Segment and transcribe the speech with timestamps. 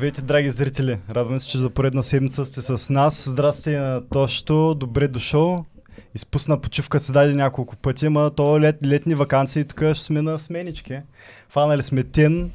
[0.00, 0.98] Здравейте, драги зрители!
[1.10, 3.30] Радваме се, че за поредна седмица сте с нас.
[3.30, 5.56] Здрасти на Тошто, добре дошъл.
[6.14, 10.38] Изпусна почивка се даде няколко пъти, ама то лет, летни вакансии тук ще сме на
[10.38, 10.98] сменички.
[11.48, 12.50] Фанали сме тен,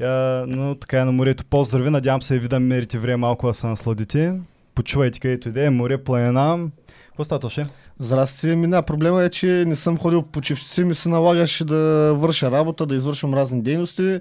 [0.00, 0.06] а,
[0.48, 1.44] но така е на морето.
[1.44, 4.34] Поздрави, надявам се ви да мерите време малко да се насладите.
[4.74, 6.68] Почувайте където иде, море, планина.
[7.06, 7.66] Какво става, Тоше?
[7.98, 8.82] Здрасти, мина.
[8.82, 12.94] Проблема е, че не съм ходил по почивци, ми се налагаше да върша работа, да
[12.94, 14.20] извършвам разни дейности.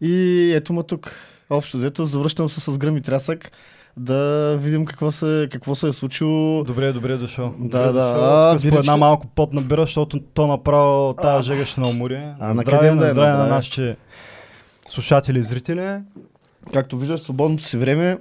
[0.00, 1.12] И ето ма тук.
[1.52, 3.50] Общо взето, завръщам се с гръм и трясък
[3.96, 6.64] да видим какво се, какво се е случило.
[6.64, 7.54] Добре, добре дошъл.
[7.58, 7.92] Да, добре да.
[7.92, 8.24] Дошъл.
[8.24, 12.20] А, Тук с по една малко пот набира, защото то направо тази жега ще наумори.
[12.40, 13.96] А, на здраве, да на е, здраве на на нашите
[14.88, 15.98] слушатели и зрители.
[16.72, 18.18] Както виждаш, свободното си време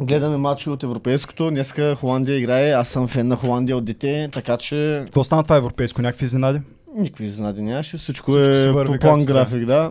[0.00, 1.50] гледаме матчи от Европейското.
[1.50, 2.70] Днеска Холандия играе.
[2.70, 6.02] Аз съм фен на Холандия от дете, така че Какво стана това европейско?
[6.02, 6.60] Някакви изненади?
[6.96, 7.96] никакви изненади нямаше.
[7.96, 9.90] Всичко, Всичко си е върви по план график, да.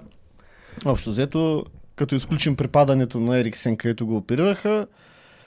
[0.86, 1.66] Общо взето,
[2.00, 4.86] като изключим припадането на Ериксен, където го оперираха,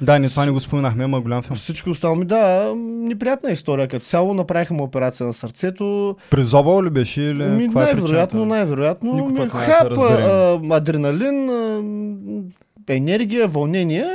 [0.00, 1.56] Да, ние това не го споменахме, ама голям филм.
[1.56, 3.88] Всичко останало ми, да, неприятна история.
[3.88, 6.16] Като цяло направиха му операция на сърцето.
[6.30, 8.36] През обал ли беше или Ми, е най-вероятно, причината?
[8.36, 9.26] най-вероятно.
[9.26, 11.82] Ми, хап, а, адреналин, а,
[12.94, 14.06] енергия, вълнение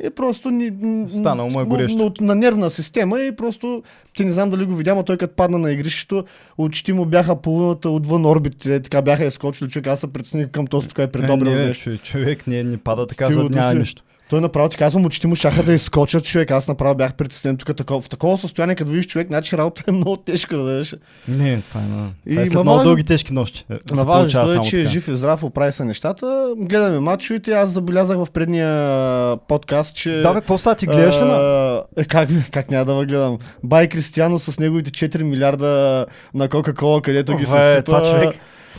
[0.00, 0.72] е просто ни,
[1.08, 2.12] Станало му е горещо.
[2.20, 3.82] на нервна система и просто
[4.14, 6.24] ти не знам дали го видя, но той като падна на игрището,
[6.58, 10.88] очите му бяха половината отвън орбитите, така бяха изкочили, човек, аз се прецених към този
[10.88, 11.98] тук е Е, предобрил не, нещо.
[11.98, 14.02] човек, не, не пада така, за няма нищо.
[14.34, 16.50] Той направо ти казвам, очите му шаха да изкочат човек.
[16.50, 19.92] Аз направо бях притеснен тук такова, в такова състояние, като видиш човек, значи работа е
[19.92, 20.94] много тежка да дадеш.
[21.28, 22.08] Не, това е на...
[22.26, 23.64] И Това е след много дълги тежки нощи.
[23.70, 26.54] е, се На получава важното е, само че е жив и здрав, оправи са нещата.
[26.56, 27.52] Гледаме матчовете.
[27.52, 30.10] Аз забелязах в предния подкаст, че...
[30.10, 30.76] Да, бе, какво става?
[30.76, 33.38] Ти гледаш ли, а, Е, как, как няма да ме гледам?
[33.62, 38.34] Бай Кристиано с неговите 4 милиарда на Кока-Кола, където ги се е, това човек.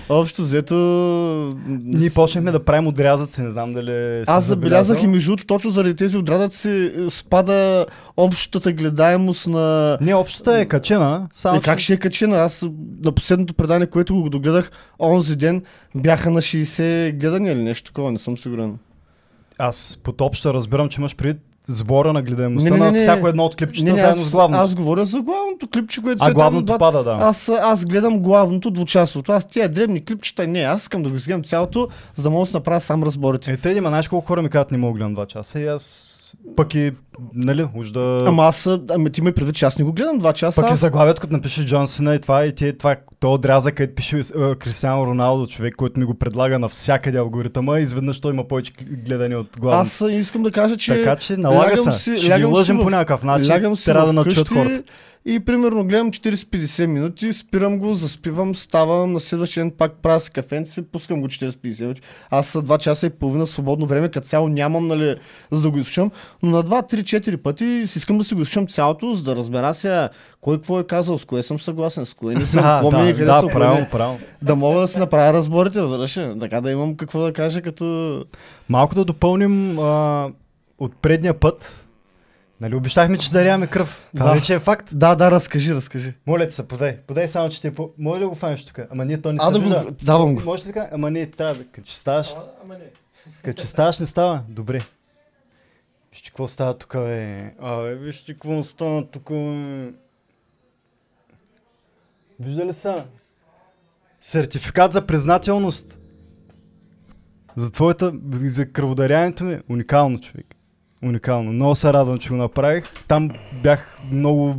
[0.09, 0.75] Общо взето...
[1.83, 5.95] Ние почнахме да правим отрязъци, не знам дали Аз забелязах и между другото, точно заради
[5.95, 7.85] тези отрядъци е, спада
[8.17, 9.97] общата гледаемост на...
[10.01, 12.37] Не, общата е качена, само Е, как ще е качена?
[12.37, 12.65] Аз
[13.03, 15.63] на последното предание, което го догледах онзи ден,
[15.95, 18.77] бяха на 60 гледания или нещо такова, не съм сигурен.
[19.57, 23.27] Аз под обща разбирам, че имаш предвид сбора на гледаемостта Не, не, не, на всяко
[23.27, 24.63] едно от клипчета, Не, не, заедно аз, с главното.
[24.63, 27.17] аз говоря за главното клипче, което А се главното там, пада, да.
[27.21, 29.31] Аз, аз гледам главното двучасовото.
[29.31, 32.57] Аз тия дребни клипчета не, аз искам да го изгледам цялото, за да мога да
[32.57, 33.51] направя сам разборите.
[33.51, 35.67] Е, те има, знаеш колко хора ми казват, не мога да гледам два часа и
[35.67, 36.14] аз
[36.55, 36.91] пък и,
[37.33, 38.23] нали, уж да...
[38.27, 40.61] Ама аз, ами ти ме предвид, че аз не го гледам два часа.
[40.61, 40.79] Пък и аз...
[40.79, 44.55] заглавието, като напише Джон Сина и това, и ти, това, то отрязък, където пише е,
[44.55, 48.71] Кристиано Роналдо, човек, който ми го предлага навсякъде алгоритъма, изведнъж той има повече
[49.05, 50.05] гледани от главното.
[50.05, 51.91] Аз искам да кажа, че така че налага се.
[51.91, 53.51] си- Ще ги лъжим в- по някакъв начин.
[53.85, 54.83] Трябва да начуят хората.
[55.27, 60.31] И примерно гледам 40-50 минути, спирам го, заспивам, ставам, на следващия ден пак правя си
[60.31, 62.01] кафенце, пускам го 40-50 минути.
[62.29, 65.15] Аз са 2 часа и половина свободно време, като цяло нямам, нали,
[65.51, 66.11] за да го изслушам,
[66.43, 70.09] но на 2-3-4 пъти си искам да си го изслушам цялото, за да разбера сега
[70.41, 73.09] кой какво е казал, с кое съм съгласен, с кое не съм, Да, какво ми
[73.09, 74.19] е да, да, кое право, право.
[74.41, 78.25] да мога да си направя разборите, разбираш така да имам какво да кажа като...
[78.69, 80.29] Малко да допълним а,
[80.79, 81.84] от предния път.
[82.65, 84.01] Нали обещахме, че даряваме кръв.
[84.15, 84.33] Това Да.
[84.33, 84.89] вече е факт.
[84.93, 86.13] Да, да, разкажи, разкажи.
[86.27, 86.97] Моля се, подай.
[86.97, 87.91] Подай само, че ти е по...
[87.97, 88.79] Може ли да го фанеш тук?
[88.91, 90.41] Ама ние то не А, се да го- давам го.
[90.45, 90.89] Може ли така?
[90.91, 91.65] Ама не, трябва да...
[91.65, 92.35] Като че ставаш...
[93.43, 94.43] Като че ставаш, не става.
[94.49, 94.79] Добре.
[96.11, 97.53] Виж, че какво става тук, бе.
[97.59, 99.91] Абе, виж, че какво става тук, бе.
[102.39, 103.05] Вижда ли са?
[104.21, 105.99] Сертификат за признателност.
[107.55, 109.59] За твоята, за кръводаряването ми.
[109.69, 110.45] Уникално, човек.
[111.05, 111.51] Уникално.
[111.51, 112.85] Много се радвам, че го направих.
[113.07, 113.29] Там
[113.63, 114.55] бях много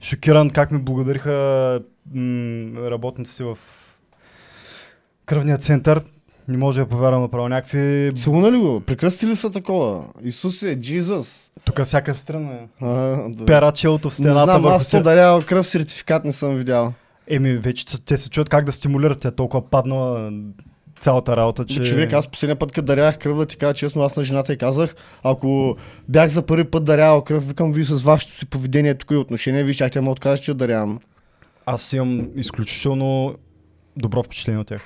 [0.00, 1.80] шокиран как ми благодариха
[2.14, 3.58] м- работници в
[5.26, 6.02] кръвния център.
[6.48, 7.48] Не може да повярвам направо.
[7.48, 8.12] Някакви...
[8.16, 8.80] Сигурно ли го?
[8.80, 10.04] Прекръсти ли са такова?
[10.22, 11.50] Исус е, Джизъс.
[11.64, 12.58] Тук всяка страна.
[12.80, 12.86] А,
[13.28, 13.46] да.
[13.46, 16.92] Пера челото в Не стената знам, върху аз съм дарял кръв, сертификат не съм видял.
[17.28, 19.20] Еми, вече те се чуят как да стимулират.
[19.20, 20.32] Тя толкова паднала
[21.00, 21.82] цялата работа, че...
[21.82, 21.90] Че...
[21.90, 24.58] Човек, аз последния път, като дарях кръв, да ти кажа честно, аз на жената и
[24.58, 25.76] казах, ако
[26.08, 29.64] бях за първи път дарял кръв, викам ви с вашето си поведение тук и отношение,
[29.64, 31.00] виж, тя ме откаже, че я дарявам.
[31.66, 33.34] Аз имам изключително
[33.96, 34.82] добро впечатление от тях.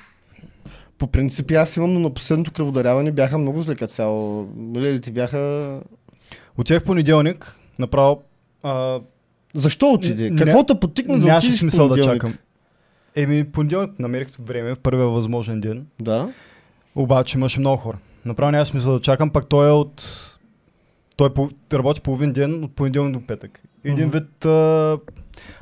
[0.97, 4.47] По принцип аз имам, но на последното кръводаряване бяха много зле като цяло.
[5.01, 5.79] Ти бяха...
[6.57, 8.23] В понеделник, направо...
[8.63, 8.99] А,
[9.53, 10.35] Защо отиде?
[10.37, 12.33] Какво те потикна да нямаше отидеш в смисъл да чакам.
[13.15, 15.85] Еми, понеделник намерих време, първия възможен ден.
[15.99, 16.33] Да.
[16.95, 17.97] Обаче имаше много хора.
[18.25, 20.03] Направо няма смисъл да чакам, пак той е от...
[21.17, 21.49] Той по...
[21.73, 23.61] работи половин ден от понеделник до петък.
[23.83, 24.97] Един вид, а,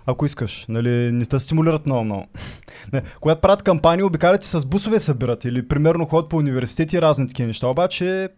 [0.06, 2.25] ако искаш, нали, не те стимулират много много.
[2.94, 7.28] Не, когато правят кампании, обикалят с бусове събират или примерно ходят по университети и разни
[7.28, 7.68] такива неща.
[7.68, 8.30] Обаче,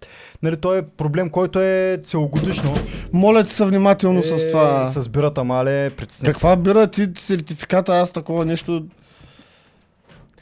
[0.44, 2.74] нали, той е проблем, който е целогодишно.
[3.14, 4.88] Моля ти се внимателно е, с това.
[4.88, 5.92] С бирата, мале.
[6.26, 8.86] Каква бира ти сертификата, аз такова нещо...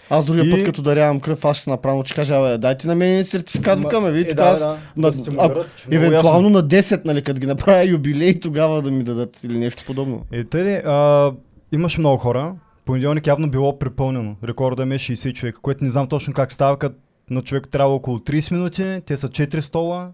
[0.10, 2.88] Аз другия И- път, като дарявам кръв, аз ще се направя, че кажа, бе, дайте
[2.88, 6.64] на мен сертификат, викаме, ви, е, тук да, аз да, на- да много евентуално на
[6.64, 10.26] 10, нали, като ги направя юбилей, тогава да ми дадат или нещо подобно.
[10.32, 11.32] Е, тъй, а,
[11.72, 12.56] имаше много хора.
[12.86, 14.36] Понеделник явно било припълнено.
[14.44, 16.96] Рекорда ми е 60 човека, което не знам точно как става, като
[17.30, 20.10] на човек трябва около 30 минути, те са 4 стола,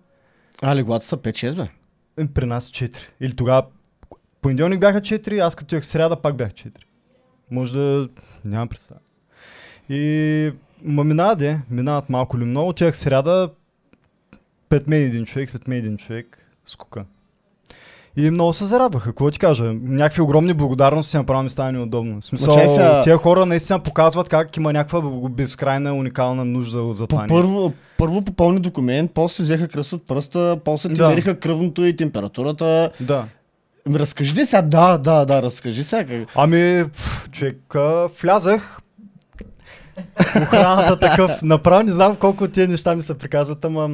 [0.61, 1.67] А, леглата са 5-6, бе.
[2.17, 2.97] е, при нас 4.
[3.21, 3.63] Или тогава
[4.41, 6.71] понеделник бяха 4, аз като в сряда пак бях 4.
[7.51, 8.07] Може да...
[8.45, 8.99] нямам представа.
[9.89, 10.51] И
[10.83, 13.49] ма минава де, минават малко или много, отивах сряда,
[14.69, 17.03] пред мен един човек, след мен един човек, скука.
[18.17, 19.09] И много се зарадваха.
[19.09, 19.73] Какво ти кажа?
[19.73, 22.21] Някакви огромни благодарности направо ми стане неудобно.
[22.21, 27.07] В смисъл, чай сега- тия хора наистина показват как има някаква безкрайна уникална нужда за
[27.07, 27.21] това.
[27.21, 31.09] По първо, първо попълни документ, после взеха кръст от пръста, после ти Да.
[31.09, 32.91] мериха кръвното и температурата.
[33.01, 33.25] Да.
[33.89, 34.61] Разкажи ли сега?
[34.61, 36.25] Да, да, да, разкажи сега.
[36.35, 36.83] Ами,
[37.31, 37.75] човек,
[38.21, 38.79] влязах.
[40.41, 43.89] Охраната такъв, направо не знам колко от тия неща ми се приказват, ама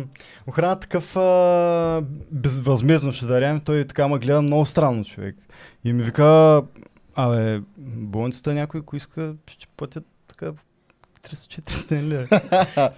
[0.47, 2.01] охрана такъв а,
[2.31, 5.35] безвъзмезно ще дарям, той така ме гледа много странно човек.
[5.83, 6.61] И ми вика,
[7.15, 7.61] абе,
[7.97, 10.51] болницата някой, ако иска, ще платят така
[11.29, 12.27] 300-400 лева.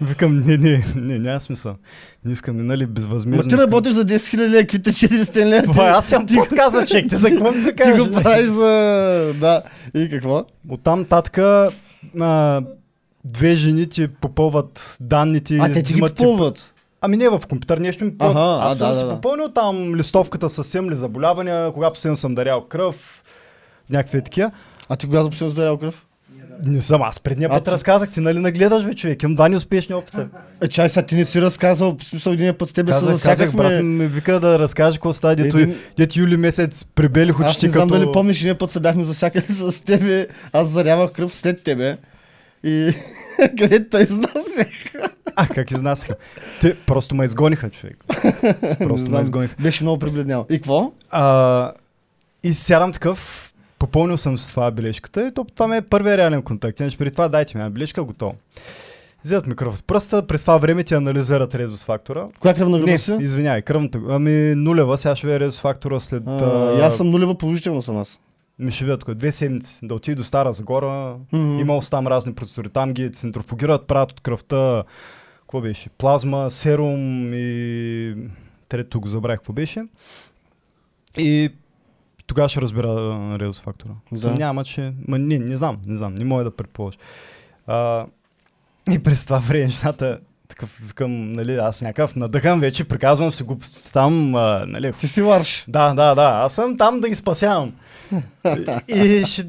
[0.00, 1.76] Викам, не, не, не, няма смисъл.
[2.24, 3.42] Не искам, нали, безвъзмезно.
[3.42, 5.62] Ма ти работиш за 10 000 лева, каквито 400 лева.
[5.62, 9.32] Това, аз съм подказал, човек, ти за какво ми Ти го правиш за...
[9.40, 9.62] Да.
[9.94, 10.44] И какво?
[10.68, 11.70] Оттам татка
[12.20, 12.62] а,
[13.24, 15.58] две жени ти попълват данните.
[15.60, 16.70] А, те ти ги попълват.
[17.00, 18.36] Ами не, в компютър нещо ми попълват.
[18.36, 19.10] Аха, а, Аз да, съм да, си да.
[19.10, 23.22] попълнил там листовката с имам ли заболявания, кога последно съм дарял кръв,
[23.90, 24.50] някакви такива.
[24.88, 26.06] А ти кога последно зарял кръв?
[26.64, 29.48] Не съм, аз предния А път ти- разказах, ти нали нагледаш бе човек, имам два
[29.48, 30.28] неуспешни опита.
[30.60, 33.22] Е, чай, сега ти не си разказал, в смисъл един път с тебе се Казах,
[33.22, 37.50] казах, брат ми вика да разкаже какво става, дето, Един- дето юли месец прибелих Аз
[37.50, 38.00] очите не знам като...
[38.00, 41.96] дали помниш, един път се бяхме засякали с тебе, аз зарявах кръв след тебе.
[42.64, 42.94] И
[43.58, 44.68] къде те изнасях?
[45.36, 46.14] А, как изнасяха?
[46.60, 48.04] Те просто ме изгониха, човек.
[48.78, 49.54] Просто Не ме изгониха.
[49.62, 50.46] Беше много прибледнял.
[50.50, 50.92] И какво?
[51.10, 51.72] А,
[52.42, 56.42] и сядам такъв, попълнил съм с това бележката и то, това ми е първият реален
[56.42, 56.80] контакт.
[56.80, 58.34] Иначе преди това дайте ми една бележка, готово.
[59.24, 62.26] Вземат ми кръв от пръста, през това време ти анализират резус фактора.
[62.40, 63.16] Коя кръвна Не, група си?
[63.20, 64.00] извиняй, кръвната.
[64.08, 66.22] Ами нулева, сега ще видя резус фактора след...
[66.26, 68.20] А, и аз съм нулева положителна съм аз.
[68.58, 69.78] Ми ще видя тук две седмици.
[69.82, 71.16] Да отида до Стара Загора.
[71.32, 71.58] Мгм.
[71.58, 72.68] Имал там разни процедури.
[72.68, 74.84] Там ги центрофугират, правят от кръвта.
[75.40, 75.88] Какво беше?
[75.88, 78.14] Плазма, серум и...
[78.68, 79.84] Трето го забравих какво беше.
[81.18, 81.50] И
[82.26, 83.92] тогава ще разбира а, резус фактора.
[84.12, 84.30] Да.
[84.30, 84.92] Няма, че...
[85.08, 86.98] Ма, не, не знам, не знам, не мога да предположа.
[87.66, 88.06] А,
[88.90, 93.92] и през това време жената такъв викам, нали, аз някакъв надъхан вече, приказвам си глупости
[93.92, 95.64] там, а, нали, Ти си ларш.
[95.68, 96.40] да, да, да.
[96.44, 97.72] Аз съм там да ги спасявам.
[98.88, 99.46] И, и ще,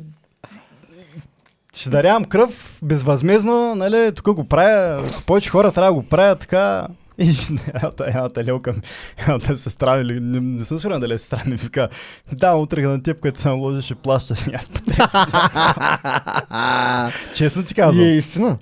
[1.75, 6.87] ще дарявам кръв безвъзмезно, нали, тук го правя, повече хора трябва да го правят така.
[7.17, 7.33] И
[7.75, 8.75] едната, едната лелка,
[9.17, 11.89] едната сестра ми, не, не съм сигурен дали е сестра ми, вика,
[12.31, 14.47] да, утре на теб, като се наложи, ще плащаш.
[14.47, 15.25] И аз потресвам.
[17.35, 18.05] Честно ти И казвам.
[18.05, 18.57] е истина.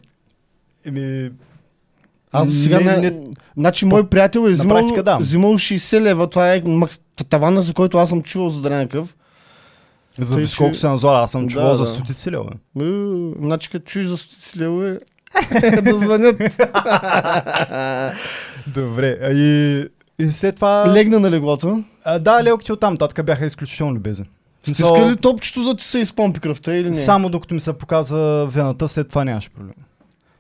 [0.86, 1.32] Еми,
[2.32, 5.18] Аз до сега не, не, не, Значи мой приятел е взимал, да.
[5.18, 9.16] взимал 60 лева, това е макс, тавана, за който аз съм чувал за дарена кръв.
[10.20, 11.90] За Тъй, колко че- се назора, аз съм Да, чувал за да.
[11.90, 12.50] стотици лева.
[12.82, 12.86] Е,
[13.42, 15.00] Значи като чуеш за стотици левове,
[15.82, 16.38] да звънят.
[18.68, 19.80] Добре, а и,
[20.20, 20.86] и след това...
[20.88, 21.84] Легна на леглото.
[22.04, 24.26] А, да, лелките оттам татка бяха изключително любезни.
[24.64, 26.94] Смисъл, Стиска ли топчето да ти се изпомпи кръвта или не?
[26.94, 29.74] Само докато ми се показа вената, след това нямаше проблем.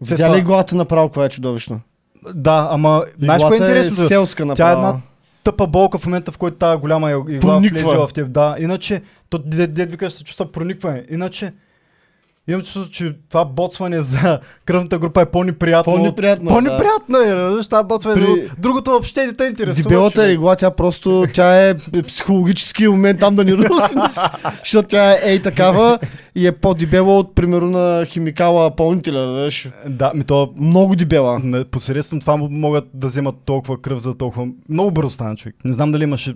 [0.02, 1.80] след Видя това- иглата направо, коя е чудовищна?
[2.34, 4.08] Да, ама знаеш какво е Иглата интересното?
[4.08, 4.88] селска Тя е направо.
[4.88, 5.00] една
[5.44, 8.32] тъпа болка в момента, в който тази голяма игла влезе в теб.
[8.32, 11.06] Да, иначе, то дед, дед викаш се чувства проникване.
[11.10, 11.54] Иначе,
[12.48, 15.94] имам чувство, че това боцване за кръвната група е по-неприятно.
[15.94, 18.16] от- По-неприятно, По-неприятно е, разбираш, това боцване.
[18.18, 18.52] При- При...
[18.58, 19.84] Другото въобще не те интересува.
[19.84, 20.32] Дебелата човек.
[20.32, 21.76] игла, тя просто, тя е
[22.08, 24.12] психологически момент там да ни рухнеш,
[24.60, 26.00] защото тя е ей такава
[26.36, 29.70] и е по-дебела от, примерно, на химикала пълнителя, разбираш.
[29.88, 31.40] Да, ми то Много дебела.
[31.40, 34.48] На- Посредством това могат да вземат толкова кръв за толкова...
[34.70, 35.56] Много бързо стана човек.
[35.66, 36.36] Не знам дали имаше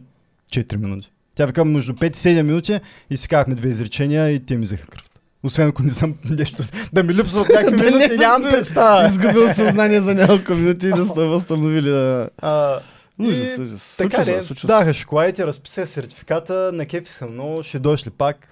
[0.51, 1.11] 4 минути.
[1.35, 4.63] Тя вика между 5 и 7 минути и си казахме две изречения и те ми
[4.63, 5.16] взеха кръвта.
[5.48, 6.63] Освен ако не съм нещо...
[6.94, 9.08] Да ми липсва от някакви минути, нямам представа.
[9.08, 11.89] Изгубил съзнание за няколко минути и да сте възстановили.
[11.89, 12.30] Да.
[12.38, 12.80] А,
[13.20, 13.96] Ужас, ужас.
[13.98, 18.48] Така Случва случва даха шоколадите, разписах сертификата, на кефи съм много, ще дойш ли пак.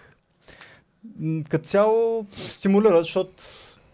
[1.49, 3.43] Като цяло стимулират, защото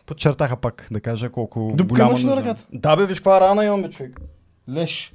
[0.05, 2.55] подчертаха пак, да кажа колко Дупка голяма нужда.
[2.74, 4.20] Да бе, виж каква рана имаме, човек.
[4.70, 5.13] Леш.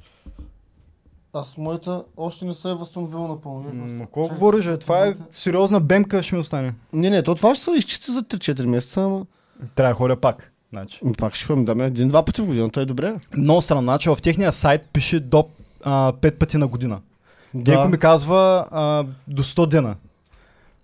[1.33, 3.69] Аз моята още не се е възстановила напълно.
[3.73, 4.69] М, Какво говориш?
[4.79, 6.73] Това е сериозна бемка, ще ми остане.
[6.93, 9.25] Не, не, то това ще се изчисти за 3-4 месеца, ама...
[9.75, 10.51] Трябва да ходя пак.
[10.73, 10.99] Значи.
[11.17, 13.15] Пак ще ходим, да ме един-два пъти в годината е добре.
[13.37, 15.45] Много странно, значи в техния сайт пише до
[15.83, 16.99] а, 5 пъти на година.
[17.53, 19.95] Да, Гейко ми казва а, до 100 дена.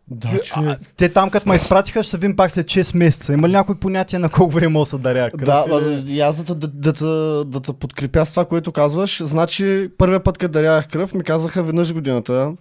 [0.08, 0.80] Да, човек.
[0.82, 3.34] а, те там, като ме изпратиха, ще се видим пак след 6 месеца.
[3.34, 5.30] Има ли някой понятие на колко време мога да даря?
[5.34, 5.66] Да,
[6.08, 9.24] и аз да, те- да, да, да, да те подкрепя с това, което казваш.
[9.24, 12.54] Значи, първия път, като дарях кръв, ми казаха веднъж годината.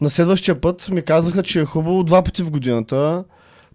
[0.00, 3.24] На следващия път ми казаха, че е хубаво два пъти в годината.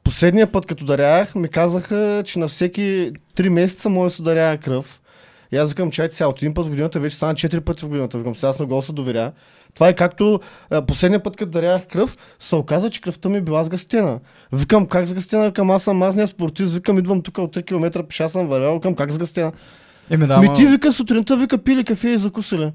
[0.04, 4.58] Последния път, като дарях, ми казаха, че на всеки 3 месеца може да се дарява
[4.58, 5.02] кръв.
[5.52, 7.88] И аз викам, чайте сега, от един път в годината вече стана 4 пъти в
[7.90, 8.18] годината.
[8.18, 9.32] Викам, сега аз на го се доверя.
[9.74, 13.42] Това е както а, последния път, като дарях кръв, се оказа, че кръвта ми е
[13.42, 14.20] била сгъстена.
[14.54, 15.46] Викам, как сгъстена?
[15.46, 18.96] Викам, аз съм мазния спортист, викам, идвам тук от 3 км, пеша съм вървял, викам,
[18.96, 19.52] как сгъстена?
[20.10, 22.72] Еми да, ми ти вика сутринта, вика, пили кафе и закусили.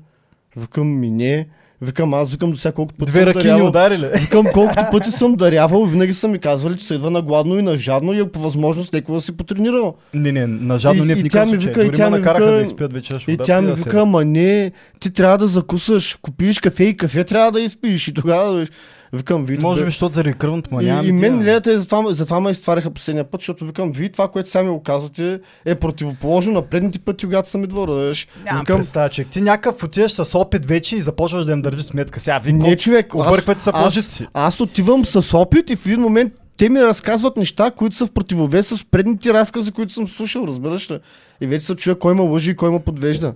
[0.57, 1.49] Викам, ми не.
[1.83, 3.67] Викам, аз викам до сега колкото пъти Две съм ръки дарявал.
[3.67, 4.07] ударили.
[4.15, 7.63] Викам, колкото пъти съм дарявал, винаги са ми казвали, че се идва на гладно и
[7.63, 9.95] на жадно и по възможност някога си потренирал.
[10.15, 11.69] Не, не, на жадно И- не в и никакъв случай.
[11.69, 14.73] вика, Дори тя ме накараха да изпият вечераш И тя ми да вика, ама не,
[15.01, 18.67] ти трябва да закусаш, купиш кафе и кафе трябва да изпиеш и тогава да...
[19.15, 21.43] Викам, ви Може би, защото заради кръвното, ма и, няма и ми мен тия.
[21.43, 24.83] гледате, затова, затова ме изтваряха последния път, защото викам, вие това, което сега ми го
[24.83, 28.29] казвате, е противоположно на предните пъти, когато съм идвал да дадеш.
[28.45, 31.87] Нямам Викам, представа, че ти някакъв отиваш с опит вече и започваш да им държиш
[31.87, 32.21] сметка.
[32.21, 36.01] Сега, ви не човек, обърквате се в аз, аз отивам с опит и в един
[36.01, 40.45] момент те ми разказват неща, които са в противовес с предните разкази, които съм слушал,
[40.47, 40.99] разбираш ли?
[41.41, 43.35] И вече се чуя кой ме лъжи и кой ме подвежда.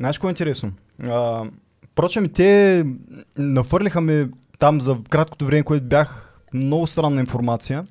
[0.00, 0.72] Знаеш какво е интересно?
[1.02, 1.42] А,
[1.94, 2.84] Впрочем, и те
[3.38, 4.26] нафърлиха ми
[4.58, 7.86] там за краткото време, което бях много странна информация.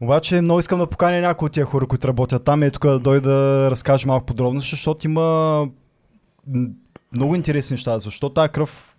[0.00, 2.98] Обаче много искам да поканя някои от тия хора, които работят там и тук да
[2.98, 5.68] дойда да разкажа малко подробности, защото има
[7.14, 7.98] много интересни неща.
[7.98, 8.94] Защо тази кръв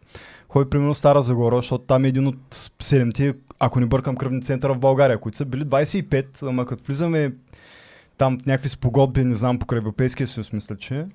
[0.49, 4.73] ходи примерно Стара Загора, защото там е един от седемте, ако не бъркам, кръвни центъра
[4.73, 7.33] в България, които са били 25, ама като влизаме
[8.17, 11.05] там в някакви спогодби, не знам, покрай Европейския съюз, мисля, че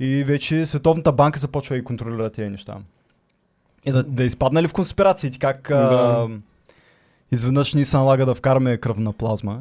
[0.00, 2.76] и вече Световната банка започва и контролира тези неща.
[3.86, 5.76] И да, да изпаднали в конспирациите, как Да.
[5.76, 6.28] а,
[7.32, 9.60] изведнъж ни се налага да вкараме кръвна плазма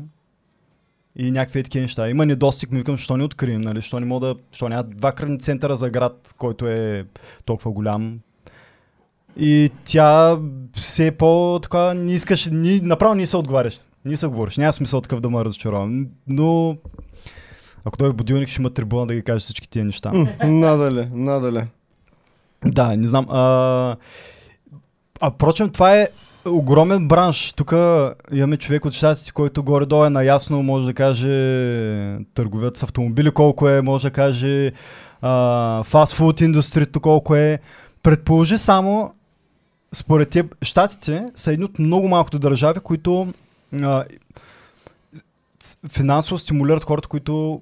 [1.16, 2.10] и някакви такива неща.
[2.10, 3.82] Има недостиг, ми викам, що не открием, нали?
[3.82, 4.36] Що не мога да...
[4.52, 7.06] Що няма два кръвни центъра за град, който е
[7.46, 8.20] толкова голям.
[9.38, 10.38] И тя
[10.74, 13.80] все по така не искаш, ни, направо не се отговаряш.
[14.06, 14.58] Не се говориш.
[14.58, 16.08] Няма смисъл такъв да ме разочаровам.
[16.28, 16.78] Но
[17.86, 20.12] ако той е будилник, ще има трибуна да ги каже всички тия неща.
[20.44, 21.68] Надале, надале.
[22.66, 23.26] Да, не знам.
[23.30, 23.96] А,
[25.22, 26.08] а впрочем, това е
[26.46, 27.54] огромен бранш.
[27.54, 27.72] Тук
[28.32, 31.28] имаме човек от щатите, който горе-долу е наясно, може да каже
[32.34, 34.72] търговят с автомобили колко е, може да каже
[35.84, 37.60] фастфуд индустрията колко е.
[38.04, 39.14] Предположи само,
[39.94, 43.28] според теб, щатите са едни от много малкото държави, които
[43.82, 44.04] а,
[45.90, 47.62] финансово стимулират хората, които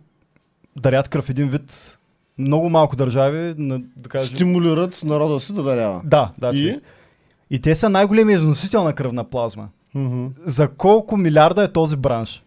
[0.76, 1.99] дарят кръв един вид.
[2.40, 6.02] Много малко държави, на, да кажем, Стимулират народа си да дарява.
[6.04, 6.52] да, да.
[6.54, 6.68] И?
[6.68, 6.80] И?
[7.50, 9.68] и те са най-големия износител на кръвна плазма.
[9.96, 10.26] Мгм.
[10.38, 12.44] За колко милиарда е този бранш?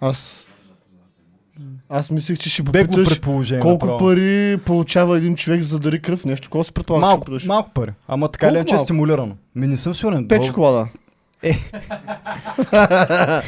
[0.00, 0.46] Аз...
[1.88, 3.60] Аз мислех, че ще Бегло предположение.
[3.62, 3.98] колко направо.
[3.98, 6.24] пари получава един човек за да дари кръв.
[6.24, 7.92] Нещо, колко се предполага, Малко, че малко пари.
[8.08, 9.36] Ама така ли е, че е стимулирано?
[9.54, 10.28] Ми не съм сигурен.
[10.28, 10.88] Пет шоколада.
[11.42, 11.54] Е.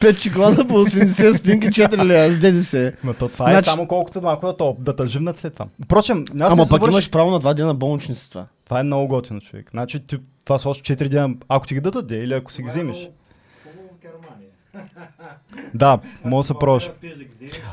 [0.00, 2.92] Пет шоколада по 80 стотинки, 4 лева с ДДС.
[3.04, 5.66] Ма то това е Значи- само колкото малко да, то, да тъживнат след това.
[5.84, 8.46] Впрочем, аз Ама се пък имаш право на два дена болнични с това.
[8.64, 9.70] Това е много готино, човек.
[9.70, 12.62] Значи ти, това са още 4 дена, ако ти ги дадат, де, или ако си
[12.62, 13.10] ги вземеш.
[15.74, 16.90] Да, може да се пробваш.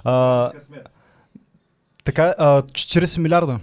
[0.04, 0.52] А,
[2.04, 3.60] така, а, 40 милиарда.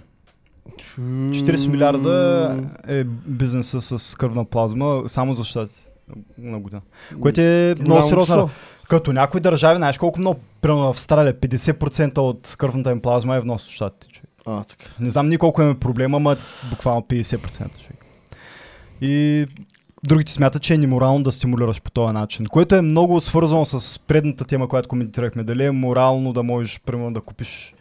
[0.99, 5.85] 40 милиарда е бизнеса с кръвна плазма само за щати
[6.37, 6.81] на година.
[7.21, 8.49] Което е много сериозно.
[8.89, 13.39] Като някои държави, знаеш колко много, примерно в Австралия, 50% от кръвната им плазма е
[13.41, 14.21] внос от щатите.
[14.45, 14.85] А, така.
[14.99, 16.37] Не знам ни колко имаме проблема, ама
[16.69, 18.05] буквално 50% човек.
[19.01, 19.45] И
[20.03, 23.99] другите смятат, че е неморално да стимулираш по този начин, което е много свързано с
[23.99, 25.43] предната тема, която коментирахме.
[25.43, 27.73] Дали е морално да можеш, примерно, да купиш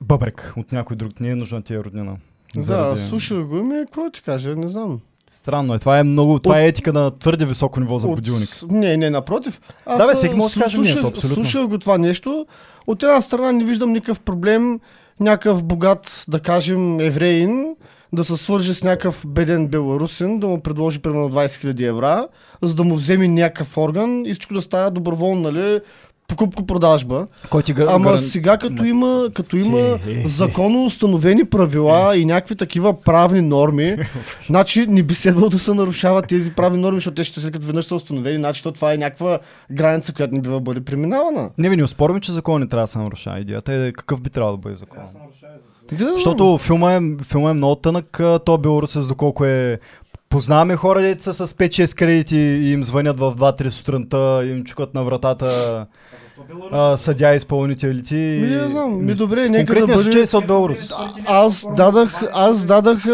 [0.00, 1.20] бъбрек от някой друг.
[1.20, 2.16] Не е нужна ти е роднина.
[2.56, 5.00] Да, слушай го, ми, какво ти кажа, не знам.
[5.34, 5.78] Странно е.
[5.78, 6.38] Това е много.
[6.38, 8.58] Това е етика на твърде високо ниво за будилник.
[8.62, 8.70] От...
[8.70, 9.60] Не, не, напротив.
[9.86, 11.44] Да, бе, всеки може да каже слушах- мнението, абсолютно.
[11.44, 12.46] Слушах го това нещо.
[12.86, 14.80] От една страна не виждам никакъв проблем
[15.20, 17.76] някакъв богат, да кажем, евреин,
[18.12, 22.28] да се свърже с някакъв беден беларусин, да му предложи примерно 20 000 евра,
[22.62, 25.80] за да му вземе някакъв орган и всичко да става доброволно, нали?
[26.28, 27.26] Покупко-продажба.
[27.50, 32.24] Кой ти га- Ама гаран- сега като Ма- има, като има законно установени правила и
[32.24, 33.96] някакви такива правни норми,
[34.46, 37.66] значи не би следвало да се нарушават тези правни норми, защото те ще след като
[37.66, 39.38] веднъж са установени, значи то това е някаква
[39.70, 41.50] граница, която не бива да бъде преминавана.
[41.58, 43.40] Не, ви не успорим, че закон не трябва да се нарушава.
[43.40, 44.98] Идеята е какъв би трябвало да бъде закон.
[45.92, 49.78] Да, Защото филма е, филма е много тънък, то белорусец доколко е
[50.32, 54.94] Познаваме хора, дето са с 5-6 кредити и им звънят в 2-3 сутринта, им чукат
[54.94, 55.86] на вратата
[56.72, 58.14] а, съдя изпълнителите.
[58.14, 59.92] Ми, не знам, ми добре, нека да бъде...
[59.92, 60.92] случай са от Беларус.
[61.26, 63.04] Аз дадах, аз дадах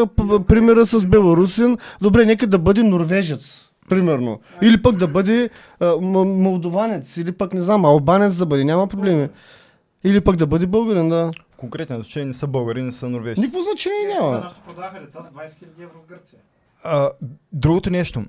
[0.49, 1.79] примера с беларусин.
[2.01, 3.69] Добре, нека да бъде норвежец.
[3.89, 4.41] Примерно.
[4.63, 5.97] Или пък да бъде а,
[6.27, 9.29] молдованец, или пък не знам, албанец да бъде, няма проблеми.
[10.05, 11.31] Или пък да бъде българин, да.
[11.55, 13.41] В конкретния случай не са българи, не са норвежци.
[13.41, 14.31] Никакво значение няма.
[14.31, 16.39] Нашето продаха деца за 20 000 евро в Гърция.
[16.85, 17.11] А,
[17.53, 18.25] другото нещо.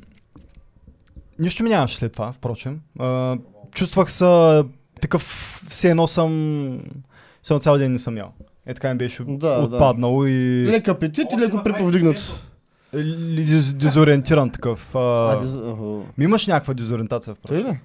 [1.39, 2.79] Нищо ми нямаше след това, впрочем.
[2.99, 3.37] А,
[3.71, 4.63] чувствах се
[5.01, 5.23] такъв,
[5.67, 6.79] все едно съм,
[7.43, 8.31] все едно цял ден не съм ял.
[8.65, 9.59] Е така ми беше Да, да.
[9.65, 12.39] отпаднало и Лек апетит и леко приповдигнат.
[12.95, 14.95] ли- диз- дезориентиран такъв.
[14.95, 15.83] А, А, аха.
[16.17, 17.71] ми имаш някаква дезориентация, Тъй впрочем.
[17.71, 17.79] ли?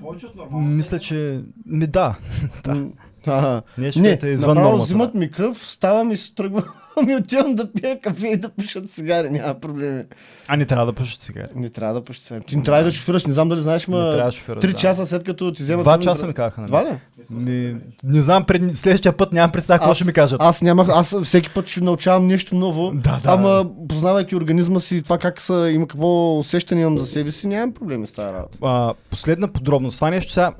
[0.00, 0.68] Повече от нормално.
[0.68, 1.40] Мисля, че...
[1.66, 2.16] Ми да.
[2.64, 2.86] Да.
[3.26, 3.62] Ага.
[3.78, 4.76] Нещо Не, е извън нормата.
[4.76, 6.64] взимат ми кръв, ставам и се тръгвам
[7.08, 10.04] и отивам да пия кафе и да пуша цигари, няма проблеми.
[10.48, 11.46] А не трябва да пушат сега.
[11.54, 12.44] Не трябва да пуша цигари.
[12.44, 14.64] Ти не трябва да шофираш, не знам дали знаеш, Не трябва ма да шофираш.
[14.64, 14.74] 3 да.
[14.74, 15.84] часа след като ти вземат...
[15.84, 16.60] Два кръвни часа дроб- ми казаха.
[16.60, 16.68] Нали?
[16.70, 16.98] Два ли?
[17.30, 20.40] Не, не знам, пред, следващия път нямам представа какво ще ми кажат.
[20.42, 22.90] Аз нямах, аз всеки път ще научавам нещо ново.
[22.94, 23.30] Да, да.
[23.32, 27.74] Ама познавайки организма си, това как са, има какво усещане имам за себе си, нямам
[27.74, 28.58] проблеми с тази работа.
[28.62, 29.96] А, последна подробност.
[29.96, 30.52] Това нещо сега,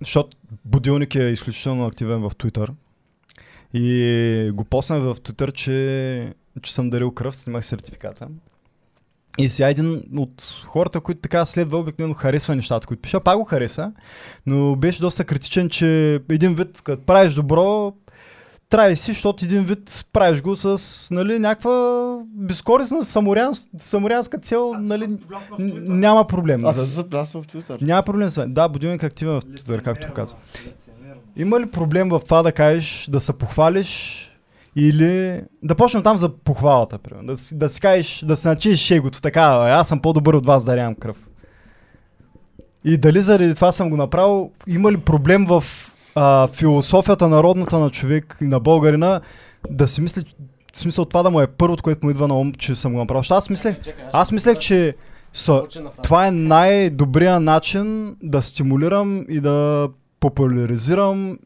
[0.00, 2.68] защото будилник е изключително активен в Twitter.
[3.74, 8.28] И го поснах в Twitter, че, че съм дарил кръв, снимах сертификата.
[9.38, 13.44] И сега един от хората, които така следва, обикновено харесва нещата, които пиша, пак го
[13.44, 13.92] хареса,
[14.46, 17.92] но беше доста критичен, че един вид, като правиш добро,
[18.68, 25.06] трябва си, защото един вид правиш го с нали, някаква безкорисна саморян, саморянска цел, нали,
[25.06, 25.18] н-
[25.78, 26.64] няма проблем.
[26.64, 27.82] Аз За- в Twitter.
[27.82, 28.46] няма проблем с това.
[28.46, 30.40] Да, будилник е активен в Twitter, както казвам.
[31.38, 34.24] Има ли проблем в това да кажеш, да се похвалиш
[34.76, 37.26] или да почнем там за похвалата, примерно.
[37.26, 40.46] Да, си, да си кажеш, да се начиш шегото, така, «Абе, аз съм по-добър от
[40.46, 41.16] вас, дарявам кръв.
[42.84, 45.64] И дали заради това съм го направил, има ли проблем в
[46.14, 49.20] а, философията народната на човек и на българина
[49.70, 50.24] да си мисли,
[50.74, 52.98] в смисъл това да му е първото, което му идва на ум, че съм го
[52.98, 53.20] направил.
[53.20, 53.76] Защото аз мислех,
[54.12, 54.94] аз мислех, че
[55.32, 55.62] са,
[56.02, 59.88] това е най-добрият начин да стимулирам и да
[60.20, 61.38] популяризирам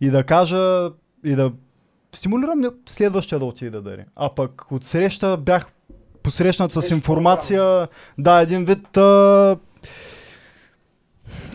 [0.00, 0.90] и да кажа
[1.24, 1.52] и да
[2.12, 4.04] стимулирам следващия да отиде да дари.
[4.16, 5.66] А пък от среща бях
[6.22, 9.56] посрещнат с информация, да, един вид а,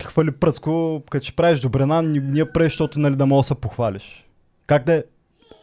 [0.04, 3.56] хвали пръско, като ще правиш добрина, ни- ние правиш, защото нали, да мога да се
[3.56, 4.28] похвалиш.
[4.68, 5.04] Как да е?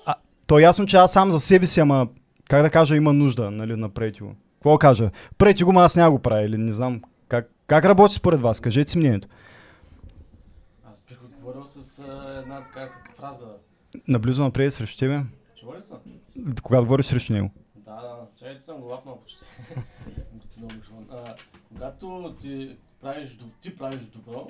[0.07, 0.15] А,
[0.47, 2.09] то е ясно, че аз сам за себе си, ама
[2.49, 4.35] как да кажа, има нужда, нали, направете го.
[4.55, 5.11] Какво кажа?
[5.39, 7.03] Правете го, ама аз няма го правя или не знам.
[7.29, 8.61] Как, как работи според вас?
[8.61, 9.29] Кажете си мнението.
[12.01, 12.05] С
[12.39, 13.49] една така като фраза.
[14.09, 15.21] Наблизо напред срещу тебе,
[15.61, 15.97] Чува ли са?
[16.63, 17.51] когато говориш срещу него.
[17.77, 19.39] Да, да, че съм го лапнал почти.
[21.11, 21.35] А,
[21.69, 24.49] когато ти правиш, ти правиш добро,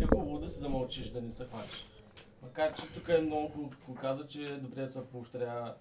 [0.00, 1.86] е хубаво да се замълчиш, да не се хванеш.
[2.42, 5.74] Макар, че тук е много хубаво, каза, че е добре да се поощря.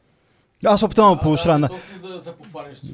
[0.65, 1.59] Аз се опитвам да поощря.
[1.59, 2.35] толкова за, за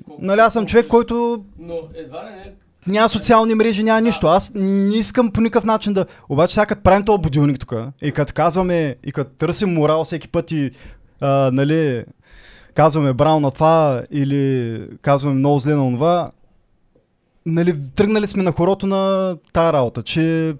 [0.01, 2.56] колко- Нали аз съм човек, който Но едва ли не
[2.88, 4.28] няма социални мрежи, няма нищо.
[4.28, 6.06] Аз не искам по никакъв начин да...
[6.30, 10.28] Обаче сега като правим този будилник тук и като казваме, и като търсим морал всеки
[10.28, 10.72] път и
[11.22, 12.06] а, нали,
[12.74, 16.30] казваме браво на това или казваме много зле на това,
[17.46, 20.56] нали, тръгнали сме на хорото на тази работа, че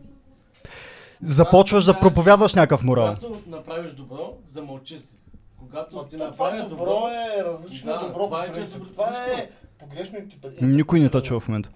[1.24, 3.16] започваш да проповядваш някакъв морал.
[3.20, 5.18] Когато направиш добро, замълчи си.
[5.60, 7.08] Когато ти Това направиш добро добро,
[7.40, 8.24] е различно Да, добро.
[8.24, 10.48] това е, че е Това е погрешно и типа.
[10.62, 11.70] Никой не тъчва в момента.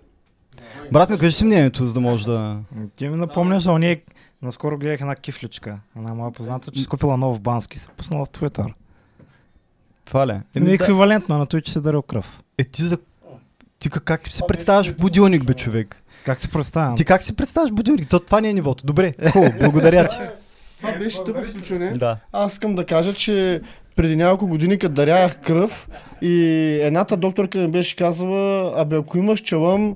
[0.92, 2.58] Брат ми, кажи си мнението, за да може да...
[2.96, 4.00] Ти ми напомняш за ония...
[4.42, 5.80] Наскоро гледах една кифличка.
[5.98, 8.74] Една моя позната, че си купила нов бански и се пуснала в Твитър.
[10.06, 10.32] Това ли?
[10.32, 10.42] е?
[10.56, 12.40] Еми, еквивалентно на той, че си дарил кръв.
[12.58, 12.98] Е, ти за...
[13.80, 16.04] Ти как, как си представяш будилник, бе, човек?
[16.26, 16.96] Как си представям?
[16.96, 18.10] Ти как си представяш будилник?
[18.10, 18.86] То, това не е нивото.
[18.86, 20.16] Добре, хубаво, благодаря ти.
[20.78, 21.92] Това беше тъпо включване.
[21.92, 22.18] Да.
[22.32, 23.62] Аз искам да кажа, че
[23.96, 25.90] преди няколко години, като дарях кръв
[26.22, 26.34] и
[26.82, 29.96] едната докторка ми беше казала, абе ако имаш челъм,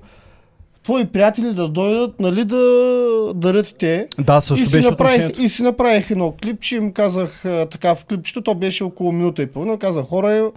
[0.83, 4.07] твои приятели да дойдат, нали, да дарят те.
[4.19, 8.05] Да, И също си, беше направих, и си направих едно клипче, им казах така в
[8.05, 10.51] клипчето, то беше около минута и половина, казах хора,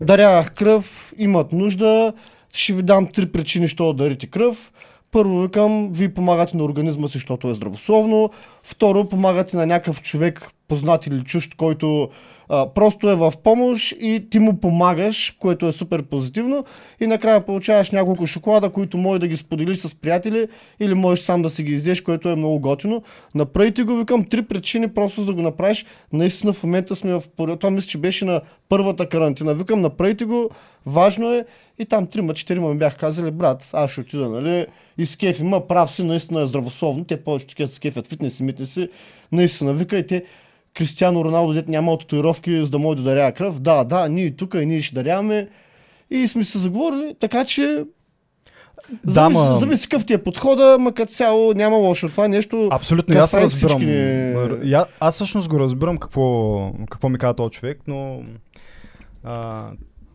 [0.00, 2.12] дарявах кръв, имат нужда,
[2.52, 4.72] ще ви дам три причини, що да дарите кръв.
[5.12, 8.30] Първо викам, вие помагате на организма си, защото е здравословно.
[8.62, 12.08] Второ, помагате на някакъв човек, познат или чужд, който
[12.48, 16.64] а, просто е в помощ и ти му помагаш, което е супер позитивно.
[17.00, 20.48] И накрая получаваш няколко шоколада, които може да ги споделиш с приятели
[20.80, 23.02] или можеш сам да си ги издеш, което е много готино.
[23.34, 25.84] Направите го, викам, три причини просто за да го направиш.
[26.12, 27.22] Наистина в момента сме в.
[27.36, 29.54] Това мисля, че беше на първата карантина.
[29.54, 30.50] Викам, направите го,
[30.86, 31.44] важно е.
[31.82, 34.66] И там трима, четирима ми бях казали, брат, аз ще отида, нали?
[34.98, 37.04] И с кеф има, прав си, наистина е здравословно.
[37.04, 38.88] Те повече такива с кефят фитнес и митнеси.
[39.32, 40.24] Наистина, вика и те,
[40.74, 43.60] Кристиано Роналдо, дет няма татуировки, за да може да дарява кръв.
[43.60, 45.48] Да, да, ние тук и ние ще даряваме.
[46.10, 47.84] И сме се заговорили, така че
[49.04, 52.08] Да, зависи, ма- зависи какъв ти е подхода, ма като цяло няма лошо.
[52.08, 52.68] Това нещо...
[52.70, 53.78] Абсолютно, аз разбирам.
[53.78, 53.90] всички
[54.64, 56.56] я- Аз всъщност го разбирам какво,
[56.90, 58.22] какво ми каза този човек, но
[59.24, 59.66] а,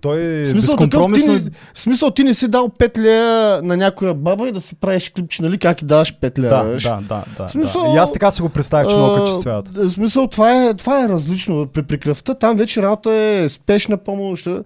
[0.01, 1.33] той В смисъл, такъв, ти безкомпромисно...
[1.33, 1.39] не,
[1.73, 5.10] в смисъл, ти не си дал 5 лея на някоя баба и да си правиш
[5.10, 5.57] клипче, нали?
[5.57, 6.49] Как и даваш 5 лея.
[6.49, 7.95] Да, да, да, да, смисъл, да.
[7.95, 9.75] И аз така си го представях, че много качествяват.
[9.75, 11.67] В смисъл, това е, това е различно.
[11.67, 14.47] При, при кръвта там вече работа е спешна помощ.
[14.47, 14.63] а.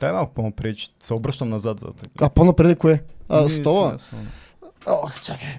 [0.00, 2.24] Дай малко по-напред, се обръщам назад за така.
[2.24, 3.02] А по-напред кое?
[3.28, 3.96] А, стола.
[4.86, 5.58] Ох, чакай.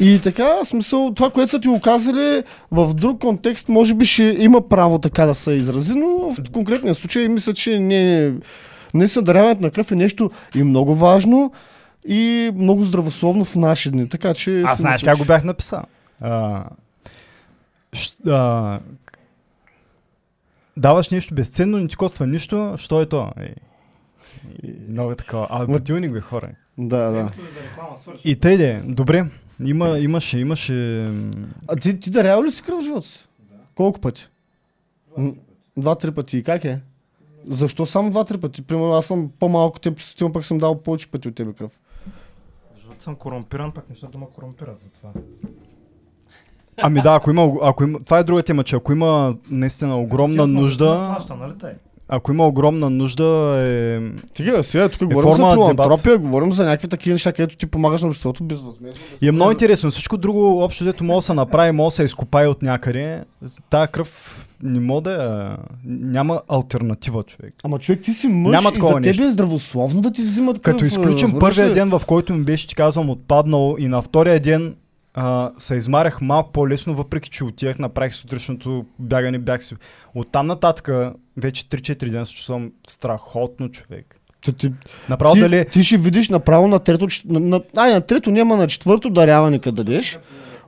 [0.00, 4.36] И така, смисъл, това, което са ти го казали, в друг контекст, може би ще
[4.38, 8.32] има право така да се изрази, но в конкретния случай мисля, че не,
[8.94, 11.52] не даряването на кръв е нещо и много важно
[12.08, 14.08] и много здравословно в наши дни.
[14.08, 14.62] Така че.
[14.62, 15.82] Аз знаеш как го бях написал.
[16.20, 16.64] А,
[17.92, 18.80] щ- а,
[20.76, 23.30] даваш нещо безценно, не ти коства нищо, що е то?
[23.40, 23.54] Е,
[24.62, 25.46] и много е такова.
[25.50, 26.48] А, будилник бе, хора.
[26.78, 27.28] Да, да.
[28.24, 29.26] И тъй де, добре.
[29.64, 31.06] Има, имаше, имаше...
[31.68, 33.28] А ти, ти дарява ли си кръв в живота си?
[33.74, 34.28] Колко пъти?
[35.76, 36.36] Два-три пъти.
[36.36, 36.80] И как е?
[37.46, 38.62] Защо само два-три пъти?
[38.62, 41.72] Примерно аз съм по-малко теб, чувствам, пък съм дал повече пъти от тебе кръв.
[42.74, 45.10] Защото съм корумпиран, пък нещата ме корумпират за това.
[46.82, 50.46] Ами да, ако има, ако има, това е друга тема, че ако има наистина огромна
[50.46, 51.72] нужда, Плаща, нали тъй?
[52.14, 54.00] Ако има огромна нужда, е...
[54.32, 58.02] Сега, сега тук Е говорим за филантропия, говорим за някакви такива неща, където ти помагаш
[58.02, 59.00] на обществото безвъзмезно.
[59.22, 59.90] И е много интересно.
[59.90, 63.24] Всичко друго, общо дето може да се направи, може да се изкопае от някъде.
[63.70, 65.12] Тая кръв не може да...
[65.12, 67.54] е- Няма альтернатива, човек.
[67.64, 70.74] Ама човек, ти си мъж Няма и за тебе е здравословно да ти взимат кръв.
[70.74, 74.74] Като изключим първия ден, в който ми беше, ти казвам, отпаднал и на втория ден
[75.14, 79.74] а, се измарях малко по-лесно, въпреки че отивах, направих сутрешното бягане, бях си.
[80.14, 80.88] Оттам нататък,
[81.36, 84.16] вече 3-4 дена се чувствам страхотно, човек.
[84.44, 84.72] Ти, ти,
[85.08, 85.64] Направо ти, дали...
[85.64, 89.58] ти ще видиш направо на трето, на, на, ай, на трето няма, на четвърто даряване
[89.58, 90.18] къде дадеш.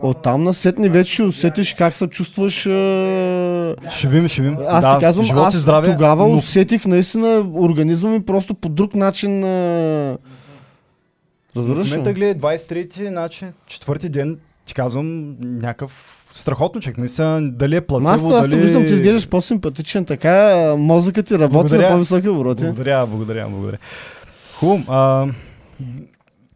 [0.01, 2.67] Оттам насетне вече ще усетиш как се чувстваш.
[2.67, 3.75] Е...
[3.91, 4.59] Ще видим, ще видим.
[4.69, 8.95] Аз да, ти казвам, аз здраве, тогава но усетих наистина организма ми просто по друг
[8.95, 9.45] начин.
[9.45, 10.17] Е...
[11.55, 12.15] в Разбираш момента ли?
[12.15, 15.93] гледай 23-ти, значи четвърти ден, ти казвам, някакъв
[16.33, 16.99] страхотно човек.
[16.99, 18.51] Не са дали е Аз, пласиво, аз дали...
[18.51, 21.83] те виждам, ти изглеждаш по-симпатичен, така мозъкът ти работи Благодаря.
[21.83, 22.65] на по-високи обороти.
[22.65, 23.79] Благодаря, благодаря, благодаря.
[24.55, 24.85] Хубаво.
[24.89, 25.27] А,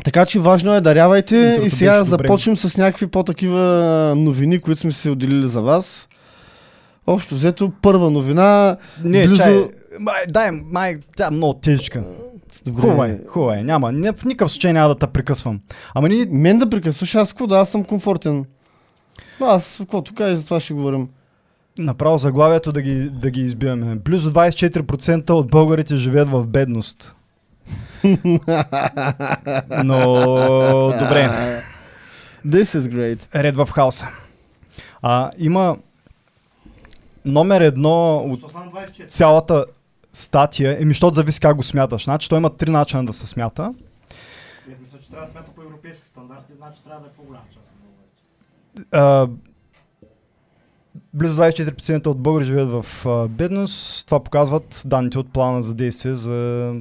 [0.05, 2.05] Така че важно е, дарявайте Интрото и сега добре.
[2.07, 3.61] започнем с някакви по-такива
[4.17, 6.09] новини, които сме се отделили за вас.
[7.07, 8.77] Общо взето, първа новина.
[9.05, 9.65] не, Близо- чай.
[10.01, 12.05] Май, дай, май, тя е много тежка.
[12.71, 12.83] Добре.
[12.83, 13.63] Хубаво е, хубаво е.
[13.63, 15.61] Няма, не, в никакъв случай няма да те прекъсвам.
[15.95, 18.45] Ама ние Мен да прекъсваш, аз какво да, аз съм комфортен.
[19.41, 21.09] Аз, каквото кажеш, за това ще говорим.
[21.79, 23.95] направо заглавието да ги, да ги избиваме.
[23.95, 27.17] Близо 24% от българите живеят в бедност.
[29.85, 30.15] Но,
[30.99, 31.31] добре.
[32.47, 33.19] This is great.
[33.35, 34.09] Ред в хаоса.
[35.03, 35.77] А, има
[37.25, 39.07] номер едно от Що само 24?
[39.07, 39.65] цялата
[40.13, 42.05] статия, еми, защото зависи как го смяташ.
[42.05, 43.75] Значи, той има три начина да се смята.
[44.69, 47.65] Е, Мисля, че трябва да смята по европейски стандарти, значи трябва да е по-голям част.
[51.15, 54.07] близо 24% от българи живеят в а, бедност.
[54.07, 56.75] Това показват данните от плана за действие за...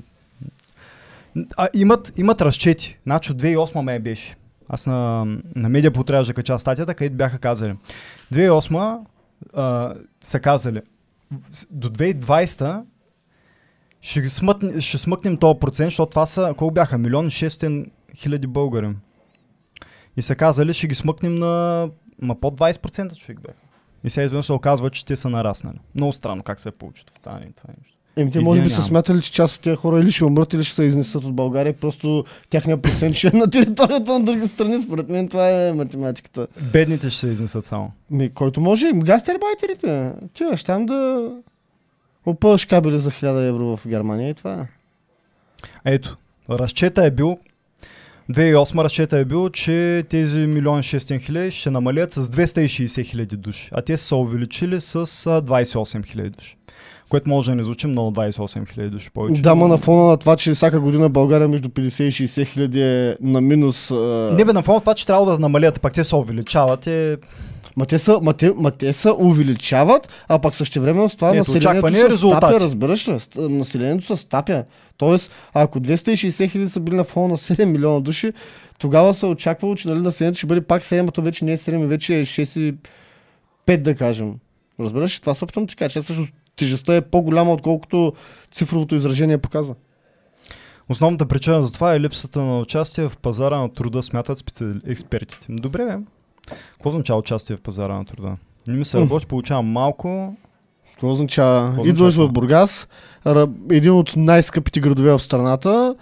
[1.58, 3.00] А, имат, имат разчети.
[3.04, 4.36] Значи от 2008 ме беше.
[4.70, 7.76] Аз на, на медиа трябваше да кача статията, където бяха казали.
[8.34, 9.00] 2008
[9.54, 10.82] а, са казали
[11.72, 12.84] до 2020
[14.02, 16.98] ще, ги смътне, ще смъкнем този процент, защото това са, колко бяха?
[16.98, 18.90] Милион и 600 хиляди българи.
[20.18, 21.90] И са казали, ще ги смъкнем на
[22.22, 23.60] ма под 20% човек бяха.
[24.04, 25.78] И сега изведнъж се оказва, че те са нараснали.
[25.96, 27.98] Много странно как се е получи в това, това нещо.
[28.18, 30.64] Еми, те може би са смятали, че част от тези хора или ще умрат, или
[30.64, 31.74] ще се изнесат от България.
[31.74, 34.82] Просто тяхният процент ще е на територията на други страни.
[34.82, 36.48] Според мен това е математиката.
[36.74, 37.92] Бедните ще се изнесат само.
[38.12, 40.12] Ми, който може, гастарбайтерите.
[40.34, 41.32] Ти ще там да
[42.30, 44.68] опъваш кабели за 1000 евро в Германия и това е.
[45.86, 46.18] Ето,
[46.50, 47.38] разчета е бил
[48.32, 53.70] 2008 разчета е бил, че тези 1 600 хиляди ще намалят с 260 хиляди души,
[53.72, 55.02] а те са увеличили с а,
[55.42, 56.58] 28 хиляди души.
[57.10, 59.42] Което може да не звучи много 28 хиляди души повече.
[59.42, 62.82] Да, ма на фона на това, че всяка година България между 50 и 60 хиляди
[62.82, 63.92] е на минус.
[63.92, 63.96] а,
[64.34, 67.18] Не бе, на фона това, че трябва да намалят, пак те се увеличават, е...
[67.78, 71.38] Ма те, са, ма, те, ма те са увеличават, а пък същевременно с това Ето,
[71.38, 72.46] населението се резултати.
[72.46, 73.18] стапя, разбираш ли?
[73.38, 74.64] Населението се стапя.
[74.98, 78.34] Тоест, ако 260 хиляди са били на фона на 7 милиона души,
[78.80, 81.52] тогава се е очаквало, че нали, населението ще бъде пак 7, а то вече не
[81.52, 82.76] е 7, вече е 6 и
[83.68, 84.36] 5 да кажем.
[84.80, 85.22] Разбираш ли?
[85.22, 88.14] Това се опитвам кажа, че всъщност тежестта е по-голяма, отколкото
[88.52, 89.76] цифровото изражение показва.
[90.90, 94.80] Основната причина за това е липсата на участие в пазара на труда, смятат специали...
[94.88, 95.46] експертите.
[95.50, 95.98] Добре, бе.
[96.74, 98.36] Какво означава участие в пазара на труда?
[98.68, 100.36] Не ми се работи, получавам малко.
[101.00, 102.88] Това означава, Какво идваш означава в Бургас,
[103.72, 105.96] един от най-скъпите градове в страната,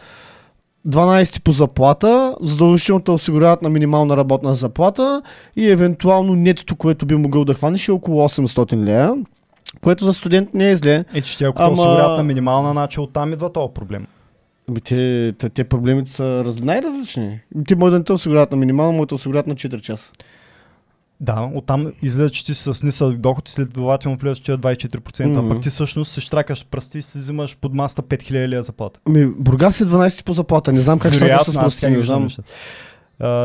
[0.88, 5.22] 12 по заплата, задължително те осигуряват на минимална работна заплата
[5.56, 9.14] и евентуално нетото, което би могъл да хванеш е около 800 лея,
[9.82, 11.06] което за студент не е зле.
[11.14, 11.82] Е, че те ако Ама- Ама...
[11.82, 14.08] осигурят на минимална начин, оттам идва този проблем.
[14.70, 17.40] Ами те, те, те проблемите са раз, най-различни.
[17.68, 20.12] Ти може да не те осигуряват на минимална, може да те осигуряват на 4 часа.
[21.20, 25.40] Да, оттам излезе, че ти си с нисък доход и следователно влизаш че 24%, Мгм.
[25.40, 29.00] а пък ти всъщност се штракаш пръсти и си взимаш под маста 5000 лея заплата.
[29.06, 30.74] Ами, Бургас е 12 по заплата.
[30.74, 32.28] Не знам как ще с как не знам.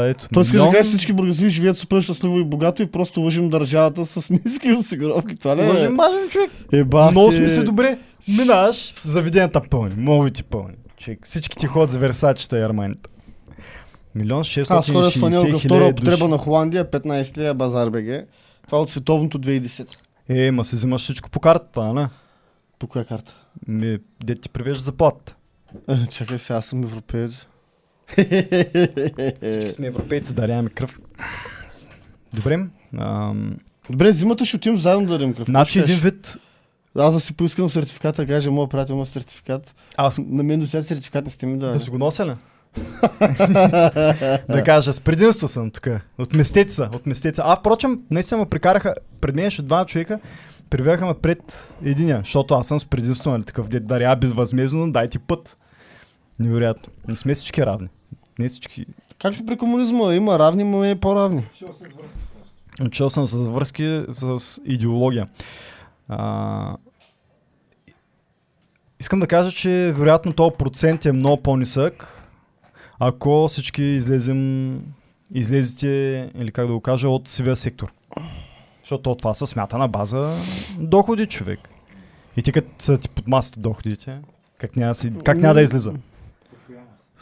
[0.04, 3.50] ето, Той да милион- че всички бургази живеят супер щастливо и богато и просто лъжим
[3.50, 5.36] държавата с ниски осигуровки.
[5.36, 5.64] Това ли е?
[5.64, 6.50] Мъжем, мажем човек.
[6.72, 7.98] Е, бах Много сме се добре.
[8.28, 10.74] Минаш, заведенията пълни, молите пълни.
[10.98, 13.02] Човек, всички ти ходят за версачета и арманите.
[14.20, 18.26] Милион Аз ходя с 660 фанелка втора употреба на Холандия, 15 лея базар БГ.
[18.66, 19.88] Това е от световното 2010.
[20.28, 22.08] Е, ма си взимаш всичко по картата, не?
[22.78, 23.36] По коя карта?
[23.68, 25.34] Ми, де ти превежда заплатата.
[25.88, 27.46] Е, чакай сега, аз съм европеец.
[28.08, 31.00] Всички сме европейци, даряваме кръв.
[32.34, 32.66] Добре.
[32.98, 33.56] Ам,
[33.90, 35.48] Добре, зимата ще отидем заедно да дадем кръв.
[35.48, 36.36] значи един вид...
[36.94, 39.74] Аз да си поискам сертификата, кажа, моят приятел има сертификат.
[39.96, 41.72] Аз На мен до сега сертификат не сте ми дали.
[41.72, 42.32] да си го нося ли?
[44.48, 45.88] да кажа, с предимство съм тук.
[46.18, 47.42] Отместете се, отместете се.
[47.44, 50.20] А, впрочем, наистина ме прикараха, пред мен ще два човека,
[50.70, 55.18] привяха ме пред единия, защото аз съм с предимство, нали, такъв дед даря безвъзмезно, дайте
[55.18, 55.56] път.
[56.38, 56.92] Невероятно.
[57.08, 57.88] Не сме всички равни.
[58.38, 58.86] Не всички.
[59.18, 61.46] Както при комунизма, има равни, но е по-равни.
[62.84, 65.28] Учил съм с връзки с идеология.
[66.08, 66.76] А...
[69.00, 72.19] Искам да кажа, че вероятно този процент е много по-нисък,
[73.00, 74.80] ако всички излезем,
[75.34, 77.92] излезете, или как да го кажа, от сивия сектор.
[78.82, 80.36] Защото това се смята на база
[80.78, 81.60] доходи, човек.
[82.36, 84.18] И ти като са ти под масата доходите,
[84.58, 85.92] как няма, си, как няма да излиза?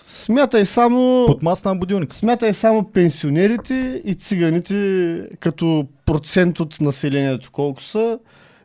[0.05, 1.25] Смятай само...
[1.27, 2.17] Под масата на будилника.
[2.17, 8.19] Смятай само пенсионерите и циганите като процент от населението колко са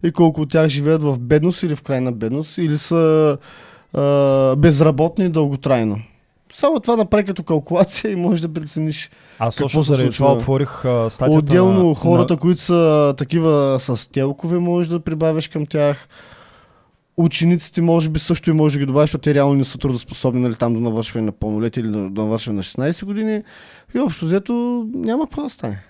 [0.03, 3.37] и колко от тях живеят в бедност или в крайна бедност или са
[3.93, 5.99] а, безработни дълготрайно.
[6.53, 9.09] Само това направи като калкулация и можеш да прецениш.
[9.39, 12.39] Аз Какво точно заради това отворих а, статията Отделно на, хората, на...
[12.39, 16.07] които са такива с телкове, можеш да прибавиш към тях.
[17.17, 20.41] Учениците може би също и може да ги добавиш, защото те реално не са трудоспособни
[20.41, 23.43] нали, там до навършване на пълнолетие или до навършване на 16 години.
[23.95, 25.83] И общо взето няма какво да стане.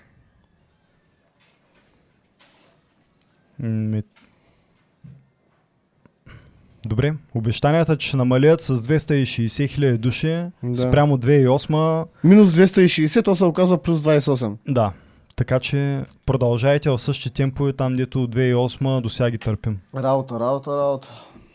[6.86, 10.74] Добре, обещанията, че ще намалят с 260 хиляди души Да.
[10.78, 14.56] спрямо 2008, Минус 260, то се оказва плюс 28.
[14.68, 14.92] да.
[15.36, 19.78] Така че продължайте в същи темпове там, дето от 2008 до сега ги търпим.
[19.96, 21.08] Работа, работа, работа.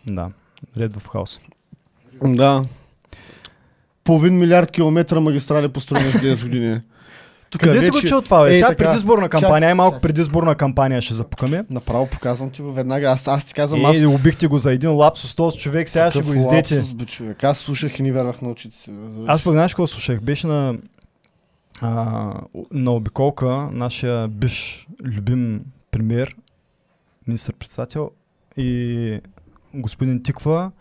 [0.08, 0.30] Да,
[0.78, 1.40] ред в хаос.
[2.24, 2.62] Да.
[4.04, 6.82] Половин милиард километра магистрали построени с 10 години.
[7.50, 8.50] Тук Къде си го чул това, бе?
[8.50, 10.02] Ей, Сега така, предизборна кампания, чак, е малко чак.
[10.02, 11.66] предизборна кампания ще запукаме.
[11.70, 13.08] Направо показвам ти го веднага.
[13.08, 16.20] Аз, аз ти казвам, аз Е, убихте го за един лапсус, този човек сега ще
[16.20, 16.76] Какъв го издете.
[16.76, 17.44] лапсус, бе, човек.
[17.44, 18.92] Аз слушах и не вярвах на очите си.
[19.28, 20.22] Аз пък знаеш какво слушах?
[20.22, 20.76] Беше на,
[21.82, 22.34] а,
[22.72, 26.36] на обиколка нашия биш любим премьер,
[27.28, 28.12] министър-председател
[28.58, 29.20] и
[29.74, 30.72] господин Тиква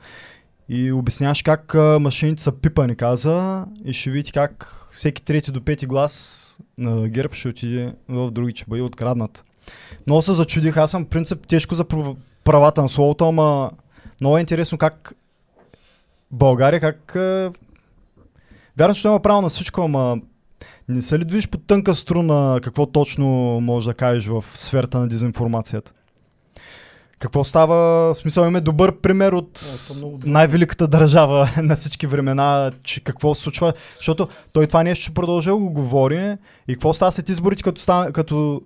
[0.68, 5.87] и обясняваш как машините са пипани, каза, и ще видите как всеки трети до пети
[5.87, 6.44] глас
[7.09, 9.45] ГЕРБ ще отиде в други, че бъде откраднат.
[10.07, 13.71] Много се зачудих, аз съм принцип тежко за прав- правата на словото, ама
[14.21, 15.14] Много е интересно как
[16.31, 17.17] България, как...
[17.17, 17.53] А...
[18.79, 20.21] Вярно, че има право на всичко, ама
[20.88, 23.27] не се ли движиш по тънка струна какво точно
[23.61, 25.93] можеш да кажеш в сферата на дезинформацията?
[27.18, 27.74] Какво става?
[28.14, 33.42] В смисъл имаме добър пример от Е, най-великата държава на всички времена, че какво се
[33.42, 36.37] случва, защото той това нещо ще продължи да го говори
[36.68, 38.62] и какво става след изборите, като, стана, като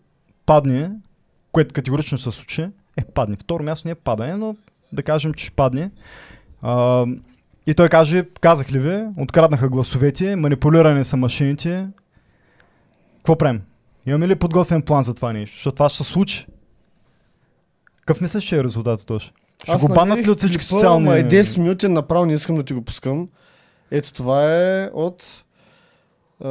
[0.46, 0.90] падне,
[1.52, 2.62] което категорично се случи,
[2.96, 3.36] е падне.
[3.36, 4.56] Второ място не е падане, но
[4.92, 5.90] да кажем, че ще падне.
[6.62, 7.06] А,
[7.66, 11.88] и той каже, казах ли ви, откраднаха гласовете, манипулирани са машините.
[13.16, 13.60] Какво правим?
[14.06, 15.56] Имаме ли подготвен план за това нещо?
[15.56, 16.46] Защото това ще се случи.
[18.06, 19.32] Какъв мислиш, че е резултатът точно?
[19.62, 21.06] Ще го баннат намерих ли от всички клипа, социални...
[21.06, 23.28] Ама е 10 минути, направо не искам да ти го пускам.
[23.90, 25.44] Ето това е от
[26.44, 26.48] а,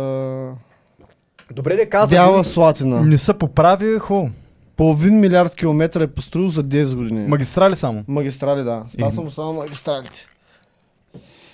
[1.51, 2.15] Добре ли каза?
[2.15, 3.01] Бяла Слатина.
[3.01, 4.29] Не се поправи, хубаво.
[4.77, 7.27] Половин милиард километра е построил за 10 години.
[7.27, 8.03] Магистрали само.
[8.07, 8.83] Магистрали, да.
[8.97, 9.31] Това Е.
[9.31, 10.27] само магистралите.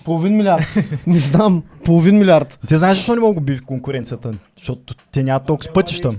[0.05, 0.75] Половин милиард.
[1.07, 1.63] не знам.
[1.85, 2.59] Половин милиард.
[2.67, 4.33] Ти знаеш защо не мога да го би конкуренцията?
[4.57, 6.15] Защото те нямат толкова пътища.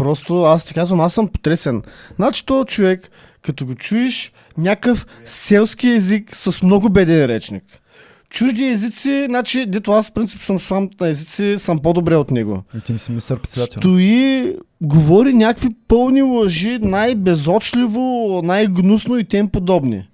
[0.00, 1.82] Просто аз ти казвам, аз съм потресен.
[2.16, 3.10] Значи то човек,
[3.42, 7.64] като го чуеш, някакъв селски език с много беден речник.
[8.30, 12.62] Чужди езици, значи, дето аз в принцип съм сам на езици, съм по-добре от него.
[12.76, 13.80] И ти не си мисър председател.
[13.80, 20.08] Стои, говори някакви пълни лъжи, най-безочливо, най-гнусно и тем подобни.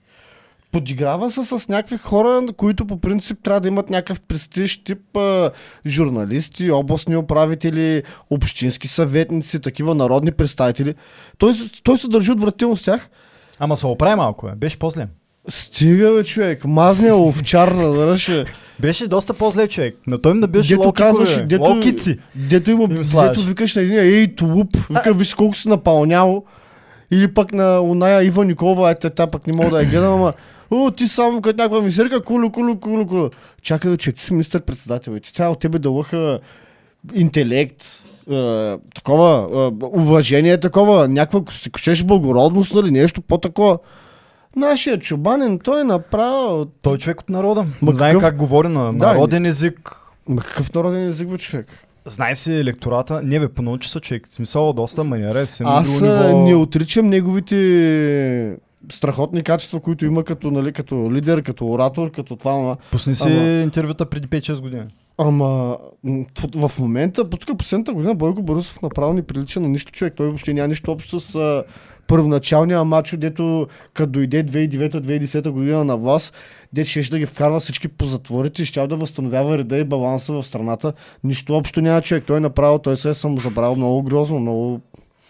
[0.76, 5.50] Подиграва се с някакви хора, които по принцип трябва да имат някакъв престиж, тип а,
[5.86, 10.94] журналисти, областни управители, общински съветници, такива народни представители.
[11.38, 13.08] Той, той се държи отвратително с тях.
[13.58, 14.52] Ама се оправи малко, е.
[14.52, 15.06] беше по-зле.
[15.48, 16.64] Стига, бе, човек.
[16.64, 18.30] Мазния овчар, разбираш.
[18.80, 19.96] Беше доста по-зле човек.
[20.06, 22.18] На той им да беше Дето казваш, дето- локици.
[22.34, 23.36] Дето, има, Им слагаш.
[23.36, 26.44] дето викаш на един, ей, тулуп, вика, виж колко си напълнял.
[27.10, 30.32] Или пък на оная Ива Николова, ето та пък не мога да я гледам, ама
[30.70, 33.30] О, ти само като някаква мисерка, кулу, кулу, кулу, кулу.
[33.62, 36.40] Чакай, човек, ти си министър председател и ти трябва от тебе да лъха
[37.14, 37.84] интелект,
[38.30, 39.48] е, такова,
[39.82, 43.78] е, уважение такова, някаква, си кошеш благородност, нали, нещо по-такова.
[44.56, 46.66] Нашия чубанин, той е направил...
[46.82, 47.66] Той е човек от народа.
[47.82, 49.96] Ма Знае какъв- как говори на Да, народен език.
[50.28, 51.66] Ма какъв народен език, бе, човек?
[52.06, 53.20] Знае си електората.
[53.22, 54.28] Не бе, понаучи се човек.
[54.28, 55.60] Смисъл доста маниера е Аз
[56.00, 56.44] ниво.
[56.44, 58.56] не отричам неговите
[58.92, 63.28] страхотни качества, които има като, нали, като лидер, като оратор, като това, ама, Пусни си
[63.28, 64.84] Ама- интервюта преди 5-6 години.
[65.18, 65.76] ама
[66.54, 70.14] в, момента, по тук последната година Бойко Борисов направо не прилича на нищо човек.
[70.16, 71.64] Той въобще няма нищо общо с а,
[72.06, 76.34] първоначалния мачо, дето като дойде 2009-2010 година на власт,
[76.72, 80.32] дето ще да ги вкарва всички по затворите и ще да възстановява реда и баланса
[80.32, 80.92] в страната.
[81.24, 82.24] Нищо общо няма човек.
[82.26, 84.80] Той е направо, той се е самозабрал много грозно, много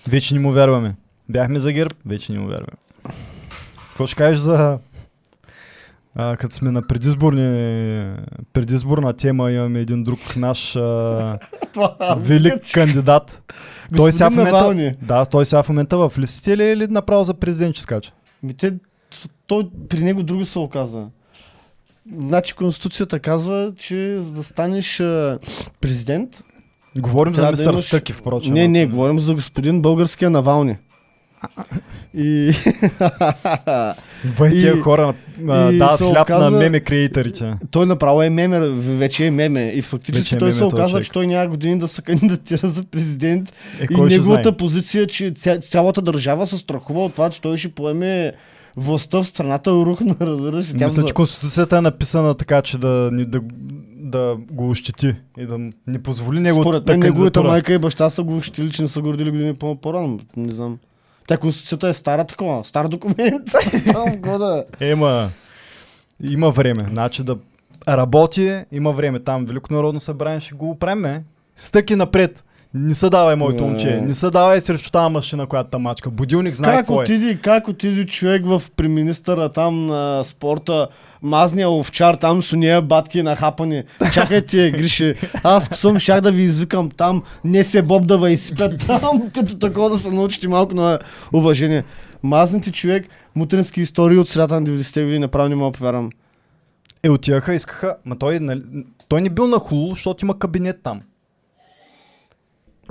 [0.08, 0.94] Вече не му вярваме.
[1.28, 2.78] Бяхме за герб, вече не му вярваме.
[3.96, 4.78] Какво ще кажеш за...
[6.14, 8.14] А, като сме на предизборни,
[8.52, 11.38] предизборна тема, имаме един друг наш а,
[12.18, 13.52] велик кандидат.
[13.96, 17.24] Той сега в момента, да, той сега в момента в листите ли е или направо
[17.24, 18.12] за президент ще скача?
[18.42, 18.74] Ми те,
[19.46, 21.06] той при него друго се оказа.
[22.16, 25.38] Значи Конституцията казва, че за да станеш а,
[25.80, 26.42] президент...
[26.98, 28.54] Говорим за Трябва да мистер имаш- Стъкив, впрочем.
[28.54, 30.76] не, не, говорим за господин българския Навални.
[32.14, 32.52] И...
[34.38, 35.14] Бай, тия хора
[35.48, 37.54] а, и дават хляб оказа- на меме креаторите.
[37.70, 39.72] той направо е меме, вече е меме.
[39.74, 42.84] И фактически е той се меме оказва, че той няма години да се кандидатира за
[42.84, 43.52] президент.
[43.80, 47.68] Е, и неговата позиция, че ця, цялата държава се страхува от това, че той ще
[47.68, 48.32] поеме
[48.76, 50.72] властта в страната рухна, разбираш.
[50.72, 53.40] Мисля, за- че Конституцията е написана така, че да, да,
[53.96, 58.22] да го ощети и да не позволи неговата Според мен неговата майка и баща са
[58.22, 60.20] го щили, че не са го родили години по- по-рано.
[60.36, 60.78] Не знам.
[61.26, 63.42] Тя конституцията е стара такова, стар документ.
[63.92, 64.64] Там года.
[64.80, 65.30] Ема,
[66.22, 66.86] има време.
[66.90, 67.36] Значи да
[67.88, 69.20] работи, има време.
[69.20, 71.24] Там Велико народно събрание ще го оправим.
[71.56, 72.44] Стъки напред.
[72.78, 73.70] Не се давай, моето Не.
[73.70, 74.00] момче.
[74.00, 76.10] Не се давай срещу тази машина, която та мачка.
[76.10, 77.04] Будилник знае Как какво е.
[77.04, 80.88] отиди, как отиди човек в при министъра там на спорта,
[81.22, 83.82] мазния овчар там с уния батки нахапани.
[84.12, 88.86] Чакайте, Гриши, аз съм щях да ви извикам там, не се боб да ви изпят
[88.86, 90.98] там, като такова да се научите малко на
[91.32, 91.84] уважение.
[92.22, 96.10] Мазните човек, мутрински истории от средата на 90-те години, направо не мога повярвам.
[97.02, 97.96] Е, отиваха, искаха.
[98.04, 98.62] Ма той, нали,
[99.08, 101.00] той не бил на хулу, защото има кабинет там.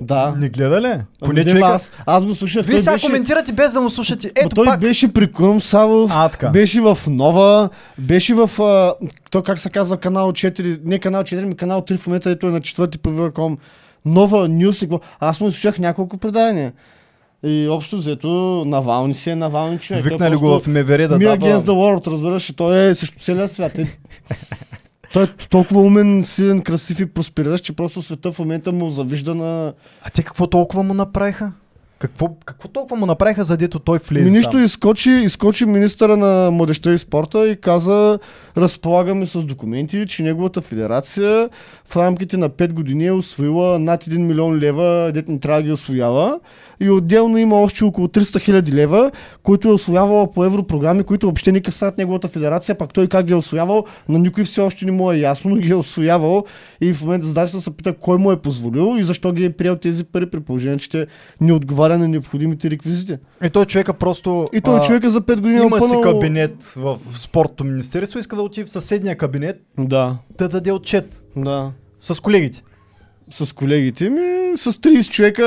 [0.02, 0.34] Да.
[0.38, 0.86] Не гледа ли?
[0.88, 1.68] Ами Поне не, човека...
[1.68, 2.66] аз, аз го слушах.
[2.66, 4.32] Вие сега беше, коментирате без да му слушате.
[4.36, 4.80] Ето той пак.
[4.80, 6.50] беше при Крум Савов, А, така.
[6.50, 8.94] беше в Нова, беше в, а,
[9.32, 12.48] то как се казва, канал 4, не канал 4, ми канал 3 в момента, ето
[12.48, 13.58] е на четвърти по Viacom.
[14.06, 14.90] Нова Нюс и.
[15.20, 16.74] Аз му слушах няколко предавания.
[17.44, 20.04] И общо взето Навални си е Навални човек.
[20.04, 21.38] Викнали го в МВР да Ми дава...
[21.38, 23.80] against the world, разбираш, и той е срещу целия свят.
[25.16, 29.36] Той е толкова умен, силен, красив и проспериращ, че просто света в момента му завижда
[29.36, 29.74] на...
[30.02, 31.52] А те какво толкова му направиха?
[32.00, 34.64] Какво, какво толкова му направиха, за дето той влезе Ми нищо там?
[34.64, 38.20] изкочи, изкочи министъра на младеща и спорта и каза,
[38.58, 41.50] разполагаме с документи, че неговата федерация
[41.86, 45.66] в рамките на 5 години е освоила над 1 милион лева, дет не трябва да
[45.66, 46.40] ги освоява.
[46.80, 49.12] И отделно има още около 300 хиляди лева,
[49.44, 53.34] които е освоявала по европрограми, които въобще не касаят неговата федерация, пак той как ги
[53.34, 56.46] е освоявал, на никой все още не му е ясно, но ги е освоявал
[56.82, 59.76] и в момента задачата се пита кой му е позволил и защо ги е приел
[59.76, 61.08] тези пари при положение, че те
[61.42, 61.54] не
[61.86, 63.18] отговаря на необходимите реквизити.
[63.44, 64.50] И той човека просто...
[64.54, 68.20] И той а, човека за 5 години е Има си опънал- кабинет в спортното министерство,
[68.20, 71.72] иска да отиде в съседния кабинет Да, да даде отчет да.
[71.98, 72.64] с колегите.
[73.32, 74.22] С колегите ми,
[74.58, 75.44] с 30 човека,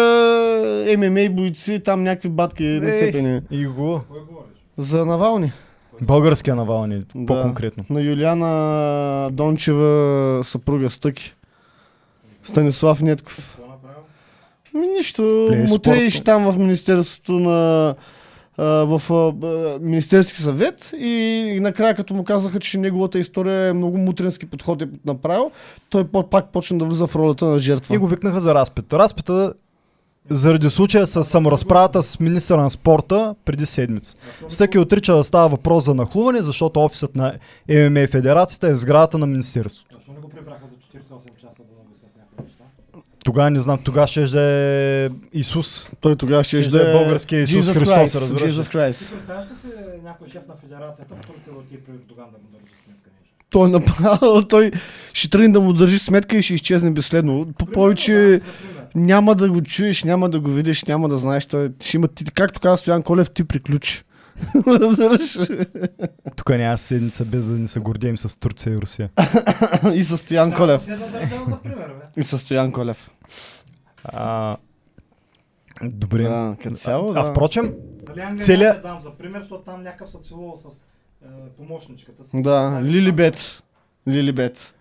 [0.99, 3.41] ММА бойци, там някакви батки нацепени.
[3.51, 4.01] И го.
[4.77, 5.53] За Навални.
[6.03, 7.27] Българския Навални, Да.
[7.27, 7.85] по-конкретно.
[7.91, 11.35] На Юлиана Дончева съпруга Стъки.
[12.43, 13.58] Станислав Нетков.
[14.79, 17.95] Ми нищо, Плей мутреиш там в Министерството на
[18.59, 19.03] в
[19.81, 24.89] Министерски съвет и, накрая като му казаха, че неговата история е много мутренски подход е
[25.07, 25.51] направил,
[25.91, 27.95] той пак почна да влиза в ролята на жертва.
[27.95, 28.93] И го викнаха за разпит.
[28.93, 29.53] Разпита
[30.31, 34.15] заради случая с саморазправата с министъра на спорта преди седмица.
[34.49, 37.35] Стъки отрича да става въпрос за нахлуване, защото офисът на
[37.69, 39.97] ММА Федерацията е в сградата на Министерството.
[39.97, 41.01] Защо не го прибраха за 48
[41.41, 42.65] часа да му обяснят някакви неща?
[43.29, 45.89] Тогава не знам, тогава ще да е Исус.
[46.01, 48.55] Той тогава ще Ще да е българския Исус Jesus Христос, Christ, разбираш?
[48.55, 48.99] Jesus Christ.
[48.99, 49.67] Ти представяш ли си
[50.05, 53.11] някой шеф на федерацията в Турция да отиде при Ердоган да му държи сметка?
[53.51, 54.71] Той е направо, той
[55.13, 57.47] ще тръгне да му държи сметка и ще изчезне безследно.
[57.59, 58.41] По повече
[58.95, 61.47] няма да го чуеш, няма да го видиш, няма да знаеш.
[61.47, 64.05] Той ще има, ти, както каза Стоян Колев, ти приключи.
[64.67, 65.39] Разбираш?
[66.37, 69.09] Тук няма седмица без да ни се гордеем с Турция и Русия.
[69.95, 70.89] и с Стоян Колев.
[72.17, 73.09] И с Стоян Колев.
[74.05, 74.57] А,
[75.83, 76.23] добре.
[76.23, 77.25] Да, като цяло, а да.
[77.25, 77.75] впрочем,
[78.09, 78.83] Нали Англия Целия- Целия...
[78.83, 80.77] дам за пример, защото там някакъв се целувал с
[81.25, 81.27] е,
[81.57, 82.43] помощничката си.
[82.43, 83.63] Да, Лилибет.
[84.09, 84.75] Лилибет.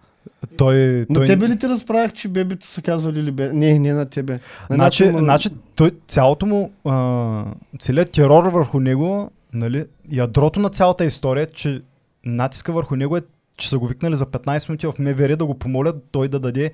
[0.58, 0.76] той...
[1.10, 1.26] На той...
[1.26, 3.54] тебе ли те разправях, че бебето се казва Лилибет?
[3.54, 4.34] Не, не на тебе.
[4.70, 7.46] На Значи, му- значи той, цялото му, а,
[7.80, 11.82] целият терор върху него, нали, ядрото на цялата история, че
[12.26, 13.22] натиска върху него е,
[13.58, 16.72] че са го викнали за 15 минути в МВР да го помолят той да даде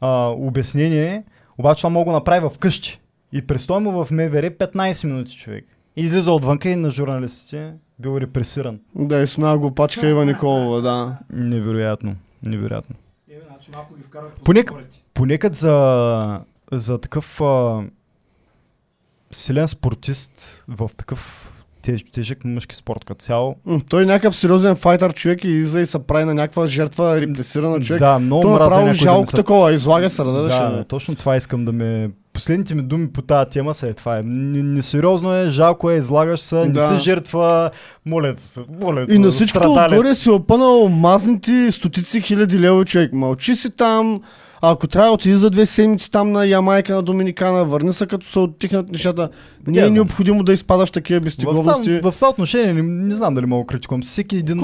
[0.00, 1.24] а, обяснение,
[1.58, 3.00] обаче това мога да го направи в къщи.
[3.32, 5.66] И престоя му в МВР 15 минути човек.
[5.96, 8.80] И излиза отвънка и на журналистите бил репресиран.
[8.94, 11.18] Да, и с една глупачка Ива Николова, да.
[11.30, 12.16] Невероятно.
[12.42, 12.96] Невероятно.
[13.30, 14.72] Е, значи малко ги вкарат по Понек-.
[15.14, 16.40] Понекът за,
[16.72, 17.82] за такъв а,
[19.30, 21.51] силен спортист в такъв
[21.82, 23.56] теж, тежък мъжки спорт като цяло.
[23.88, 27.80] Той е някакъв сериозен файтър човек и излиза и се прави на някаква жертва, репресирана
[27.80, 28.00] човек.
[28.00, 29.36] Да, много Той е направо да жалко ми се...
[29.36, 32.10] такова, излага се, да, Да, точно това искам да ме...
[32.32, 34.18] Последните ми думи по тази тема са е това.
[34.18, 34.22] Е.
[34.22, 36.80] Несериозно е, жалко е, излагаш се, не Да.
[36.80, 37.70] си жертва,
[38.06, 43.12] моля се, моля И на всичкото отгоре си опънал мазните стотици хиляди лева човек.
[43.12, 44.20] Мълчи си там,
[44.64, 48.26] а ако трябва отиди за две седмици там на Ямайка, на Доминикана, върни се като
[48.26, 49.28] се оттихнат нещата.
[49.66, 52.00] Не е необходимо да изпадаш такива В това, безтегловности.
[52.02, 54.02] в това отношение не, не знам дали мога критикувам.
[54.02, 54.62] Всеки един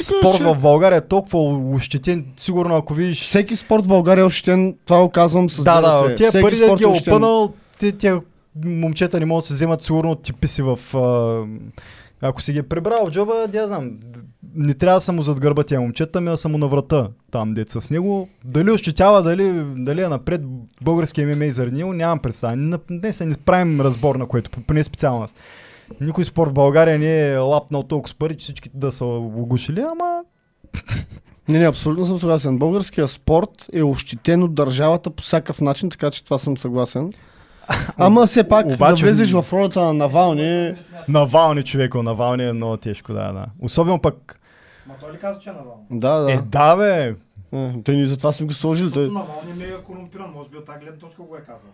[0.00, 1.38] спорт в България е толкова
[1.74, 5.80] ощетен, сигурно ако видиш Всеки спорт в България е ощетен, това го казвам с Да,
[5.80, 7.52] да, тия пари да ги е е опънал,
[7.98, 8.20] тия
[8.64, 10.78] момчета не могат да се вземат сигурно типи си в...
[10.94, 11.44] А,
[12.20, 13.98] ако си ги прибрал в джоба, да знам,
[14.54, 17.08] не трябва да са му зад гърба тия момчета, ми да са му на врата
[17.30, 18.28] там деца с него.
[18.44, 20.42] Дали ощетява, дали, дали е напред
[20.82, 22.56] българския ММА заради него, нямам представа.
[22.56, 25.34] Не, не се не правим разбор на което, поне специално аз.
[26.00, 29.80] Никой спорт в България не е лапнал толкова с пари, че всички да са огушили,
[29.80, 30.22] ама
[31.48, 32.58] Не, не, абсолютно съм съгласен.
[32.58, 37.12] Българския спорт е ощетен от държавата по всякакъв начин, така че това съм съгласен.
[37.98, 40.74] Ама все пак Обаче- да влезеш в ролята на Навални,
[41.08, 43.46] Навални човека, Навални е много тежко, да, да.
[43.60, 44.40] Особено пък,
[44.86, 45.84] Ма той ли каза, че е Навални?
[45.90, 46.32] да, да.
[46.32, 47.14] е, да бе,
[47.52, 48.92] Е, Те ни затова сме го сложили.
[48.92, 49.02] Той...
[49.02, 51.70] Защото Навални е мега корумпиран, може би от тази гледна точка го е казал.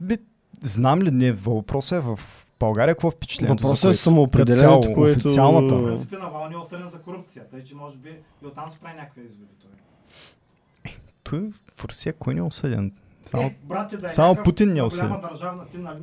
[0.00, 0.18] Би,
[0.62, 2.18] знам ли, не, въпросът е в
[2.60, 3.62] България какво е впечатлението?
[3.62, 5.18] Въпросът е самоопределението, което...
[5.18, 5.74] официалната.
[5.74, 8.08] В принцип Навални е осъден за корупция, тъй че може би
[8.42, 10.90] и оттам се прави някакви изводи той.
[11.22, 12.92] Той в Русия кой не е осъден?
[13.24, 13.46] Само...
[13.46, 15.20] Е, брате, да е само Путин не е голяма осъден.
[15.30, 15.98] държавна ти нали...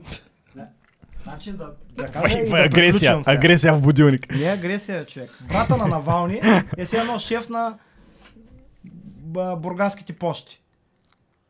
[0.55, 0.65] Не.
[1.23, 3.37] Значи да, да кажа и вай, да агресия, сега.
[3.37, 4.35] агресия в будилник.
[4.35, 5.29] Не е агресия, човек.
[5.47, 6.41] Брата на Навални
[6.77, 7.77] е си едно шеф на
[9.55, 10.61] бургаските почти.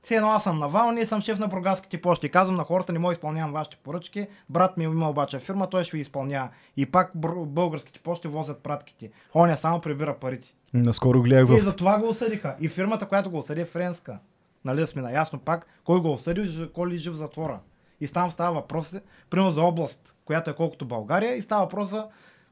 [0.03, 2.30] Все едно аз съм Навални и съм шеф на бургаските почти.
[2.30, 4.28] Казвам на хората, не мога да изпълнявам вашите поръчки.
[4.49, 6.49] Брат ми има обаче фирма, той ще ви изпълнява.
[6.78, 9.09] И пак българските почти возят пратките.
[9.36, 10.53] Оня само прибира парите.
[10.74, 12.55] Наскоро гледах И за това го осъдиха.
[12.59, 14.17] И фирмата, която го осъди е френска.
[14.66, 17.59] Нали сме наясно пак, кой го осъди, кой ли жив в затвора.
[18.01, 18.95] И там става въпрос,
[19.30, 22.05] примерно за област, която е колкото България, и става въпрос за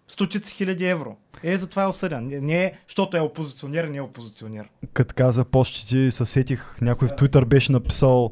[0.08, 1.18] стотици хиляди евро.
[1.44, 2.28] Е, затова е осъден.
[2.28, 4.70] Не, не е, защото е опозиционер, не е опозиционер.
[4.94, 8.32] Като каза почти, се сетих, някой в Твитър беше написал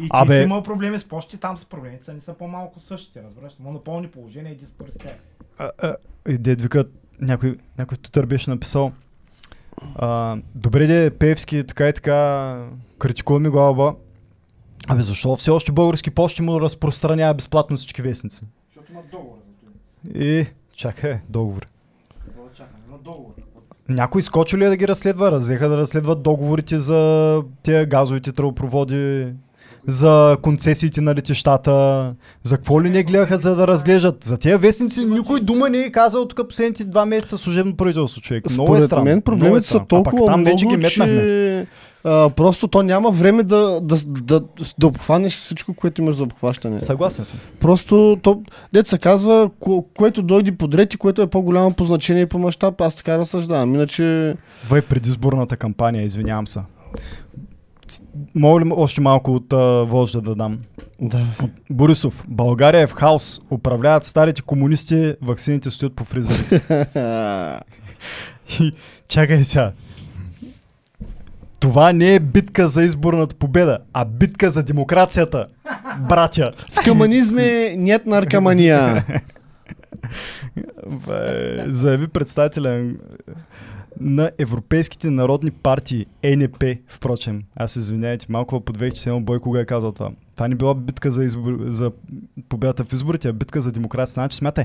[0.00, 2.34] И, и ти Абе- си имал проблеми с почти, там с проблемите са не са
[2.34, 3.52] по-малко същите, разбираш.
[3.60, 5.14] Монополни положения и диспори с тях.
[5.58, 5.96] а, а,
[6.28, 6.84] и дед вика,
[7.20, 8.92] някой, някой в Твитър беше написал
[9.94, 12.68] а, Добре де, Певски, така и така,
[12.98, 13.94] критикува ми глава.
[14.88, 18.40] Абе, защо все още български почти му разпространява безплатно всички вестници?
[18.66, 19.36] Защото има договор.
[20.14, 21.66] И, чакай, договор.
[22.24, 22.78] Какво да чакаме?
[22.88, 23.32] Има договор.
[23.88, 25.32] Някой скочи ли е да ги разследва?
[25.32, 29.32] Разеха да разследват договорите за тия газовите тръбопроводи,
[29.86, 34.24] за концесиите на летищата, за какво ли не гледаха за да разглеждат.
[34.24, 38.50] За тия вестници никой дума не е казал тук последните два месеца служебно правителство, човек.
[38.50, 39.04] Много е Според странно.
[39.04, 41.14] мен много е проблемите са толкова а пак там много, вече ги метнахме.
[41.14, 41.66] че
[42.06, 44.40] а, просто то няма време да, да, да,
[44.78, 46.80] да обхванеш всичко, което имаш за обхващане.
[46.80, 47.38] Съгласен съм.
[47.60, 48.42] Просто, то,
[48.72, 52.38] дет се казва, ко, което дойде подред и което е по-голямо по значение и по
[52.38, 53.74] мащаб, аз така разсъждавам.
[53.74, 54.36] Иначе,
[54.68, 56.60] Вай предизборната кампания, извинявам се.
[58.34, 59.56] Мога ли още малко от а,
[59.88, 60.58] вожда да дам?
[61.00, 61.26] да.
[61.70, 63.40] Борисов, България е в хаос.
[63.50, 66.62] Управляват старите комунисти, ваксините стоят по фризерите.
[68.60, 68.72] И
[69.08, 69.72] чакай сега.
[71.66, 75.46] Това не е битка за изборната победа, а битка за демокрацията,
[76.08, 76.52] братя.
[76.72, 79.04] В каманизме нет наркомания.
[81.06, 82.92] Бе, Заяви представителя
[84.00, 87.42] на европейските народни партии, ЕНП, впрочем.
[87.56, 88.62] Аз извинявайте, малко
[88.94, 90.10] че само Бойко го е казал това.
[90.34, 91.92] Това не била битка за, избор, за
[92.48, 94.14] победата в изборите, а битка за демокрация.
[94.14, 94.64] Значи смятай,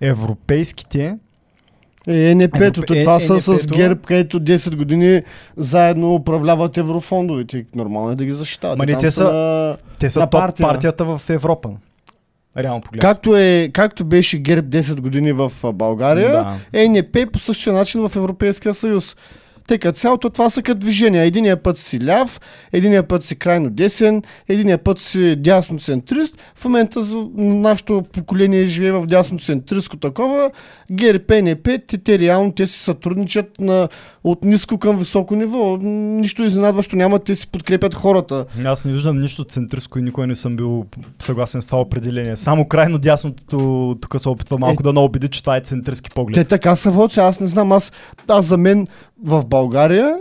[0.00, 1.18] европейските
[2.06, 3.66] Е, НП-то, Европе- това е, са с.
[3.66, 5.22] ГЕРБ, където 10 години
[5.56, 7.64] заедно управляват еврофондовете.
[7.74, 8.78] Нормално е да ги защитават.
[8.78, 10.66] Ма не, те са- на- те са На партия.
[10.66, 11.70] партията в Европа.
[12.56, 13.00] Реално погледно.
[13.00, 16.56] Както, е, както беше ГЕРБ 10 години в България, Да.
[16.74, 19.16] ЕНП по същия начин в Европейския съюз.
[19.68, 21.24] Тъй като цялото това са като движения.
[21.24, 22.40] Единия път си ляв,
[22.72, 26.36] единия път си крайно десен, единия път си дясно центрист.
[26.54, 30.50] В момента за нашето поколение живее в дясно центристко такова.
[30.92, 33.88] ГЕРБ, ЕНП, те, те реално те си сътрудничат на,
[34.24, 35.76] от ниско към високо ниво.
[35.82, 38.44] Нищо изненадващо няма, те си подкрепят хората.
[38.64, 40.84] Аз не виждам нищо центристко и никой не съм бил
[41.18, 42.36] съгласен с това определение.
[42.36, 44.84] Само крайно дясното тук се опитва малко Е.
[44.84, 46.34] да наобеди, че това е центристски поглед.
[46.34, 47.92] Те така са водци, аз не знам, аз,
[48.28, 48.86] аз за мен
[49.18, 50.18] в България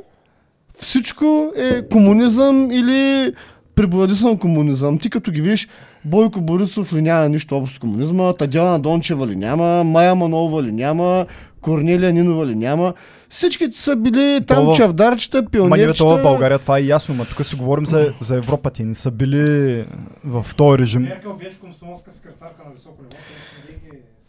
[0.79, 1.25] всичко
[1.55, 3.31] е комунизъм или
[3.75, 4.99] пребладисан комунизъм.
[4.99, 5.67] Ти като ги видиш,
[6.05, 10.71] Бойко Борисов ли няма нищо общо с комунизма, Тадяна Дончева ли няма, Майя Манова ли
[10.71, 11.25] няма,
[11.61, 12.93] Корнелия Нинова ли няма.
[13.29, 15.97] Всичките са били там То в- чавдарчета, Ма ние пионерчета.
[15.97, 18.69] това в България, това е ясно, ма тук си говорим за, за Европа.
[18.69, 19.83] Те не са били
[20.25, 21.01] в този режим.
[21.01, 23.15] Меркел беше комсомолска секретарка на високо ниво.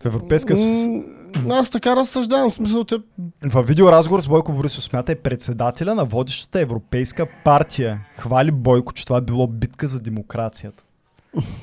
[0.01, 0.55] не В.
[0.89, 1.03] М,
[1.51, 2.97] Аз така разсъждавам, в смисъл те
[3.45, 8.01] В видеоразговор с Бойко Борисов смята е председателя на водещата европейска партия.
[8.17, 10.83] Хвали Бойко, че това било битка за демокрацията.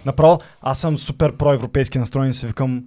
[0.05, 2.83] Направо, аз съм супер проевропейски настроен и си викам,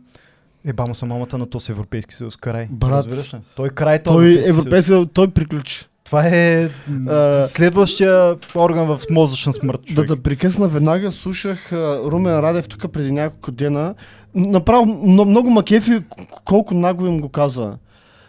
[0.66, 2.68] еба му съм мамата на този Европейски съюз, край.
[2.70, 3.38] Брат, Разбираш ли?
[3.56, 4.98] Той край този той Европейски съюз.
[4.98, 5.88] европейски, той приключи.
[6.08, 6.70] Това е
[7.08, 9.80] А, следващия орган в мозъчна смърт.
[9.80, 10.08] Да Човек.
[10.08, 13.94] да прекъсна веднага, слушах а, Румен Радев тук преди няколко дена.
[14.34, 16.00] Направо много, макефи
[16.44, 17.76] колко нагло им го каза.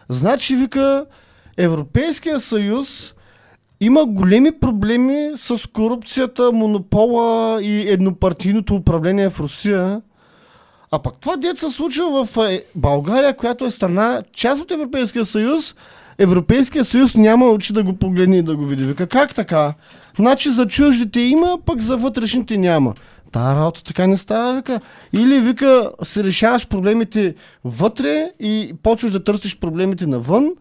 [0.10, 1.06] Значи, вика,
[1.58, 3.14] Европейския съюз
[3.82, 10.02] има големи проблеми с корупцията, монопола и еднопартийното управление в Русия.
[10.92, 15.26] А пък това дет се случва в е, България, която е страна, част от Европейския
[15.26, 15.76] съюз.
[16.20, 18.84] Европейския съюз няма очи да го погледне и да го види.
[18.84, 19.74] Вика, как така?
[20.16, 22.94] Значи за чуждите има, пък за вътрешните няма.
[23.32, 24.80] Та работа така не става, вика.
[25.14, 30.52] Или, вика, си решаваш проблемите вътре и почваш да търсиш проблемите навън,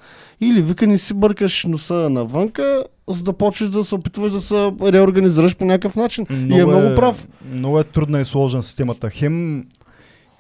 [0.41, 4.73] или, вика, не си бъркаш носа навънка, за да почваш да се опитваш да се
[4.83, 6.27] реорганизираш по някакъв начин.
[6.31, 7.27] и е много прав.
[7.53, 9.11] Много е трудна и сложна системата.
[9.11, 9.65] Хем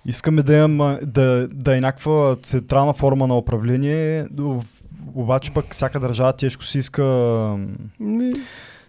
[0.06, 4.26] искаме да, имам, да, да е някаква централна форма на управление,
[5.14, 7.04] обаче пък всяка държава тежко си иска
[8.00, 8.32] Ми,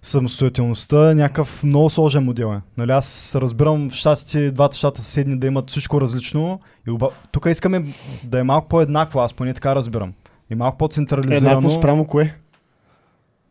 [0.01, 2.61] самостоятелността, някакъв много сложен модел е.
[2.78, 6.59] Нали, аз разбирам в щатите, двата щата съседни да имат всичко различно.
[6.88, 7.09] И оба...
[7.32, 7.86] Тук искаме
[8.24, 10.13] да е малко по-еднакво, аз поне така разбирам.
[10.49, 11.57] И малко по-централизирано.
[11.57, 12.36] еднакво спрямо кое?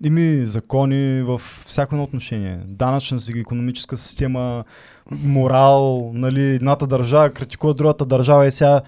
[0.05, 2.61] ими закони в всяко едно отношение.
[2.67, 4.65] Данъчна си, економическа система,
[5.11, 8.81] морал, нали, едната държава критикува другата държава и сега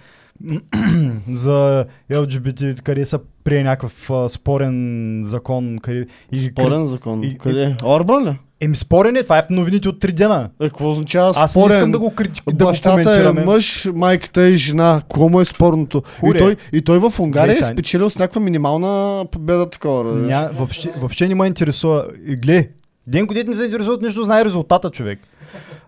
[1.30, 4.76] за LGBT, къде са прие някакъв а, спорен
[5.24, 5.78] закон.
[5.78, 7.22] Къде, и, Спорен закон.
[7.22, 7.76] и- Къде?
[7.84, 8.38] Орбан ли?
[8.62, 10.50] Еми спорен е, това е в новините от три дена.
[10.60, 11.76] Е, какво означава Аз не спорен?
[11.76, 15.00] искам да го критикувам, да го Бащата е мъж, майката е жена.
[15.00, 16.02] Какво му е спорното?
[16.26, 17.74] И той, и той в Унгария е Гледай сега.
[17.74, 20.14] спечелил с някаква минимална победа такова.
[20.14, 22.06] Ня, въобще, въобще не ме интересува.
[22.36, 22.68] Гле,
[23.06, 25.18] Денко дете не се интересува от нищо, знае резултата, човек.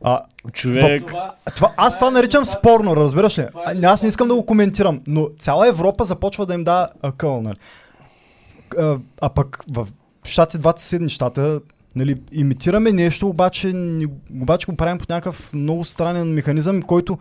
[0.02, 0.20] А,
[0.52, 1.06] Човек.
[1.06, 3.46] Това, това, аз това наричам спорно, разбираш ли?
[3.64, 7.42] А, аз не искам да го коментирам, но цяла Европа започва да им дава акъл,
[7.42, 7.56] нали?
[8.78, 9.88] А, а пък в
[10.24, 11.60] щати, двата съседни щата,
[11.96, 13.72] нали, имитираме нещо, обаче,
[14.40, 17.18] обаче го правим по някакъв много странен механизъм, който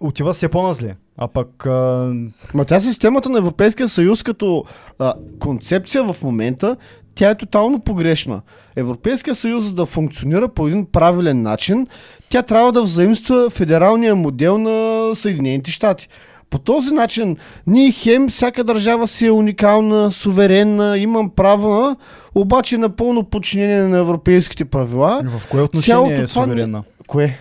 [0.00, 0.96] отива все по-назле.
[1.16, 2.12] А пък а,
[2.54, 4.64] Ма тя системата на Европейския съюз като
[4.98, 6.76] а, концепция в момента,
[7.16, 8.42] тя е тотално погрешна.
[8.76, 11.86] Европейския съюз, за да функционира по един правилен начин,
[12.28, 16.08] тя трябва да взаимства федералния модел на Съединените щати.
[16.50, 17.36] По този начин,
[17.66, 21.96] ние хем, всяка държава си е уникална, суверенна, имам право,
[22.34, 25.22] обаче напълно подчинение на европейските правила.
[25.24, 26.82] в кое отношение Цялото е това не- суверенна?
[27.06, 27.38] Кое?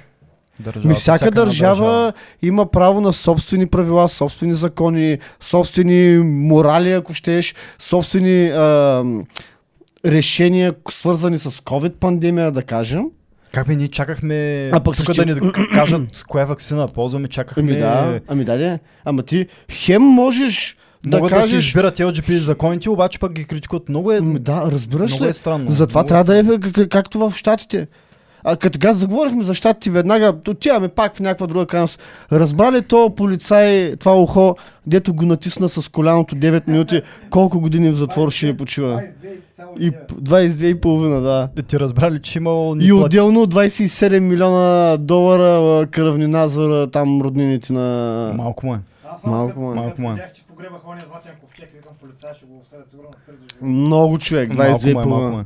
[0.59, 7.13] Държавата, Ми всяка, една държава, има право на собствени правила, собствени закони, собствени морали, ако
[7.13, 9.03] щеш, собствени а,
[10.05, 13.05] решения, свързани с COVID-пандемия, да кажем.
[13.51, 17.63] Как бе, ние чакахме А пък тук да ни кажат коя вакцина ползваме, чакахме...
[17.63, 18.79] Ами да, ами да, де.
[19.05, 21.67] Ама ти хем можеш да Могат да, си кажеш...
[21.67, 23.89] избират LGBT законите, обаче пък ги критикуват.
[23.89, 25.29] Много е, Ами да, разбираш много ли?
[25.29, 25.71] е странно.
[25.71, 27.87] Затова много трябва да е как- как- както в Штатите.
[28.47, 31.99] А като сега заговорихме за щатите, веднага отиваме пак в някаква друга крайност.
[32.31, 34.55] Разбрали то полицай, това ухо,
[34.87, 39.03] дето го натисна с коляното 9 минути, колко години в затвор ще почива?
[39.79, 41.49] И п- 22 и половина, да.
[41.57, 42.75] Е, Ти разбрали, че имало...
[42.79, 48.31] И отделно 27 милиона долара кръвнина за там роднините на...
[48.35, 48.79] Малко му е.
[49.21, 49.75] Само Малко му е.
[49.75, 50.13] Малко му е.
[50.13, 53.09] видях, че погребах ония златен ковчег, викам полицая, ще го осъдят сигурно
[53.61, 53.67] на.
[53.67, 55.45] Много човек, 22 Малко и му е, малко е.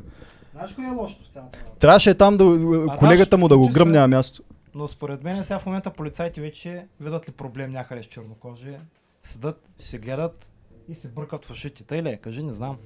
[0.59, 1.79] Знаеш кое е лошото в цялата работа?
[1.79, 2.95] Трябваше е там да...
[2.97, 4.43] колегата му да го гръмне на място.
[4.75, 8.77] Но според мен сега в момента полицайите вече видят ли проблем някъде с чернокожи,
[9.23, 10.47] седат, се гледат
[10.89, 11.83] и се бъркат в ушите.
[11.83, 12.17] Тъй ли е?
[12.17, 12.77] Кажи, не знам.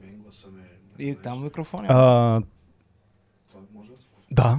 [0.00, 0.18] Ме...
[0.98, 1.86] И там микрофони.
[1.90, 2.42] А,
[3.48, 4.06] Това може да се...
[4.30, 4.58] да.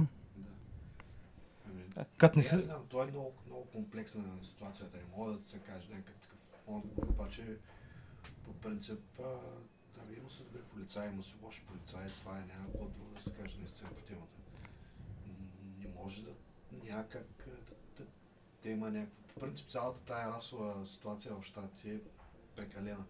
[1.68, 2.58] Ами, Като не си...
[2.58, 4.96] знам, това е много, много комплексна ситуацията.
[4.96, 6.40] Не мога да се каже някакъв такъв
[7.08, 7.42] обаче
[8.44, 9.24] по принцип а,
[10.28, 13.56] има се добри полицаи, има се лоши полицаи, това е някакво друго да се каже
[13.58, 14.38] наистина по темата.
[15.78, 16.30] Не може да
[16.84, 17.52] някак да,
[17.98, 18.10] да,
[18.62, 19.34] да има някакво...
[19.34, 21.98] По принцип цялата тая расова ситуация в щатите е
[22.56, 23.04] прекалена.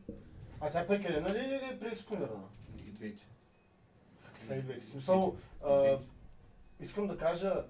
[0.60, 2.48] А тя прекалена ли или е преекспонирана?
[2.86, 3.22] И двете.
[4.48, 5.98] В смисъл, а,
[6.80, 7.64] искам да кажа,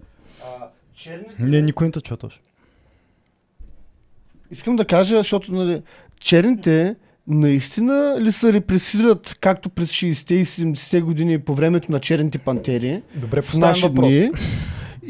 [0.44, 1.42] а, черните...
[1.42, 2.42] Не, никой не те чува точно.
[4.51, 5.82] Искам да кажа, защото нали,
[6.20, 6.96] черните
[7.29, 13.03] наистина ли се репресират както през 60-те и 70-те години по времето на черните пантери
[13.14, 14.14] Добре, в наши въпрос.
[14.14, 14.31] дни?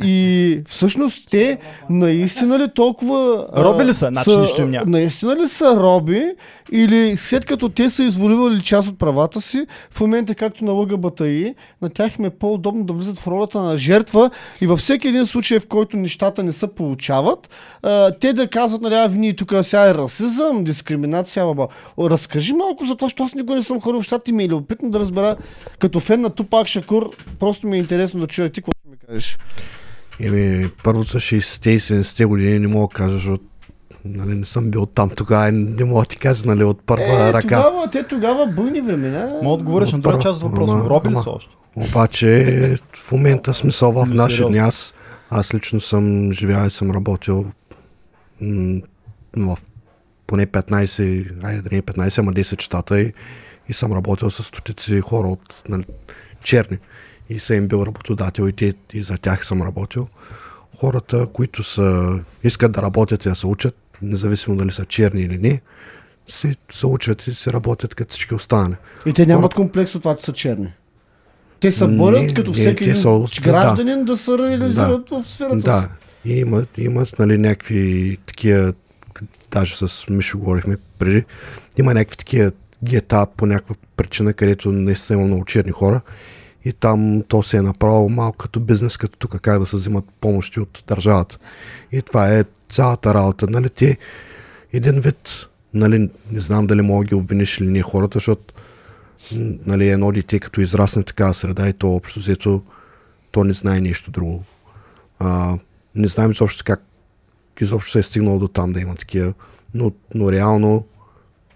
[0.04, 1.58] И всъщност те
[1.90, 3.46] наистина ли толкова...
[3.56, 4.06] Роби ли са?
[4.06, 4.84] Значи нищо им няма.
[4.86, 6.22] Наистина ли са роби
[6.72, 11.54] или след като те са изволивали част от правата си, в момента както на ЛГБТИ,
[11.82, 14.30] на тях им е по-удобно да влизат в ролята на жертва
[14.60, 17.50] и във всеки един случай, в който нещата не се получават,
[18.20, 21.68] те да казват, нали, ние тук сега е расизъм, дискриминация, баба.
[22.00, 24.48] Разкажи малко за това, защото аз никога не съм ходил в щати и ми е
[24.48, 25.36] любопитно да разбера,
[25.78, 28.96] като фен на Тупак Шакур, просто ми е интересно да чуя ти какво ще ми
[29.06, 29.38] кажеш.
[30.20, 33.44] Еми, първо за 60-те и 70-те години не мога да кажа, защото
[34.04, 37.28] нали, не съм бил там тогава и не мога да ти кажа нали, от първа
[37.28, 37.42] Е, ръка.
[37.62, 39.26] тогава, те тогава буйни времена.
[39.26, 40.74] Мога да отговориш на друга част от въпроса.
[40.74, 41.50] Роби ли са още?
[41.76, 44.94] Обаче в момента смисъл в наши дни аз,
[45.30, 47.46] аз лично съм живял и съм работил
[48.40, 48.80] м-
[49.36, 49.58] в
[50.26, 53.12] поне 15, айде да не е 15, ама 10 щата и,
[53.68, 55.84] и съм работил с стотици хора от нали,
[56.42, 56.78] черни.
[57.28, 60.08] И съм им бил работодател и, те, и за тях съм работил.
[60.76, 65.38] Хората, които са, искат да работят и да се учат, независимо дали са черни или
[65.38, 65.60] не,
[66.26, 68.74] се, се учат и се работят като всички останали.
[69.06, 70.72] И те нямат Хората- комплекс от това, че са черни.
[71.60, 73.40] Те се Не, борят като не, всеки те един са- да.
[73.42, 75.88] гражданин да се реализират в сферата Да, си.
[76.24, 78.72] и имат, имат нали, някакви такива,
[79.50, 81.24] даже с Мишо говорихме преди,
[81.78, 82.52] има някакви такива
[82.84, 86.00] гета по някаква причина, където наистина има много черни хора
[86.68, 90.04] и там то се е направило малко като бизнес, като тук как да се взимат
[90.20, 91.38] помощи от държавата.
[91.92, 93.46] И това е цялата работа.
[93.46, 93.98] Нали, те
[94.72, 98.54] един вид, нали, не знам дали мога да ги обвиниш или не хората, защото
[99.66, 102.62] нали, едно дете, като израсне в такава среда и то общо взето,
[103.30, 104.44] то не знае нещо друго.
[105.18, 105.58] А,
[105.94, 106.82] не знаем изобщо как
[107.60, 109.34] изобщо се е стигнало до там да има такива,
[109.74, 110.86] но, но реално,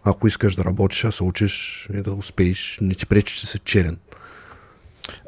[0.05, 3.59] ако искаш да работиш, да се учиш и да успееш, не ти пречи, че си
[3.59, 3.97] черен.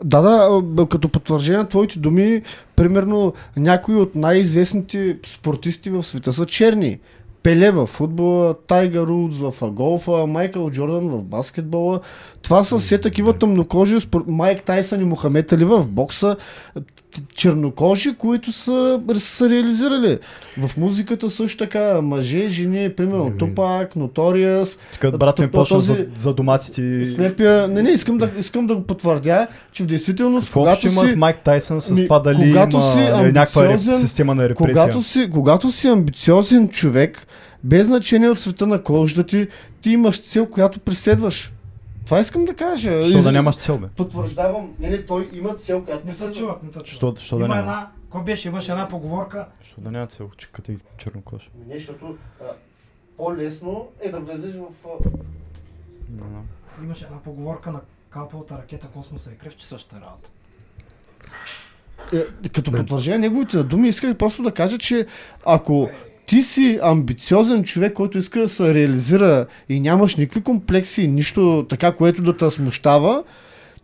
[0.05, 0.21] Да,
[0.63, 2.43] да, като потвърждение на твоите думи,
[2.77, 6.99] примерно някои от най-известните спортисти в света са черни.
[7.43, 12.01] Пеле в футбола, Тайгър Рудс в голфа, Майкъл Джордан в баскетбола.
[12.43, 16.37] Това са все такива тъмнокожи, спор- Майк Тайсън и Мохамед Али в бокса,
[17.35, 20.19] чернокожи, които са, са реализирали.
[20.59, 25.97] В музиката също така, мъже, жени, примерно Тупак, Notorious, Тук брат ми то- почна за,
[25.97, 27.05] този- за доматите.
[27.05, 30.89] Слепия, не, не, искам да, искам да го потвърдя, че в действителност, Какво когато общо
[30.89, 33.81] има си, с Майк Тайсън с Ми, това дали когато има си е, някаква реп,
[33.81, 34.75] система на репресия?
[34.75, 37.27] когато си, когато си амбициозен човек,
[37.65, 39.47] без значение от света на кожата ти,
[39.83, 41.53] ти имаш цел, която преследваш.
[42.05, 43.03] Това искам да кажа.
[43.03, 43.87] Що Из- да нямаш цел, бе?
[43.89, 46.87] Потвърждавам, не, не, той има цел, която Не се чуват, не се чуват.
[46.87, 47.61] Що, що да Има няма?
[47.61, 51.51] една, какво беше, имаше една поговорка, Що да няма цел, че като и чернокож?
[51.67, 52.45] Не, защото а,
[53.17, 54.65] по-лесно е да влезеш в...
[54.87, 55.09] А,
[56.11, 56.45] Не знам.
[56.85, 57.81] имаше една поговорка на
[58.11, 60.31] калпалата ракета Космоса и кръв, че същата работа.
[62.43, 65.07] е, като потвърждение неговите думи, исках просто да кажа, че
[65.45, 65.91] ако
[66.27, 71.93] ти си амбициозен човек, който иска да се реализира и нямаш никакви комплекси, нищо така,
[71.93, 73.23] което да те смущава,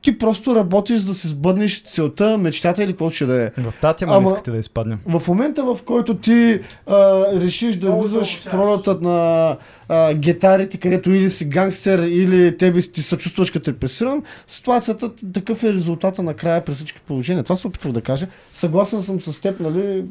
[0.03, 3.51] ти просто работиш за да си сбъднеш целта, мечтата или каквото ще да е.
[3.59, 4.99] В тази тема Ама- искате да изпаднем.
[5.07, 9.57] В момента, в който ти а, решиш да влизаш в ролята на
[9.89, 15.73] а, гитарите, където или си гангстер, или тебе ти съчувстваш като репресиран, ситуацията такъв е
[15.73, 17.45] резултата накрая при всички положения.
[17.45, 18.27] Това се опитвах да кажа.
[18.55, 20.05] Съгласен съм с теб, нали?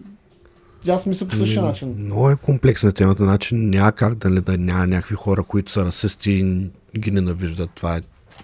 [0.88, 1.96] Аз мисля по същия Ами, начин.
[1.98, 5.86] Много е комплексна темата, значи няма как да, не- да няма някакви хора, които са
[5.86, 6.32] расисти
[6.94, 7.70] и ги ненавиждат.
[7.76, 8.02] Това е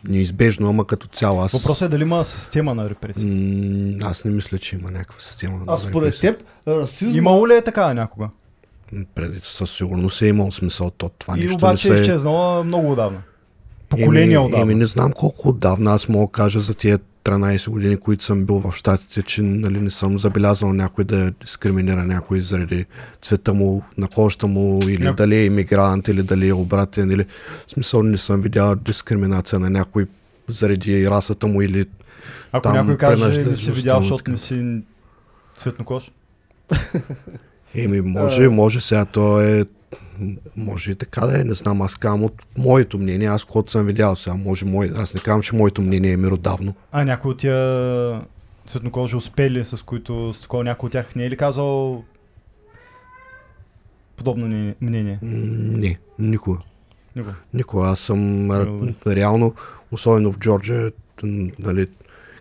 [0.08, 1.52] неизбежно, ама като цяло аз...
[1.52, 3.28] Въпросът е дали има система на репресия.
[3.28, 5.58] М, аз не мисля, че има някаква система.
[5.58, 6.38] на А според репресия.
[6.38, 7.18] теб, расизма...
[7.18, 8.30] Имало ли е такава някога?
[9.16, 10.90] Преди със сигурност е имал смисъл.
[10.90, 12.02] То, това И нищо обаче не е се...
[12.04, 13.22] изчезнала много отдавна.
[13.90, 14.62] Поколения еми, отдавна.
[14.64, 18.46] Еми, не знам колко отдавна аз мога да кажа за тия 13 години, които съм
[18.46, 22.86] бил в Штатите, че нали, не съм забелязал някой да дискриминира някой заради
[23.22, 27.26] цвета му, на кожата му, или Няко- дали е иммигрант, или дали е обратен, или
[27.68, 30.06] в смисъл не съм видял дискриминация на някой
[30.48, 31.86] заради расата му или
[32.52, 34.82] Ако там някой каже, не си видял, защото не си
[35.56, 36.12] цветнокож.
[37.76, 39.66] Еми, може, може сега то е
[40.56, 43.86] може и така да е, не знам, аз казвам от моето мнение, аз когато съм
[43.86, 46.74] видял сега, може мой, аз не казвам, че моето мнение е меродавно.
[46.92, 48.22] А някой от тия
[48.68, 52.04] цветнокожи успели, с които с такова някой от тях не е ли казал
[54.18, 55.20] подобно ни- мнение?
[55.22, 56.58] Не, никога.
[57.16, 57.36] Никога.
[57.54, 57.88] Никога.
[57.88, 58.20] Аз съм
[58.52, 59.54] ре- реално,
[59.92, 60.92] особено в Джорджия,
[61.60, 61.88] нали,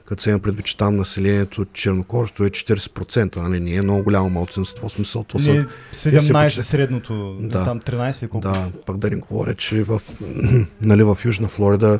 [0.05, 4.31] като се има предвид, че там населението чернокожето е 40%, нали, не е много голямо
[4.31, 7.65] малцинство, смисъл, то са, Не, 17 почти- средното, Да.
[7.65, 8.49] там 13 или колко?
[8.49, 10.03] да, пък да не говоря, че в,
[10.81, 11.99] нали, в Южна Флорида,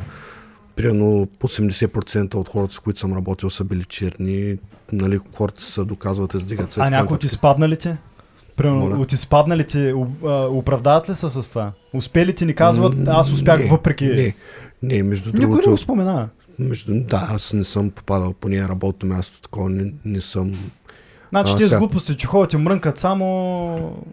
[0.77, 4.59] примерно 80% от хората, с които съм работил, са били черни,
[4.93, 6.81] нали, хората се доказват, издигат се.
[6.81, 7.97] а някой от изпадналите?
[8.57, 8.97] Примерно, Моля?
[8.97, 9.95] от изпадналите
[10.25, 11.73] а, оправдават ли се с това?
[11.93, 14.07] Успели ти ни казват, аз успях не, въпреки...
[14.07, 14.35] Не,
[14.83, 16.29] не, между Никой не другото, го споменава.
[16.59, 20.53] Между, да, аз не съм попадал по нея работно място, такова не, не съм
[21.31, 24.05] Значи тези сега- глупости, че ходят и мрънкат само...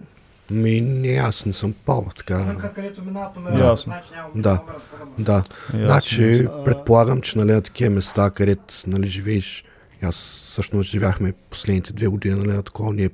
[0.51, 2.39] Ми, не, аз не съм пал така.
[2.39, 3.57] Мрънка, където минават номера.
[3.57, 3.75] Да.
[3.75, 4.49] Значи няма Да.
[4.49, 5.23] номера, по-добре.
[5.23, 9.63] Да, значи предполагам, че нали, на такива места, където нали, живееш,
[10.03, 13.09] аз всъщност живяхме последните две години нали, на такова, ние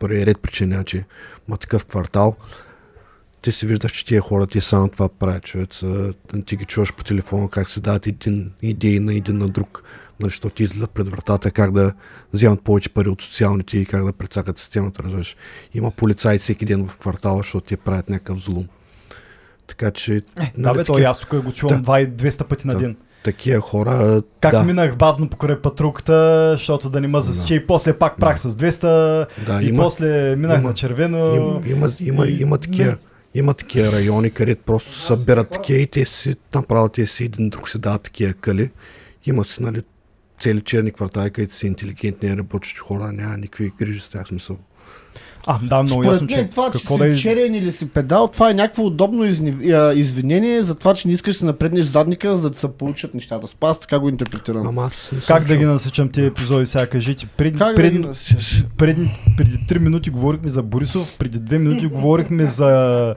[0.00, 1.04] първи ред причини, значи,
[1.48, 2.36] ма такъв квартал,
[3.42, 5.74] ти си виждаш, че тия хора ти само това правят, човек.
[5.74, 6.12] са-
[6.46, 9.82] Ти ги чуваш по телефона как се дават един, идеи на един на друг,
[10.20, 11.92] нали, защото ти излизат пред вратата, как да
[12.32, 15.36] вземат повече пари от социалните и как да прецакат системата, разбираш.
[15.74, 18.66] Има полицаи всеки ден в квартала, защото ти правят някакъв злум.
[19.66, 20.14] Така че...
[20.14, 20.22] Е, да
[20.56, 22.06] нали, бе, то такива- и аз тук го чувам Да.
[22.06, 22.78] 200 пъти на Да.
[22.80, 22.96] ден.
[23.24, 24.22] такива хора.
[24.40, 28.40] Как да, минах бавно покрай патрулката, защото да не ме засече и после пак прах
[28.40, 28.80] с 200
[29.46, 31.34] да, и има, после минах има- на червено.
[31.34, 32.96] има, има, има, и- има, такива,
[33.34, 37.68] има такива райони, където просто събират такива и те си направят те си един друг
[37.68, 38.70] си дават такива къли.
[39.26, 39.82] Има си, нали,
[40.40, 44.58] цели черни квартали, където си интелигентни, работещи хора, няма никакви грижи с тях смисъл.
[45.50, 47.88] А, да, много Според ясно, мен че това, какво че да си черен или си
[47.88, 49.24] педал, това е някакво удобно
[49.94, 53.48] извинение за това, че не искаш да се напреднеш задника, за да се получат нещата.
[53.48, 54.66] Спас, така го интерпретирам.
[54.66, 56.86] Ама аз не Как да ги насичам тези епизоди сега?
[56.86, 58.64] Кажете, пред, Как пред, да ги насичаш?
[58.76, 63.14] преди, преди 3 минути говорихме за Борисов, преди 2 минути говорихме за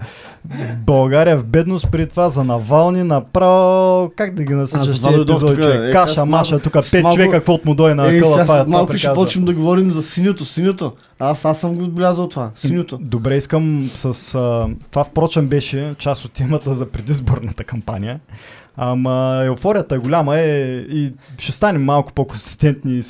[0.83, 5.63] България в бедност, преди това за Навални, направо как да ги затова тези епизоди, тук,
[5.63, 5.81] човек?
[5.83, 8.65] е, Каша, маша, тук с 5 малко- човека, каквото му дойде на е- след това
[8.67, 10.45] малко ще почнем да говорим за синьото.
[10.45, 10.91] Синьото.
[11.19, 12.51] Аз, аз съм го отбелязал това.
[12.55, 12.97] Синьото.
[13.01, 14.35] Добре, искам с...
[14.35, 18.19] А, това впрочем беше част от темата за предизборната кампания.
[18.77, 23.03] Ама еуфорията е голяма е и ще станем малко по-консистентни и,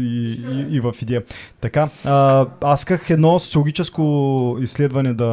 [0.00, 1.22] и, и, и в идея.
[1.60, 5.26] Така, а, аз исках едно социологическо изследване да,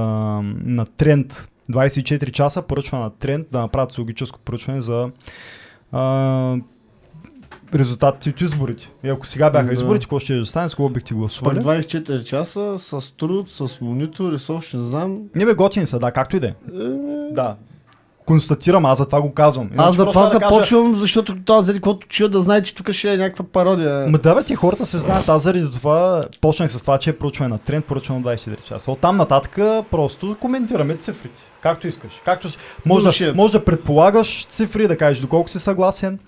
[0.65, 5.09] на тренд 24 часа, поръчва на тренд да направят социологическо поръчване за
[5.91, 6.57] а,
[7.73, 8.89] резултатите от изборите.
[9.03, 9.73] И ако сега бяха Да.
[9.73, 11.59] изборите, какво ще да стане, с кого бихте гласували?
[11.59, 15.17] 24 часа с труд, с монитор с още не знам.
[15.35, 16.49] Не бе, готини са, да, както и да е.
[16.49, 16.53] Е,
[17.31, 17.55] Да.
[18.25, 19.67] Констатирам, аз за това го казвам.
[19.67, 22.75] Иначе Аз за това да кажа- започвам, защото това, заради каквото чуя да знае, че
[22.75, 24.07] тук ще е някаква пародия.
[24.07, 25.29] Ма да бе, ти хората се знаят.
[25.29, 28.91] Аз заради това почнах с това, че е проучване на тренд, проучване на 24 часа.
[28.91, 29.55] От там нататък
[29.91, 31.39] просто коментираме цифрите.
[31.61, 32.11] Както искаш.
[32.25, 32.49] Както...
[32.85, 33.33] Може, да, Bullshit.
[33.33, 36.19] може да предполагаш цифри, да кажеш доколко си съгласен.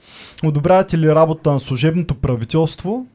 [0.43, 3.06] Одобрявате ли работа на служебното правителство?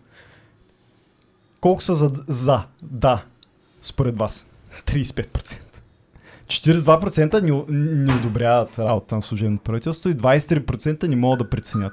[1.61, 3.22] Колко са за, за да,
[3.83, 4.47] според вас?
[4.87, 5.72] 35%.
[6.53, 7.64] 42% не,
[8.05, 11.92] не одобряват работа на служебното правителство и 23% не могат да преценят.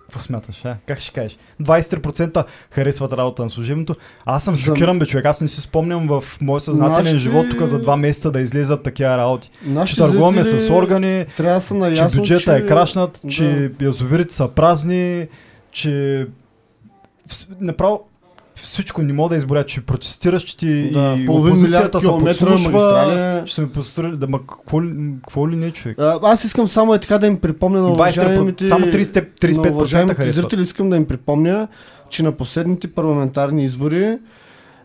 [0.00, 0.76] Какво смяташ, а?
[0.86, 1.38] Как ще кажеш?
[1.62, 3.94] 23% харесват работа на служебното.
[4.26, 5.24] Аз съм шокиран, бе, човек.
[5.26, 8.82] Аз не си спомням в моя съзнателен Нашите- живот тук за два месеца да излезат
[8.82, 9.50] такива работи.
[9.64, 12.64] Че Нашите търгуваме зрители с органи, Трябва да са че наясно, бюджета че...
[12.64, 13.30] е крашнат, да.
[13.30, 15.28] че язовирите са празни,
[15.70, 16.26] че
[17.60, 18.09] направо
[18.62, 23.54] всичко не мога да изборя, че протестираш, че ти Да, и опозицията се подслушва, ще
[23.54, 24.80] сме построили, да, ма какво
[25.22, 25.98] какво ли не, човек?
[25.98, 28.64] А, Аз искам само е така да им припомня на 20%, уважаемите...
[28.64, 31.68] само 30, на 35% уважаемите зрители искам да им припомня,
[32.08, 34.18] че на последните парламентарни избори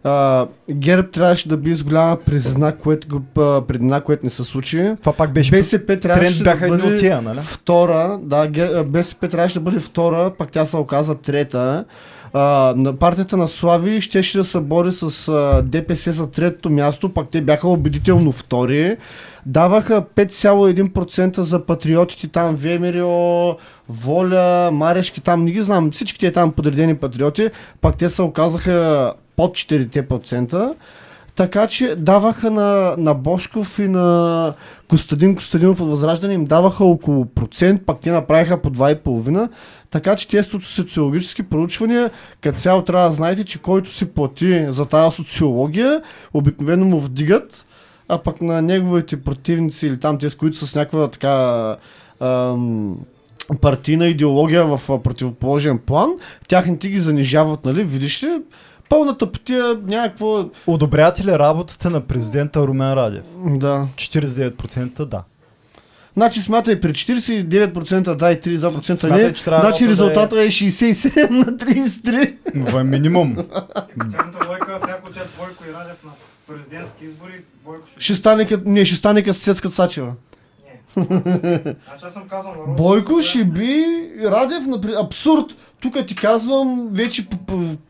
[0.08, 3.22] а, ГЕРБ трябваше да би с голяма предина, което,
[3.68, 4.96] предина, което не се случи.
[5.00, 7.40] Това пак беше БСП тренд трябваше бяха да бъде тия, нали?
[7.42, 11.86] втора, да, БСП трябваше да бъде втора, пак тя се оказа трета.
[12.38, 17.30] А, партията на Слави щеше да се бори с а, ДПС за третото място, пак
[17.30, 18.98] те бяха убедително втори.
[19.46, 23.58] Даваха 5,1% за патриотите там, ВМРО,
[23.90, 27.50] Воля, Марешки, там не ги знам, всички те там подредени патриоти,
[27.82, 30.74] пак те се оказаха под 4%.
[31.36, 34.54] Така че даваха на, на Бошков и на
[34.90, 39.50] Костадин Костадинов от Възраждане им даваха около процент, пак те направиха по 2,5.
[39.96, 44.86] Така че тези социологически проучвания, като цяло трябва да знаете, че който си плати за
[44.86, 46.02] тази социология,
[46.34, 47.66] обикновено му вдигат,
[48.08, 51.76] а пък на неговите противници или там тези, които са с някаква така
[52.20, 52.98] ам,
[53.62, 56.10] партийна идеология в противоположен план,
[56.48, 58.42] тяхните ги занижават, нали, видиш ли,
[58.90, 60.46] пълната потия някакво...
[60.68, 63.24] Одобрявате ли работата на президента Румен Радев?
[63.46, 63.88] Да.
[63.96, 65.24] 49% да.
[66.16, 69.96] Значи смятай при 49% да и 32% Смятай, не, че значи да е-
[70.38, 72.36] е 67 на 33.
[72.66, 73.36] Това е минимум.
[73.36, 76.12] Тяхната лойка, всяко дет Бойко и Радев на
[76.48, 77.32] президентски избори,
[77.66, 78.02] Бойко ще...
[78.02, 80.14] Ще стане като, не, ще стане като Сецка Цачева.
[80.98, 83.84] Значи аз съм казал на Росо, Бойко че- ще би
[84.24, 85.46] Радев, например, абсурд.
[85.80, 87.28] Тук ти казвам вече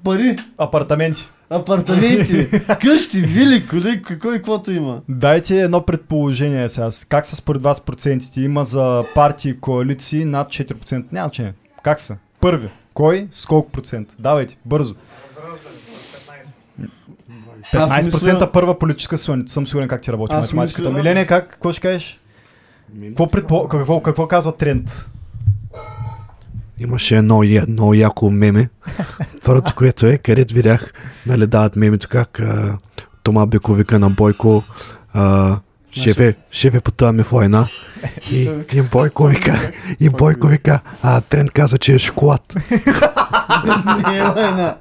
[0.03, 1.27] пари, Апартаменти.
[1.49, 2.47] Апартаменти,
[2.81, 5.01] къщи, вили, коли, какво и каквото има.
[5.09, 6.89] Дайте едно предположение сега.
[7.09, 8.41] Как са според вас процентите?
[8.41, 11.05] Има за партии и коалиции над 4%.
[11.11, 11.53] Няма значение.
[11.83, 12.17] Как са?
[12.41, 12.69] Първи.
[12.93, 13.27] Кой?
[13.31, 14.07] С колко процент?
[14.19, 14.95] Давайте, бързо.
[15.35, 15.75] Възраждане
[17.63, 17.89] с 15.
[17.89, 19.37] 15% Аз мисля- първа политическа сила.
[19.37, 20.89] Не съм сигурен как ти работи математиката.
[20.89, 21.49] мисля- Миления, как?
[21.49, 22.19] Какво ще кажеш?
[23.01, 23.67] Какво, предпо...
[23.67, 25.09] какво, какво казва тренд?
[26.79, 28.69] Имаше едно, много яко меме.
[29.45, 30.93] Първото, което е, където видях,
[31.25, 32.77] нали, дават мемето как а,
[33.23, 34.63] Тома Беко на Бойко,
[35.13, 35.57] а,
[35.95, 37.67] шефе, шефе, потъваме в война.
[38.31, 42.55] И, и Бойко вика, и Бойко вика, а Тренд каза, че е шоколад.
[44.07, 44.75] Не е война.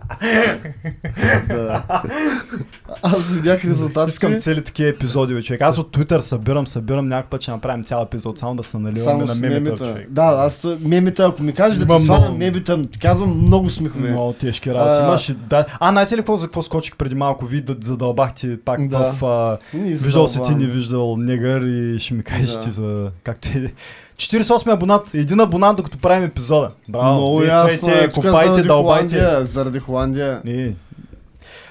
[3.03, 4.09] Аз видях резултатите.
[4.09, 5.62] Искам цели такива епизоди, човек.
[5.62, 9.25] Аз от Twitter събирам, събирам, някакъв път ще направим цял епизод, само да се наливаме
[9.25, 9.85] на мемета, мемета.
[9.85, 10.07] човек.
[10.11, 14.11] Да, аз мемета, ако ми кажеш да ти сваля мемета, ти казвам много смехове.
[14.11, 15.01] Много тежки работи.
[15.03, 15.67] А, Имаш, да.
[15.81, 17.47] А, знаете ли какво, за какво скочих преди малко?
[17.47, 19.59] Ви да задълбахте пак в...
[19.75, 22.61] Виждал си ти, не виждал негър и ще ми кажеш Да.
[22.61, 23.11] ти за...
[23.23, 23.73] Както е.
[24.17, 26.71] 48 абонат, един абонат, докато правим епизода.
[26.89, 27.91] Браво, Много ясно.
[27.91, 28.09] е.
[28.09, 29.15] копайте, заради дълбайте.
[29.15, 30.41] Холандия, Заради Холандия.
[30.45, 30.75] Не.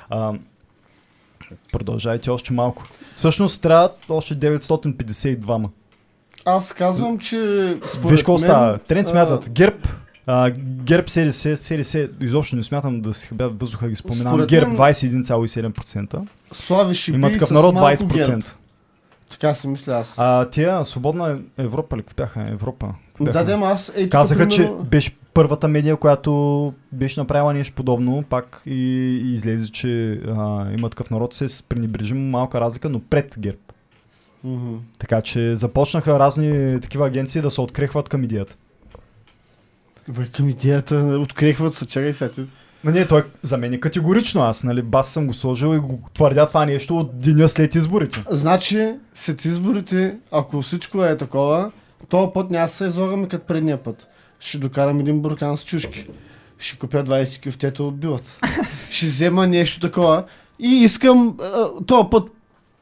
[0.09, 0.33] А,
[1.71, 2.83] Продължайте още малко.
[3.13, 5.69] Всъщност трябва още 952.
[6.45, 7.37] Аз казвам, че
[7.87, 8.77] според Виж какво става.
[8.77, 9.49] Тренд а, смятат.
[9.49, 9.77] ГЕРБ,
[10.27, 14.45] а, ГЕРБ СДС, СДС, изобщо не смятам да си хабя въздуха ги споменавам.
[14.47, 16.27] ГЕРБ мен- 21,7%.
[16.53, 18.27] Слави Шипи Има такъв народ малко 20%.
[18.27, 18.41] ГЕРБ.
[19.43, 20.13] Така си мисля аз.
[20.17, 22.49] А тия свободна Европа ли бяха?
[22.49, 22.93] Европа.
[23.19, 28.23] да, да, аз тук, Казаха, че примерно, беше първата медия, която беше направила нещо подобно,
[28.29, 28.73] пак и,
[29.25, 33.59] и излезе, че а, има такъв народ с пренебрежимо малка разлика, но пред ГЕРБ.
[34.43, 34.75] Мгм.
[34.97, 38.55] Така че започнаха разни такива агенции да се открехват към идеята.
[40.07, 42.31] Бе, към идеята, открехват се, чакай сега.
[42.83, 44.43] Но не, той за мен е категорично.
[44.43, 48.23] Аз, нали, бас съм го сложил и го твърдя това нещо от деня след изборите.
[48.29, 51.71] Значи, след изборите, ако всичко е такова,
[52.09, 54.07] този път няма да се излагаме като предния път.
[54.39, 56.07] Ще докарам един буркан с чушки.
[56.59, 58.39] Ще купя 20 кюфтета от билът.
[58.91, 60.23] ще взема нещо такова.
[60.59, 61.37] И искам,
[61.87, 62.27] този път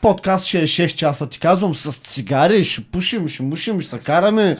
[0.01, 1.29] подкаст ще е 6 часа.
[1.29, 4.57] Ти казвам, с цигари, ще пушим, ще мушим, ще се караме.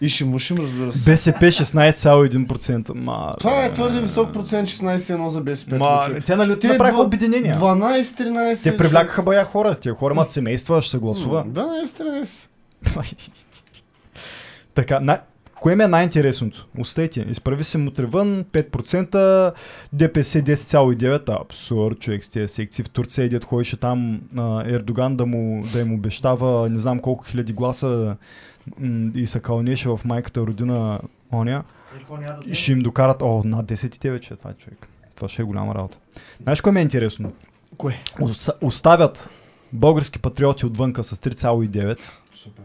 [0.00, 1.04] И ще мушим, разбира се.
[1.04, 2.94] БСП 16,1%.
[2.94, 5.78] Ма, Това е твърде висок процент, 16-1 за БСП.
[5.78, 7.56] Ма, те нали Те направиха обединения.
[7.56, 8.62] 12-13.
[8.62, 9.74] Те привлякаха бая хора.
[9.74, 11.44] Тия хора имат семейства, ще се гласува.
[11.44, 12.28] 12-13.
[14.74, 15.18] така, на...
[15.60, 16.66] кое ми е най-интересното?
[16.78, 19.52] Остайте, изправи се мутре вън, 5%,
[19.92, 22.84] ДПС 10,9%, абсурд, човек с тези секции.
[22.84, 27.24] В Турция едят ходеше там а, Ердоган да, му, да им обещава не знам колко
[27.24, 28.16] хиляди гласа
[29.14, 31.00] и се кълнеше в майката родина
[31.32, 31.64] оня.
[32.46, 34.88] И ще им докарат, о, над 10 и вече е това човек.
[35.14, 35.98] Това ще е голяма работа.
[36.42, 37.32] Знаеш кое ми е интересно?
[37.76, 38.02] Кое?
[38.62, 39.30] Оставят
[39.72, 41.98] български патриоти отвънка с 3,9.
[42.34, 42.64] Супер.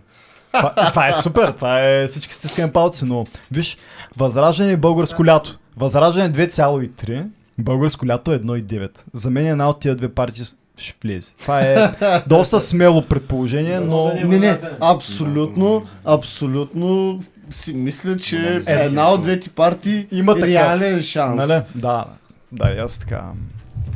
[0.54, 3.78] Това, това е супер, това е всички стискаме палци, но виж,
[4.18, 5.60] Възраждане и българско лято.
[5.78, 7.28] Възраждане 2,3,
[7.58, 9.04] българско лято 1,9.
[9.14, 10.44] За мен една от тия две партии
[10.80, 11.32] ще влезе.
[11.40, 11.92] Това е
[12.28, 17.20] доста смело предположение, но Не, не, абсолютно, абсолютно
[17.52, 20.48] си мисля, че Е, една от двете партии има е такъв.
[20.48, 21.36] реален шанс.
[21.38, 21.62] Нали?
[21.76, 22.06] Да,
[22.52, 23.24] да, и аз така.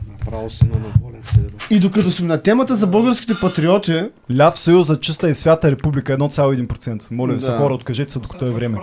[0.09, 1.67] Направо си на наволен Сидоров.
[1.71, 4.03] И докато сме на темата за българските патриоти,
[4.37, 7.11] Ляв съюз за чиста и свята република 1,1%.
[7.11, 7.57] Моля ви се, Да.
[7.57, 8.79] хора, откажете се докато е време.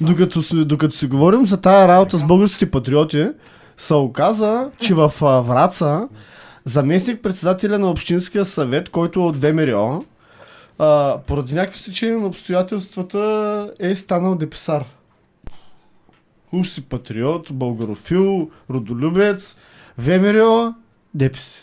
[0.00, 3.26] Докато, си- докато си говорим за тая работа с българските патриоти,
[3.76, 6.08] се оказа, че в Враца
[6.64, 10.04] заместник председателя на Общинския съвет, който е от ВМРО,
[10.78, 14.84] а, поради някакви стечения на обстоятелствата е станал деписар.
[16.52, 19.56] Уж си патриот, българофил, родолюбец,
[19.98, 20.74] ВМРО,
[21.14, 21.62] депис.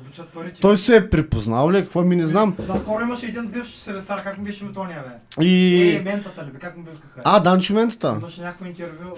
[0.00, 0.60] Обичат парите.
[0.60, 2.56] Той се е припознал ли, какво ми не знам.
[2.68, 5.44] Наскоро имаше един бивш селесар, как му беше метония, бе?
[5.46, 5.90] И...
[5.96, 7.20] Е, ментата ли, бе, как му бивкаха?
[7.24, 8.16] А, Данчо Ментата.
[8.18, 9.10] Имаше някакво интервю.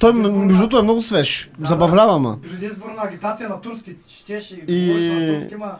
[0.00, 1.50] Той, между другото, е много свеж.
[1.60, 2.38] Забавлява ма.
[2.42, 5.72] Преди изборна агитация на турски, щеше и, И- на турски, ма.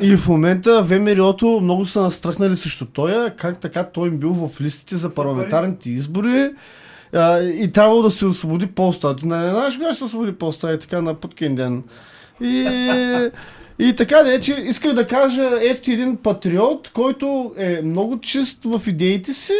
[0.00, 4.60] И в момента ВМРО-то много са настръхнали срещу той, как така той им бил в
[4.60, 6.50] листите за парламентарните избори
[7.42, 9.16] и трябвало да се освободи поста.
[9.16, 11.82] Ти не знаеш кога ще се освободи поста, е така на Путкин ден.
[12.40, 12.64] И,
[13.80, 18.20] и така да е, че исках да кажа, ето ти един патриот, който е много
[18.20, 19.52] чист в идеите си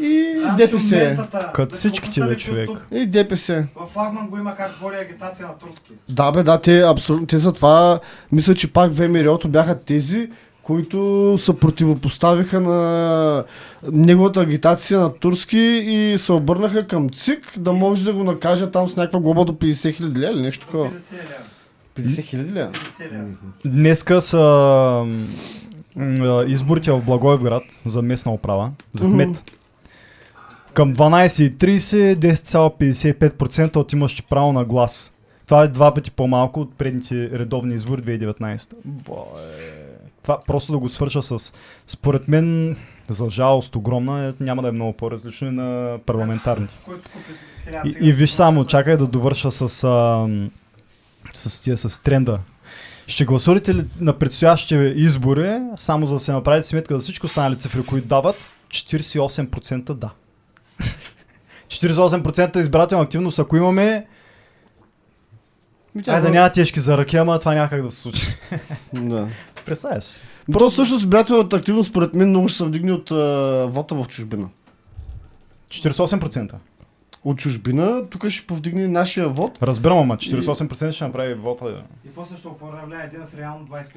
[0.00, 0.96] и Данчо ДПС.
[0.96, 2.86] Ментата, Като да всичките, бе, пропуснали човек.
[2.92, 3.66] И ДПС.
[3.76, 5.92] В Флагман го има как води агитация на турски.
[6.08, 7.26] Да, бе, да, те абсолютно.
[7.26, 8.00] Те затова
[8.32, 10.30] мисля, че пак ВМРО-то бяха тези,
[10.62, 13.44] които се противопоставиха на
[13.92, 18.88] неговата агитация на турски и се обърнаха към ЦИК да може да го накаже там
[18.88, 20.86] с някаква глоба до 50 хиляди или нещо такова.
[20.86, 21.44] 50 лева.
[21.96, 22.50] 50 хиляди?
[22.50, 23.26] 50 лева.
[23.64, 24.38] Днеска са
[25.96, 29.44] м, изборите в Благоевград за местна управа, за кмет.
[30.74, 35.12] Към 12.30 10,55% от имащи право на глас.
[35.46, 38.74] Това е два пъти по-малко от предните редовни избори 2019.
[38.84, 39.16] Бое.
[40.22, 41.52] Това просто да го свърша с,
[41.86, 42.76] според мен,
[43.08, 46.74] за жалост огромна, е, няма да е много по-различно и на парламентарните.
[46.84, 50.28] Който купи с 1000 И, и виж само, чакай да довърша с, а,
[51.34, 52.38] с, тия, с тренда.
[53.06, 57.58] Ще гласувате ли на предстоящите избори, само за да се направите сметка за всичко останали
[57.58, 60.10] цифри, които дават, 48% да.
[61.68, 64.06] 48% избирателна активност, ако имаме,
[66.06, 68.26] айде да- няма тежки за ръки, ама това няма как да се случи.
[68.92, 69.28] Да.
[69.66, 70.20] Представяш си.
[70.52, 73.14] То всъщност избирателната активност според мен много ще се вдигне от а,
[73.68, 74.48] вота в чужбина.
[75.68, 76.52] 48%.
[77.24, 79.58] От чужбина, тук ще повдигне нашия вод.
[79.62, 81.82] Разбирам, ама 48% ще направи вота.
[82.06, 83.94] И после ще управлява един с реално 25%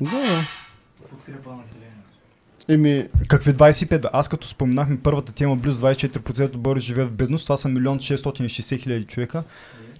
[0.00, 0.10] Да.
[1.10, 1.96] подкрепа на населението.
[2.68, 3.98] Еми, Какви 25?
[3.98, 4.08] бе?
[4.12, 7.96] Аз като споменахме първата тема, близо 24% от българи живеят в бедност, това са 1
[7.98, 9.42] 660 хиляди човека.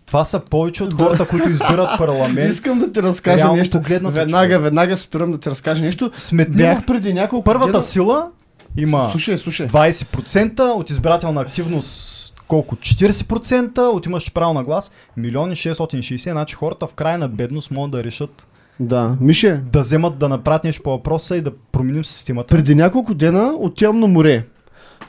[0.06, 2.52] Това са повече от хората, които избират парламент.
[2.52, 3.78] Искам да ти разкажа реално нещо.
[3.78, 4.62] погледнато, Веднага, човек.
[4.62, 6.10] веднага спирам да ти разкажа нещо.
[6.14, 8.30] Сметни Бях преди няколко Първата дена- сила
[8.76, 9.68] има Слушай, слушай.
[9.68, 12.76] 20% от избирателна активност колко?
[12.76, 18.04] 40% от имащи право на глас, милиони 660, значи хората в крайна бедност могат да
[18.04, 18.46] решат
[18.80, 22.54] Да, Мише, да вземат да направят нещо по въпроса и да променим системата.
[22.56, 24.44] преди няколко дена отивам на море.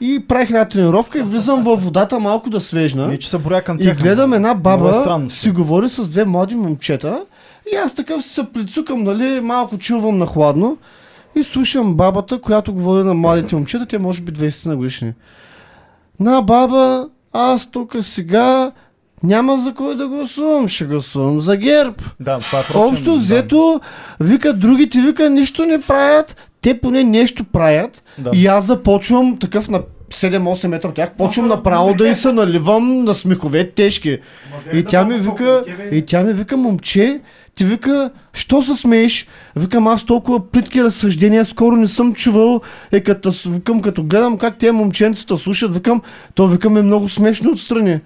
[0.00, 3.06] И правих една тренировка и влизам във водата малко да свежна.
[3.06, 3.98] Не, че се броя към И тях.
[3.98, 5.30] гледам една е баба, странно.
[5.30, 7.24] си говори с две млади момчета.
[7.72, 10.76] И аз такъв се прицукам, нали, малко чувам на хладно.
[11.34, 15.12] И слушам бабата, която говори на младите момчета, те може би 20 на годишни.
[16.20, 18.72] На баба, аз тук сега
[19.22, 21.96] няма за кой да гласувам, ще гласувам за ГЕРБ.
[22.20, 23.16] Да, това е Общо да.
[23.16, 23.80] взето,
[24.20, 28.02] вика, другите вика, нищо не правят, те поне нещо правят.
[28.18, 28.30] Да.
[28.34, 33.04] И аз започвам такъв на 7-8 метра от тях, почвам направо да и се наливам
[33.04, 34.18] на смехове тежки.
[34.72, 37.20] И тя ми вика, и тя ми вика, момче,
[37.54, 39.26] ти вика, що се смееш?
[39.56, 42.60] Викам, аз толкова плитки разсъждения скоро не съм чувал.
[42.92, 46.02] Е, като, викам, като гледам как те момченцата слушат, викам,
[46.34, 48.00] то викам е много смешно отстрани.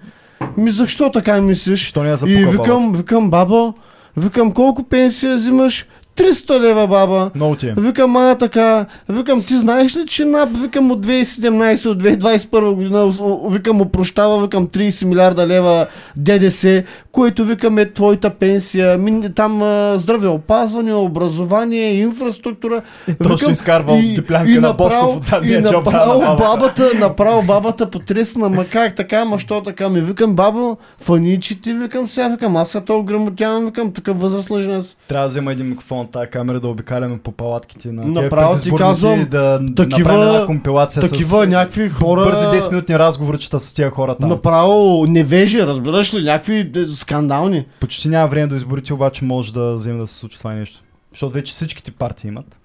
[0.57, 1.87] Ми защо така мислиш?
[1.87, 3.73] Що не я И викам, викам, баба,
[4.17, 5.85] викам, колко пенсия взимаш?
[6.17, 7.31] 300 лева, баба.
[7.35, 7.73] Много ти е.
[7.77, 13.11] Викам, а така, викам, ти знаеш ли, че НАП, викам от 2017, от 2021 година,
[13.51, 15.87] викам, опрощава, викам 30 милиарда лева
[16.17, 18.99] ДДС, което викам е твоята пенсия,
[19.35, 22.81] там а, здравеопазване, образование, инфраструктура.
[23.07, 26.43] И точно изкарвал диплянка на Бошков от и задния джоб направо на бабата.
[26.43, 32.07] бабата, направо бабата потресна, ма как така, ма що така ми викам, бабо, фаничите, викам
[32.07, 34.83] сега, викам, аз се то ограмотявам, викам, тук възрастна жена.
[35.07, 38.71] Трябва да взема един микрофон от тази камера да обикаляме по палатките на Направо ти
[38.71, 42.23] казвам, да такива- направим компилация Такива с някакви хора...
[42.23, 44.29] бързи 10 минутни разговорчета с тия хора там.
[44.29, 47.65] Направо невежи, разбираш ли, някакви е, скандални.
[47.79, 50.83] Почти няма време до изборите, обаче може да вземе да се случи това нещо.
[51.11, 52.59] Защото вече всичките партии имат.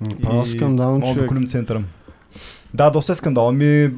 [0.00, 1.28] Направо скандално да човек.
[1.28, 1.82] колим центъра.
[2.74, 3.48] Да, доста е скандал.
[3.48, 3.90] Ами...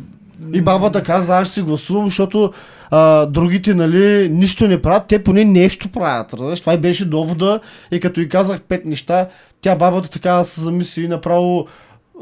[0.53, 2.53] И бабата каза, аз си гласувам, защото
[2.91, 6.33] а, другите, нали, нищо не правят, те поне нещо правят.
[6.33, 6.61] Разбираш?
[6.61, 7.61] Това и беше довода
[7.93, 9.29] и като и казах пет неща,
[9.61, 11.67] тя бабата така се замисли и направо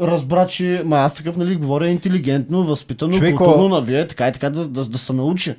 [0.02, 4.32] разбра, че ма аз такъв, нали, говоря интелигентно, възпитано, Човеко- културно на вие, така и
[4.32, 5.54] така да, да, да се научи.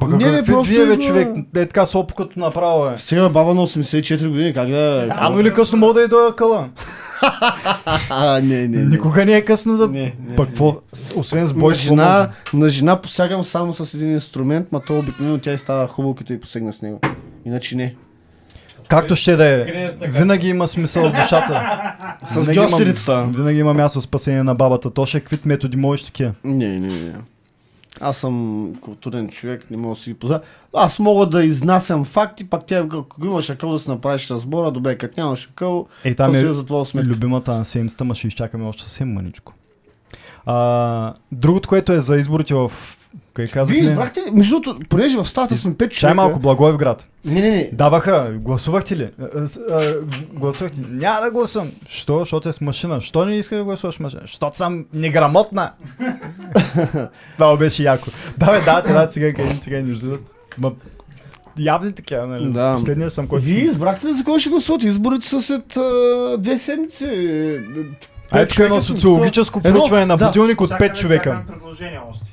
[0.00, 1.28] Пък Не, бе, просто вие, бе, човек?
[1.56, 2.94] Е така сопо като направо е.
[2.98, 5.06] Сега баба на 84 години, как да...
[5.08, 6.68] Рано или късно мога да и дойда къла.
[8.10, 8.84] А, не, не, не.
[8.84, 9.88] Никога не е късно да...
[9.88, 10.76] Не, не, Пък какво?
[11.16, 15.38] Освен с На бой жена, на жена посягам само с един инструмент, ма то обикновено
[15.38, 17.00] тя и става хубаво, като и посегна с него.
[17.44, 17.94] Иначе не.
[18.88, 19.64] Както ще да е.
[20.00, 21.80] Винаги има смисъл в душата.
[22.24, 23.26] С Винаги има- гьостерицата.
[23.26, 24.90] Винаги има място спасение на бабата.
[24.90, 26.32] То ще е каквито методи можеш такива.
[26.44, 27.12] Не, не, не.
[28.00, 30.42] Аз съм културен човек, не мога да си ги познавам.
[30.74, 34.98] Аз мога да изнасям факти, пак тя, ако имаш акъл да си направиш разбора, добре,
[34.98, 37.10] като нямаш акъл, Ей, то там си е е за твоя сметка.
[37.10, 39.52] любимата на седмицата, ма ще изчакаме още съвсем мъничко.
[40.46, 42.72] А, другото, което е за изборите в...
[43.34, 43.80] Кай Вие казахме?
[43.80, 46.00] избрахте ли, между другото, понеже в стата сме пет човека.
[46.00, 47.08] Чай малко, Благоевград.
[47.24, 47.70] Не, не, не.
[47.72, 49.10] Даваха, гласувахте ли?
[49.36, 49.94] А, с- а,
[50.32, 50.80] гласувахте.
[50.82, 51.70] Няма да гласувам.
[51.88, 52.18] Що?
[52.18, 53.00] Защото е с машина.
[53.00, 54.22] Що не иска да гласуваш машина?
[54.22, 55.72] Защото съм неграмотна.
[57.34, 58.08] Това беше яко.
[58.38, 60.20] Да, бе, да, да, сега къде сега ни ждат.
[60.58, 60.72] Ма,
[61.58, 62.46] явни такива, нали?
[62.46, 62.72] Да.
[62.72, 63.44] Последния съм, който...
[63.44, 64.88] Вие избрахте ли за кой ще гласувате?
[64.88, 65.82] Изборите са след а,
[66.38, 67.04] две седмици.
[67.04, 67.60] Ай,
[68.32, 71.42] Пет тук е едно социологическо проучване на будилник от Чакаме- 5 човека.
[71.48, 72.24] предложение още.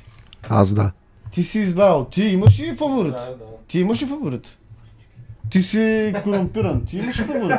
[0.50, 0.92] Аз да.
[1.30, 2.04] Ти си избрал.
[2.04, 3.12] Ти имаш ли фаворит?
[3.12, 3.44] Да, да.
[3.68, 4.58] Ти имаш ли фаворит?
[5.50, 6.84] Ти си корумпиран.
[6.84, 7.58] Ти имаш ли фаворит?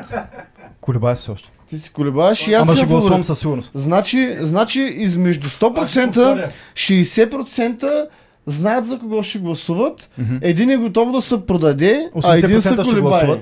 [0.82, 1.50] Колебая се още.
[1.70, 3.72] Ти си колебаш и аз Ама ще гласувам със сигурност.
[3.74, 8.08] Значи, значи измежду 100%, 60%
[8.46, 10.10] знаят за кого ще гласуват,
[10.42, 13.42] един е готов да се продаде, а един се 80% ще колебае.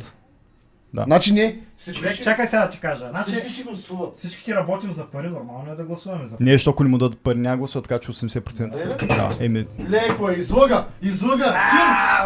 [0.96, 1.04] Да.
[1.04, 1.58] Значи не.
[1.94, 3.08] Човек, чакай сега да ти кажа.
[3.08, 4.18] Значи, Всички ще гласуват.
[4.18, 6.46] всички работим за пари, нормално е да гласуваме за пари.
[6.46, 8.74] Не, защото ако не му дадат пари, няма гласуват, така че 80%.
[8.74, 11.56] са- Да, еми, Леко е, излага, излага,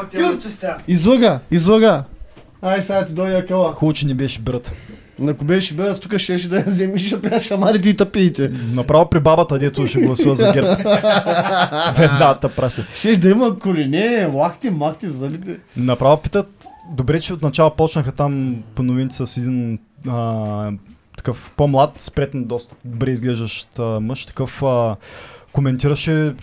[0.02, 0.42] Кюрт, Кюрт.
[0.42, 0.78] честя.
[0.88, 2.04] излага, излага.
[2.62, 3.74] Ай, сега ти дойде акъла.
[3.74, 4.72] хубаво, че не беше брат.
[5.28, 8.52] Ако беше бе, тук ще ще да я вземеш, ще пия шамарите и тапиите.
[8.74, 10.68] Направо при бабата, дето ще гласува за ГЕРБ.
[11.98, 12.86] Ведната праща.
[12.96, 15.60] Ще да има колене, лахти, махти в зъбите.
[15.78, 20.72] Направо питат, добре, че отначало почнаха там по новините с един а,
[21.18, 24.96] такъв по-млад, спретен, доста добре изглеждащ а, мъж, такъв а,
[25.52, 26.36] коментираше,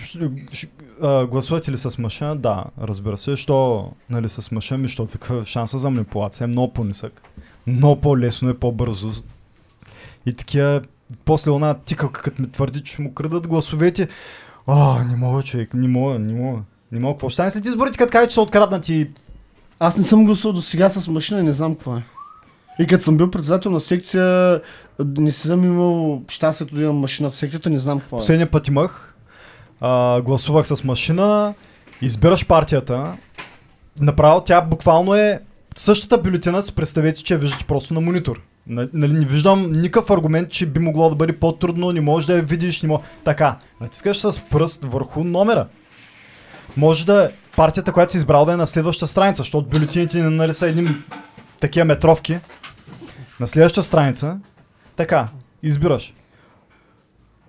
[1.02, 2.34] а, гласувате ли с мъжа?
[2.34, 3.36] Да, разбира се.
[3.36, 7.22] Що нали, с мъжа ми, защото шанса за манипулация е много по-нисък.
[7.66, 9.12] Много по-лесно е, по-бързо.
[10.26, 10.82] И такива,
[11.24, 14.08] после една тикалка, като ми твърди, че му крадат гласовете.
[14.66, 16.60] А, не мога, човек, не мога, не мога.
[16.92, 19.10] Не мога, какво ще стане след изборите, като кажа, че са откраднати
[19.78, 22.02] Аз не съм гласувал до сега с машина и не знам какво е.
[22.78, 24.60] И като съм бил председател на секция,
[24.98, 28.20] не съм имал щастието да имам машина в секцията, не знам какво е.
[28.20, 29.14] Последния път имах,
[29.80, 31.54] а, гласувах с машина,
[32.02, 33.16] избираш партията,
[34.00, 35.40] направо тя буквално е
[35.76, 38.40] същата бюлетина, си представете, че я виждате просто на монитор.
[38.70, 42.36] Н- Нали, не виждам никакъв аргумент, че би могло да бъде по-трудно, не можеш да
[42.36, 43.00] я видиш, не мож...
[43.24, 45.66] Така, натискаш с пръст върху номера.
[46.76, 50.54] Може да е партията, която си избрал да е на следващата страница, защото бюлетините нали,
[50.54, 50.88] са едни
[51.60, 52.38] такива метровки.
[53.40, 54.38] На следващата страница,
[54.96, 55.28] така,
[55.62, 56.14] избираш.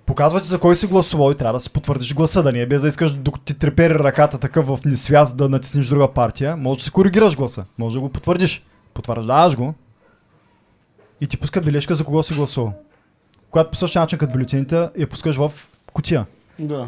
[0.07, 2.65] Показва ти за кой си гласувал и трябва да си потвърдиш гласа, да не е
[2.65, 6.57] без да искаш докато ти трепери ръката такъв в несвяз да натиснеш друга партия.
[6.57, 8.65] Може да си коригираш гласа, може да го потвърдиш.
[8.93, 9.73] Потвърждаваш го
[11.21, 12.73] и ти пуска бележка за кого си гласувал.
[13.51, 15.51] Когато по същия начин като бюлетините я пускаш в
[15.93, 16.25] кутия.
[16.59, 16.88] Да.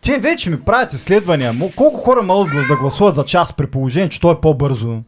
[0.00, 1.54] Те вече ми правят изследвания.
[1.76, 5.02] Колко хора могат да гласуват за час при положение, че то е по-бързо?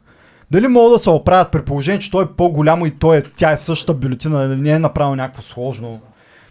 [0.51, 3.53] Дали могат да се оправят при положение, че то е по-голямо и то е, тя
[3.53, 6.01] е същата бюлетина, нали, не е направил някакво сложно?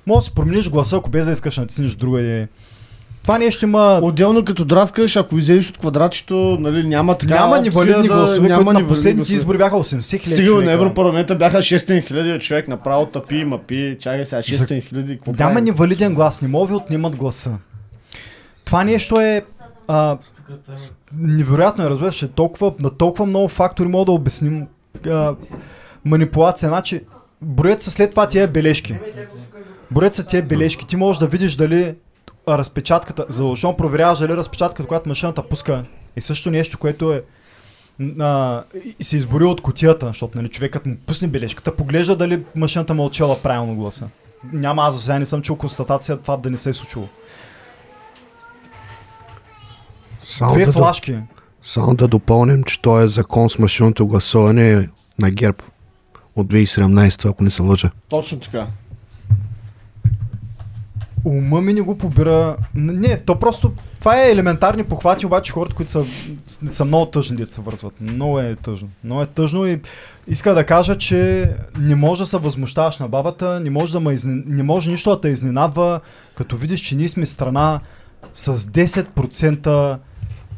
[0.07, 2.47] Може да си промениш гласа, ако без да искаш да натиснеш друга и...
[3.23, 3.99] Това нещо има...
[4.03, 8.47] Отделно като драскаш, ако излезеш от квадратчето, нали, няма така няма опция невалидни да- гласове,
[8.49, 9.35] няма които на последните гласове.
[9.35, 10.71] избори бяха 80 хиляди Стига на.
[10.71, 13.97] Европарламента бяха 600 хиляди човек, направо тъпи мапи.
[13.99, 15.19] Чакай сега, 600 хиляди.
[15.27, 15.63] Няма правим?
[15.63, 17.51] невалиден глас, не могат да ви отнемат гласа.
[18.65, 19.41] Това нещо е...
[19.87, 20.17] А,
[20.49, 20.53] Е-
[21.13, 24.67] невероятно е, разбираш, че толкова, на толкова много фактори мога да обясним
[25.07, 25.35] а,
[26.05, 26.69] манипулация.
[26.69, 27.01] Значи,
[27.41, 28.95] броят са след това тия бележки.
[29.91, 30.87] Броят са тия бележки.
[30.87, 31.95] Ти можеш да видиш дали
[32.47, 35.83] разпечатката, задължително проверяваш дали разпечатката, която машината пуска
[36.15, 37.23] е също нещо, което е
[38.19, 38.63] а,
[38.99, 43.07] и се избори от котията, защото нали, човекът му пусне бележката, поглежда дали машината му
[43.07, 44.09] е правилно гласа.
[44.53, 47.07] Няма, аз сега не съм чул констатация това да не се е случило.
[50.23, 51.15] Само Две да, флашки.
[51.63, 54.89] само да допълним, че той е закон с машинното гласуване
[55.19, 55.57] на ГЕРБ
[56.35, 57.89] от 2017, ако не се лъжа.
[58.09, 58.67] Точно така.
[61.25, 62.57] Ума ми не го побира.
[62.75, 63.71] Не, то просто.
[63.99, 66.05] Това е елементарни похвати, обаче хората, които са,
[66.69, 68.01] са много тъжни, дето се вързват.
[68.01, 68.89] Много е тъжно.
[69.03, 69.81] Много е тъжно и
[70.27, 74.13] иска да кажа, че не може да се възмущаваш на бабата, не може, да ме
[74.13, 74.43] изне...
[74.45, 75.99] не може нищо да те изненадва,
[76.35, 77.79] като видиш, че ние сме страна
[78.33, 79.97] с 10%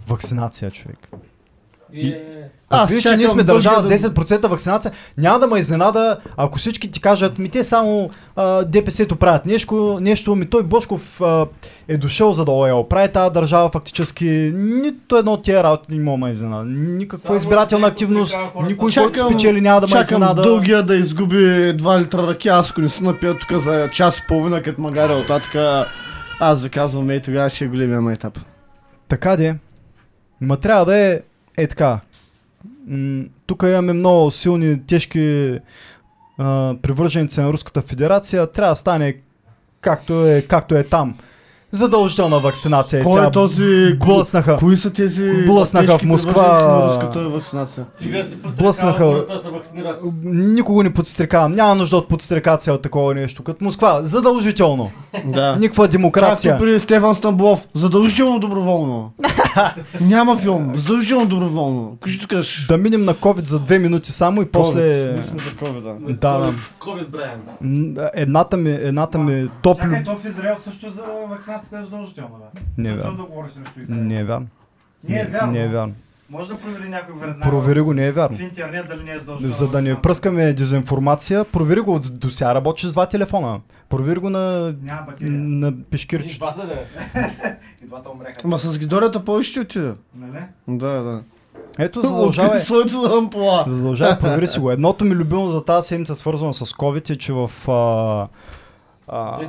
[0.08, 1.10] вакцинация, човек.
[1.94, 2.00] И...
[2.00, 5.48] И- е- Ако Аз че ние чакам сме държава с да- 10% вакцинация, няма да
[5.48, 10.46] ме изненада, ако всички ти кажат, ми те само а, ДПС-то правят нещо, нещо, ми
[10.46, 11.46] той Бошков а,
[11.88, 14.26] е дошъл за да я оправи тази държава фактически.
[14.56, 16.64] Нито едно от тия работи не мога да ме изненада.
[16.66, 20.42] Никаква Само избирателна активност, никой, са- който Чакам- спечели няма да ме Чакам изненада.
[20.42, 24.24] дългия да изгуби 2 литра ръки, аз ако не се напия тук за час и
[24.28, 25.86] половина, като магаря от татъка,
[26.40, 28.40] аз ви казвам, ей тогава ще е големия майтап.
[29.08, 29.56] Така де.
[30.42, 31.22] Ма трябва да е
[31.58, 32.00] е така.
[33.46, 35.60] Тук имаме много силни, тежки
[36.38, 38.52] а, привърженици на Руската федерация.
[38.52, 39.18] Трябва да стане
[39.82, 41.18] както е, както е там.
[41.76, 43.04] Задължителна вакцинация.
[43.04, 43.94] Кой сега е този...
[43.94, 44.56] Блъснаха.
[44.56, 45.46] Кои са тези...
[45.46, 46.88] Блъснаха в Москва.
[46.88, 47.86] руската вакцинация?
[47.86, 49.26] Стига се Блъснаха.
[50.24, 51.52] Никого не подстрекавам.
[51.52, 53.44] Няма нужда от подстрекация от такова нещо.
[53.44, 54.00] Като Москва.
[54.04, 54.92] Задължително.
[55.26, 55.56] Да.
[55.56, 56.52] Никаква демокрация.
[56.52, 57.68] Както при Стефан Стамбулов.
[57.74, 59.12] Задължително доброволно.
[60.02, 60.72] Няма филм.
[60.76, 61.98] Задължително доброволно.
[62.02, 62.32] Кажи тук.
[62.68, 65.12] Да минем на COVID за две минути само и после...
[65.14, 66.14] Ние сме за COVID, да.
[66.14, 66.54] Да, да.
[66.80, 67.40] Ковид, Брайан.
[68.14, 69.82] Едната ми, едната ми топ...
[69.82, 71.02] Чакай, то в Израел също за
[71.66, 72.62] вакцинацията е задължителна, бе.
[72.78, 73.18] Не е вярно.
[73.18, 74.04] да говориш срещу Израел?
[74.04, 74.48] Не е вярно.
[75.04, 75.52] Не е вярно.
[75.52, 75.94] Не е вярно.
[76.30, 78.38] Може да провери някой веднага Провери го, не е вярно.
[78.38, 79.54] в интернет дали не е задължителна.
[79.54, 83.60] За да не пръскаме дезинформация, провери го до сега работиш с два телефона.
[83.90, 84.74] Провери го на,
[85.22, 86.38] на И пешкирче.
[86.38, 86.72] двата ли?
[87.84, 88.36] И двата умреха.
[88.44, 89.96] Ама с гидорията повече ще отида.
[90.16, 90.44] Нали?
[90.68, 91.24] Да, да.
[91.80, 92.48] Ето, задължавай.
[92.48, 93.66] Откъде своето за ампула.
[93.68, 94.72] Задължавай, провери си го.
[94.72, 97.52] Едното ми любимо за тази седмица, свързано с COVID, е, че в...
[97.68, 98.28] А,
[99.08, 99.40] а,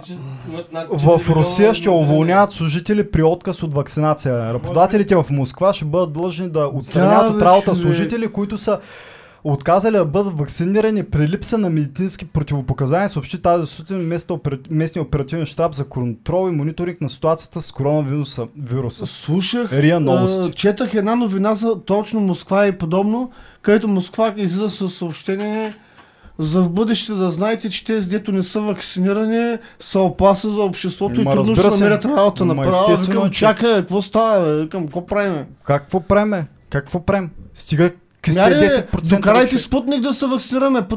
[0.90, 4.54] в 4 Русия ще уволняват служители при отказ от вакцинация.
[4.54, 8.80] Работодателите в Москва ще бъдат длъжни да отстраняват Да, от работа служители, които са
[9.44, 15.02] отказали да бъдат вакцинирани при липса на медицински противопоказания, съобщи тази сутрин местния опера- местния
[15.02, 18.46] оперативен щаб за контрол и мониторинг на ситуацията с коронавируса.
[18.58, 19.06] Вируса.
[19.06, 20.50] Слушах, Рия новости.
[20.56, 23.30] четах една новина за точно Москва и подобно,
[23.62, 25.74] където Москва излиза със съобщение
[26.38, 31.20] за в бъдеще да знаете, че тези, дето не са вакцинирани, са опасни за обществото
[31.20, 31.84] и Ма, трудно разбира ще се.
[31.84, 32.44] намерят работа.
[32.44, 34.56] Ма, Направо викам, че- чакай, какво става?
[34.56, 35.46] Викам, какво правиме?
[35.64, 36.46] Какво преме?
[36.70, 37.30] Какво прем?
[37.54, 37.90] Стига
[38.28, 39.58] Мяри, 10% Докарайте.
[39.58, 40.88] Спутник да се вакцинираме,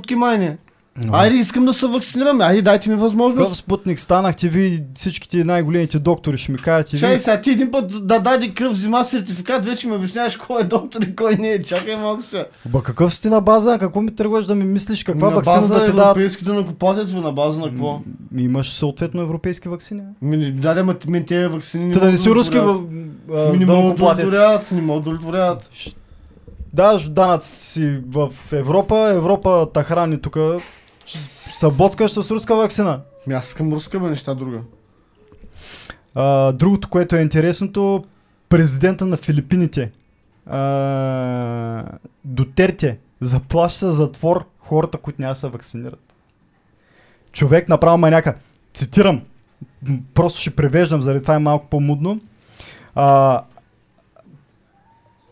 [1.11, 2.41] Айде, искам да се вакцинирам.
[2.41, 3.55] Айде, дайте ми Какъв възможност.
[3.55, 7.19] спутник станахте ви, всичките най-големите доктори ще ми кажете Чай, ви.
[7.19, 11.01] сега ти един път да даде кръв, взима сертификат, вече ми обясняваш кой е доктор
[11.01, 11.61] и кой не е.
[11.61, 12.45] Чакай малко сега.
[12.65, 13.77] Ба какъв си на база?
[13.79, 15.03] Какво ми тръгваш да ми мислиш?
[15.03, 16.05] Каква на вакцина база да ти дадат?
[16.05, 17.93] европейските накоплатец, бе, на база на какво?
[17.93, 18.01] М,
[18.41, 20.01] Имаш съответно европейски вакцини.
[20.21, 22.81] Ми не даде, ма мен тези вакцини Ти да не си руски в
[23.51, 25.69] Ми не могат да удовлетворяват, не могат да удовлетворяват.
[26.73, 30.37] Даваш данъците си в Европа, Европа та храни тук.
[31.71, 33.01] Боцкаш с руска вакцина.
[33.27, 34.59] Ми аз искам руска, бе, неща друга.
[36.15, 38.05] А, другото, което е интересното,
[38.49, 39.91] президента на Филипините,
[40.45, 41.83] а,
[42.25, 46.13] Дотерте, заплаща затвор хората, които няма да се вакцинират.
[47.31, 48.35] Човек направо маняка.
[48.73, 49.21] Цитирам.
[50.13, 52.19] Просто ще превеждам, заради това е малко по-мудно.
[52.95, 53.41] А,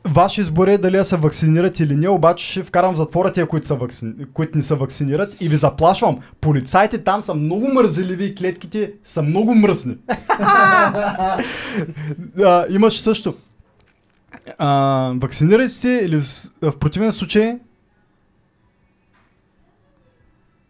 [0.10, 3.48] Ваш избор е дали да се вакцинират или не, обаче ще вкарам в затвора тия,
[3.48, 4.14] които, са вакцини...
[4.34, 6.20] които не се вакцинират и ви заплашвам.
[6.42, 9.98] Полицайите там са много мързеливи и клетките са много мръсни.
[10.40, 11.38] а,
[12.70, 13.34] имаш също.
[14.58, 16.22] А, вакцинирайте се или
[16.62, 17.58] в противен случай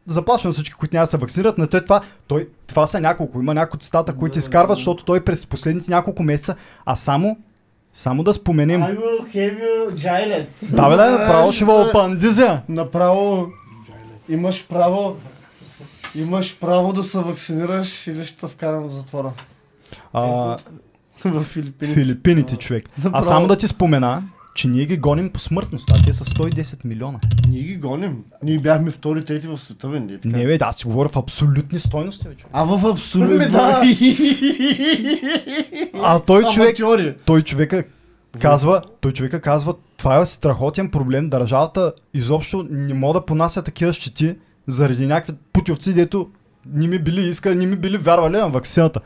[0.08, 3.40] заплашвам всички, които няма да се вакцинират, но той това, той, това са няколко.
[3.40, 6.56] Има няколко цитата, които изкарват, защото той през последните няколко месеца,
[6.86, 7.38] а само,
[7.98, 8.82] само да споменем.
[8.82, 10.46] I will have you giant.
[10.62, 12.62] Да, бе, да, направо ще въл пандизя.
[12.70, 13.48] Направо
[14.30, 15.16] имаш право
[16.16, 19.32] имаш право да се вакцинираш или ще те вкарам в затвора.
[20.14, 20.22] А,
[21.26, 22.00] в Филипините.
[22.00, 22.90] Филипините, човек.
[23.00, 23.24] А Направо.
[23.24, 24.24] само да ти спомена,
[24.58, 27.20] че ние ги гоним по смъртност, а те са 110 милиона.
[27.50, 28.24] Ние ги гоним.
[28.44, 30.20] Ние бяхме втори, трети в света, бе, не.
[30.26, 32.52] Не, бе, да, аз си говоря в абсолютни стойности, бе, човек.
[32.54, 33.36] А в абсолютно.
[33.36, 33.82] Ами да.
[36.04, 36.78] А той човек,
[37.26, 37.84] той човека
[38.42, 43.94] казва, той човека казва, това е страхотен проблем, държавата изобщо не мога да понася такива
[43.94, 44.36] щети
[44.68, 46.30] заради някакви путевци, дето
[46.74, 49.00] не ми били иска, не ми били вярвали на вакцината.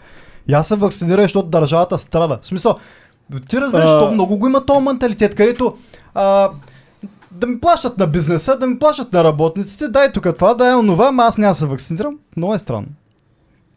[0.48, 2.40] И аз се вакцинирах, защото държавата страда.
[2.42, 2.76] В смисъл,
[3.40, 4.00] ти разбираш, А.
[4.00, 5.78] то много го има този менталитет, където
[6.14, 6.50] а,
[7.32, 11.08] да ми плащат на бизнеса, да ми плащат на работниците, дай тук това, дай онова,
[11.08, 12.20] ама аз няма да се вакцинирам.
[12.38, 12.88] Много е странно.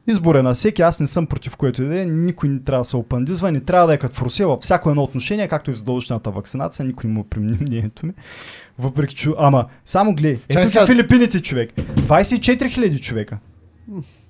[0.07, 2.81] Избор е на всеки, аз не съм против което и да е, никой не трябва
[2.81, 5.71] да се опандизва, не трябва да е като в Русия във всяко едно отношение, както
[5.71, 8.13] и в задължителната вакцинация, никой не му примени мнението ми.
[8.79, 10.87] Въпреки че, ама, само гледай, ето сега...
[10.87, 13.39] Филипините човек, 24 000 човека.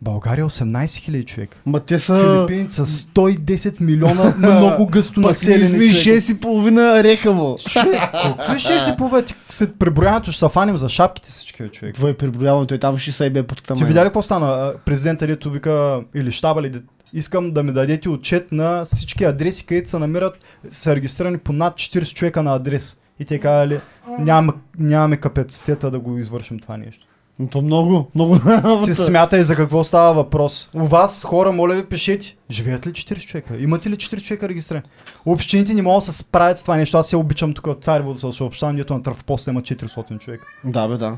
[0.05, 1.57] България 18 000 човека.
[1.67, 2.47] Ма те са...
[2.47, 6.21] Филипините са 110 милиона много гъсто населени сме човека.
[6.21, 7.57] 6 и половина рехаво.
[7.71, 9.35] Човек, Какво е ще си поведе?
[9.49, 11.95] След преброяването ще се фаним за шапките всички човек.
[11.95, 13.87] Това е преброяването и там ще се бе под Ти камера.
[13.87, 14.73] видя ли какво стана?
[14.85, 16.73] Президента дето вика, или щаба ли,
[17.13, 21.75] искам да ми дадете отчет на всички адреси, където се намират, са регистрирани по над
[21.75, 22.97] 40 човека на адрес.
[23.21, 23.81] И те казали,
[24.19, 27.07] няма, нямаме капацитета да го извършим това нещо.
[27.39, 28.85] Но То много, много работа.
[28.85, 30.71] Ти смятай за какво става въпрос.
[30.75, 32.37] У вас, хора, моля ви, пишете.
[32.51, 33.57] Живеят ли 40 човека?
[33.59, 34.85] Имате ли 40 човека регистрирани?
[35.27, 36.97] Общините не могат да се справят с това нещо.
[36.97, 40.47] Аз се обичам тук в Царево да се съобщавам, дето на трафопоста има 400 човека.
[40.65, 41.17] Да, бе, да.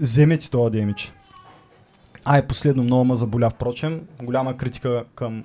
[0.00, 1.12] Вземете това демич.
[2.24, 4.00] А, и последно много ме заболя, впрочем.
[4.22, 5.44] Голяма критика към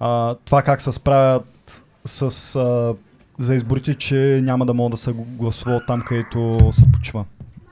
[0.00, 2.22] а, това как се справят с,
[2.56, 2.94] а,
[3.38, 7.24] за изборите, че няма да могат да се гласува там, където се почва.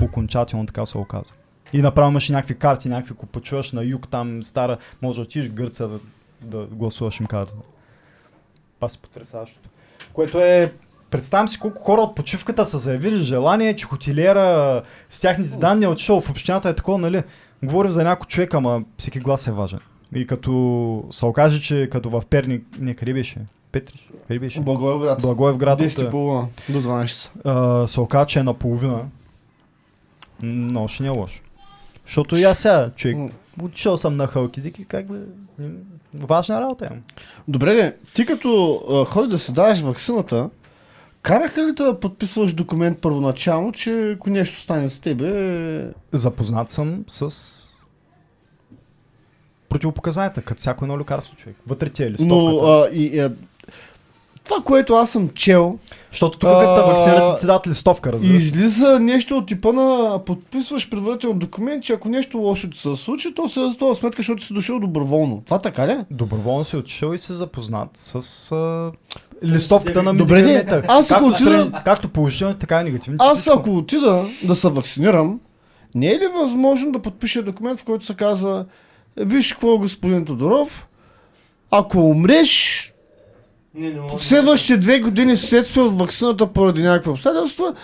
[0.03, 1.33] Окончателно така се оказа.
[1.73, 5.55] И направо имаше някакви карти, някакви купачуваш на юг, там стара, може да отидеш в
[5.55, 5.99] Гърция да,
[6.41, 7.55] да гласуваш им карта.
[8.77, 9.69] Това си потрясаващото.
[10.13, 10.73] Което е
[11.13, 15.89] Представям си колко хора от почивката са заявили желание, че хотелиера с тяхните данни е
[15.89, 17.23] отишъл в общината е такова, нали?
[17.63, 19.79] Говорим за някой човек, ама всеки глас е важен.
[20.15, 23.39] И като се окаже, че като в Перник, не, къде беше?
[23.73, 24.09] Петрич?
[24.29, 24.61] Къде беше?
[24.61, 25.23] Благоевград.
[25.23, 25.81] Благоевград.
[25.81, 27.31] 10 и от, до 12 часа.
[27.45, 29.01] а, се оказа, че е наполовина.
[30.43, 31.43] Но ще не е лошо.
[32.07, 33.17] Защото и аз сега, човек,
[33.63, 35.21] отишъл съм на халкидики, как да...
[36.15, 37.03] Важна работа имам.
[37.49, 40.51] Добре, де, ти като а, ходи да си даваш вакцината,
[41.23, 47.05] караха ли те да подписваш документ първоначално, че ако нещо стане с тебе, Запознат съм
[47.09, 47.37] с
[49.69, 51.57] противопоказанията, като всяко едно лекарство, човек.
[51.67, 52.35] Вътре ти е листовката.
[52.35, 53.33] но а, и, а,
[54.45, 55.79] това, което аз съм чел,
[56.11, 58.35] Защото тук като те А, вакцинират, ти дадат листовка, разбираш.
[58.35, 63.35] излиза нещо от типа на подписваш предварително документ, че ако нещо лошо ти се случи,
[63.35, 65.43] то се за това сметка, защото си дошъл доброволно.
[65.45, 65.99] Това така ли?
[66.11, 68.15] Доброволно си отишъл и се запознат с
[68.53, 68.91] а,
[69.45, 73.17] листовката на Добре, де, аз ако както, отида- както положителни, така и негативни.
[73.21, 75.41] Аз ако отида да се вакцинирам,
[75.95, 78.65] не е ли възможно да подпиша документ, в който се казва
[79.17, 80.87] Виж какво, господин Тодоров,
[81.71, 82.92] ако умреш
[83.75, 84.19] Не, не мога.
[84.19, 87.75] следващите две години следствие от вакцината поради някакви обстоятелства,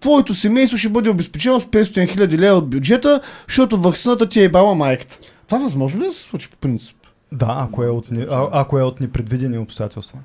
[0.00, 4.48] твоето семейство ще бъде обезпечено с 500 хиляди лева от бюджета, защото вакцината ти е
[4.48, 5.18] бала майката.
[5.46, 6.96] Това възможно ли е да се случи по принцип?
[7.32, 10.18] Да, ако е от, не- а, ако е от непредвидени обстоятелства.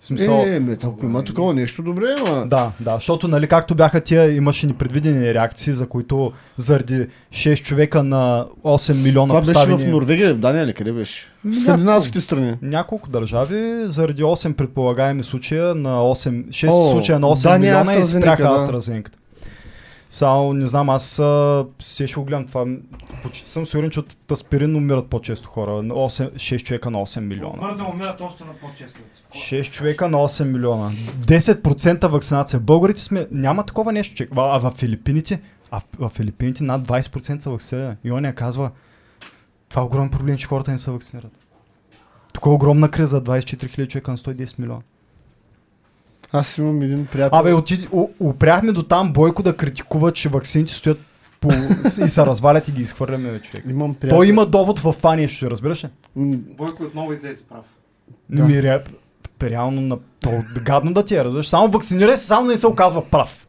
[0.00, 2.46] Смисъл, Е, ме, ако има такова нещо, добре, ама...
[2.46, 8.02] Да, да, защото нали както бяха тия, имаше непредвидени реакции, за които заради 6 човека
[8.02, 9.84] на 8 милиона Това беше поставени...
[9.84, 11.22] в Норвегия, в Дания ли, къде беше?
[11.44, 12.54] В скандинавските страни.
[12.62, 18.00] Няколко държави, заради 8 предполагаеми случая на 8, 6 О, случая на 8 Дания, милиона
[18.00, 18.48] и спряха да.
[18.48, 19.19] AstraZeneca.
[20.12, 22.66] Само, не знам, аз а, се ще го гледам това.
[23.22, 25.82] Почти съм сигурен, че от аспирин умират по-често хора.
[25.82, 27.56] На 8, 6 човека на 8 милиона.
[27.60, 29.00] Бързо умират още на по-често.
[29.32, 30.90] 6 човека на 8 милиона.
[30.90, 32.60] 10% вакцинация.
[32.60, 33.26] Българите сме...
[33.30, 34.28] Няма такова нещо, че...
[34.36, 35.40] А в Филипините...
[35.70, 37.96] А в, в Филипините над 20% са вакцинирани.
[38.04, 38.70] И он я казва...
[39.68, 41.32] Това е огромен проблем, че хората не се вакцинират.
[42.32, 43.24] Тук е огромна криза.
[43.24, 44.80] 24 000 човека на 110 милиона.
[46.32, 47.38] Аз имам един приятел.
[47.38, 50.98] Абе, отиди, у, упряхме до там Бойко да критикува, че вакцините стоят
[51.40, 51.48] по,
[52.04, 53.64] и се развалят и ги изхвърляме, човек.
[53.68, 54.18] Имам приятел.
[54.18, 55.88] Той има довод в това нещо, разбираш ли?
[56.16, 57.64] Бойко отново излезе прав.
[58.30, 58.44] Да.
[58.44, 58.82] Ми, ре,
[59.42, 59.98] реално на...
[60.20, 61.48] То, гадно да ти е, разбираш.
[61.48, 63.46] Само вакцинирай се, само не се оказва прав.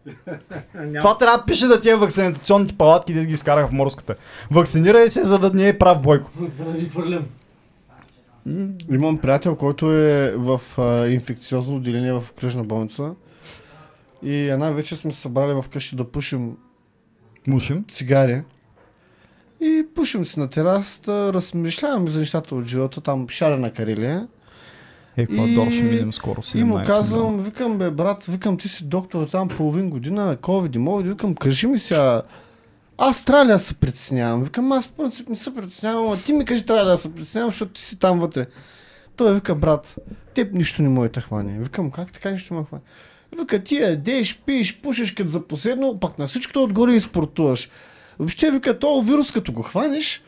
[0.99, 4.15] Това трябва да пише да тия вакцинационните палатки, да ги изкараха в морската.
[4.51, 6.31] Вакцинирай се, за да не е прав Бойко.
[6.45, 7.25] За да ви хвърлям.
[8.91, 13.11] Имам приятел, който е в а, инфекциозно отделение в окръжна болница.
[14.23, 16.57] И една вечер сме се събрали вкъщи да пушим
[17.47, 17.85] Мушим.
[17.89, 18.41] цигари.
[19.61, 24.27] И пушим си на терасата, размишляваме за нещата от живота, там шарена Карелия.
[25.17, 28.85] Еквадор И- ще минем скоро 17 И му казвам, викам бе брат, викам ти си
[28.85, 32.21] доктор там половин година, COVID и мовид, викам кажи ми сега,
[33.03, 34.43] аз трябва да се притеснявам?
[34.43, 37.73] Викам, аз принцип не се притеснявам, а ти ми кажи трябва да се притеснявам, защото
[37.73, 38.47] ти си там вътре.
[39.15, 39.95] Той вика, брат,
[40.33, 41.59] теб нищо не може да хване.
[41.59, 42.83] Викам, как така нищо не ме хване?
[43.39, 47.69] Вика, ти ядеш, пиеш, пушиш като за последно, пак на всичкото отгоре и спортуваш.
[48.19, 50.21] Въобще, вика, този вирус като го хванеш,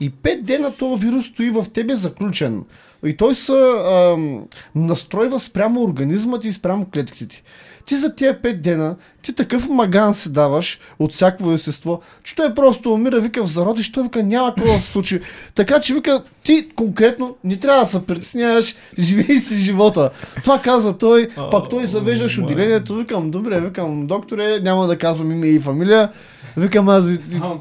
[0.00, 2.64] и пет дена този вирус стои в тебе заключен.
[3.04, 3.52] И той се
[3.86, 4.44] ам,
[4.74, 7.42] настройва спрямо организма ти и спрямо клетките ти.
[7.86, 12.54] Ти за тия пет дена, ти такъв маган си даваш от всякакво естество, че той
[12.54, 15.20] просто умира, вика в зародиш, той вика няма какво да се случи.
[15.54, 20.10] Така че вика, ти конкретно не трябва да се притесняваш, живей си живота.
[20.42, 25.46] Това каза той, пак той завеждаш отделението, викам, добре, викам, докторе, няма да казвам име
[25.46, 26.10] и фамилия,
[26.56, 27.04] викам аз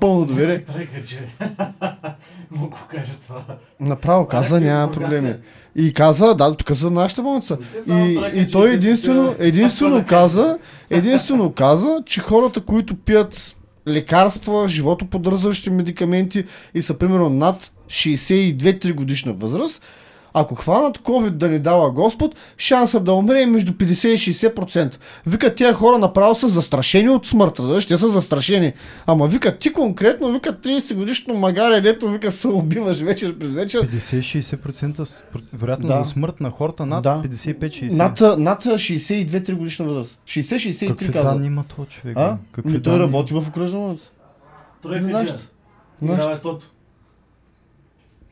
[0.01, 0.63] пълно доверие.
[2.51, 3.41] Мога го кажа това.
[3.79, 5.33] Направо каза, няма проблеми.
[5.75, 7.57] И каза, да, тук за нашата болница.
[7.89, 10.57] И, и той единствено, единствено Аз каза,
[10.89, 13.55] единствено каза, че хората, които пият
[13.87, 19.81] лекарства, животоподдържащи медикаменти и са примерно над 62-3 годишна възраст,
[20.35, 24.95] ако хванат COVID да ни дава Господ, шансът да умре е между 50 и 60%.
[25.25, 28.73] Вика, тия хора направо са застрашени от смъртта, знаеш, те са застрашени.
[29.05, 33.81] Ама вика, ти конкретно, вика 30 годишно магаре, дето вика се убиваш вечер през вечер,
[33.83, 35.93] 50-60% с- вероятно Да.
[35.95, 37.21] за смърт на хората над Да.
[37.21, 37.91] 55-60.
[37.91, 40.19] Над, над 62-3 годишна възраст.
[40.25, 41.31] 60-63 Какви казва.
[41.31, 42.17] данни има този човек?
[42.17, 42.37] А?
[42.51, 43.05] Какви Ми той данни?
[43.05, 44.11] работи в окръжна болница.
[44.83, 45.33] Трека, че.
[46.01, 46.49] Нашата.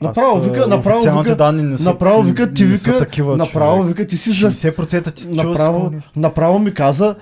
[0.04, 3.82] Направо Аз, вика, а, направо вика, данни не са, направо вика, ти вика, такива, направо
[3.82, 3.98] човек.
[3.98, 4.52] вика, ти си за...
[4.52, 7.16] 60% ти Направо, направо ми каза,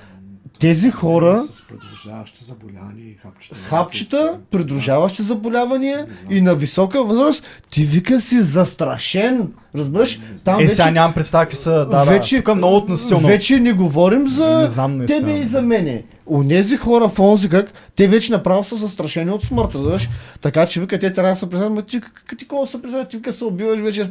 [0.59, 3.55] тези хора, С придружаващи заболявания и хапчета.
[3.55, 9.51] хапчета, придружаващи заболявания и на висока възраст, ти вика си застрашен.
[9.75, 10.19] Разбираш?
[10.45, 11.85] Там Е, сега вече, нямам представа какви са.
[11.85, 12.43] Да, вече, да.
[12.43, 13.27] Тук много относително.
[13.27, 15.19] вече не говорим за Не знам наистина.
[15.19, 16.03] тебе и за мене.
[16.27, 20.09] Онези хора в онзи как, те вече направо са застрашени от смъртта, знаеш.
[20.41, 23.09] Така че вика, те трябва да се признават, ма ти, как- ти какво се признават,
[23.09, 24.09] ти вика се убиваш вече,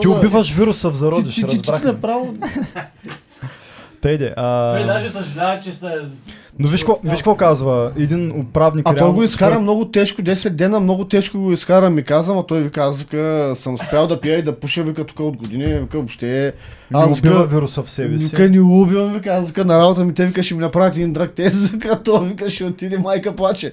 [0.00, 2.34] Ти убиваш вируса в Ти, зародиш, ти, ти, ти, ти направо...
[4.02, 4.76] Тейде, а...
[4.76, 6.04] Той даже съжалява, че са...
[6.58, 8.88] Но виж какво, виж какво казва един управник.
[8.88, 12.46] А той го изкара много тежко, 10 дена много тежко го изкара, ми каза, ама
[12.46, 15.64] той вика, аз вика, съм спрял да пия и да пуша, вика тук от години,
[15.64, 16.52] вика въобще...
[16.90, 18.24] Не Аз убива вируса в себе си.
[18.24, 21.12] вика, не убивам, вика, аз вика на работа ми, те вика, ще ми направят един
[21.12, 23.72] драг тест, вика, то вика, ще отиде, майка плаче.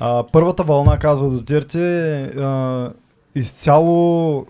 [0.00, 2.88] А, първата вълна, казва Дотерте, а,
[3.34, 4.46] изцяло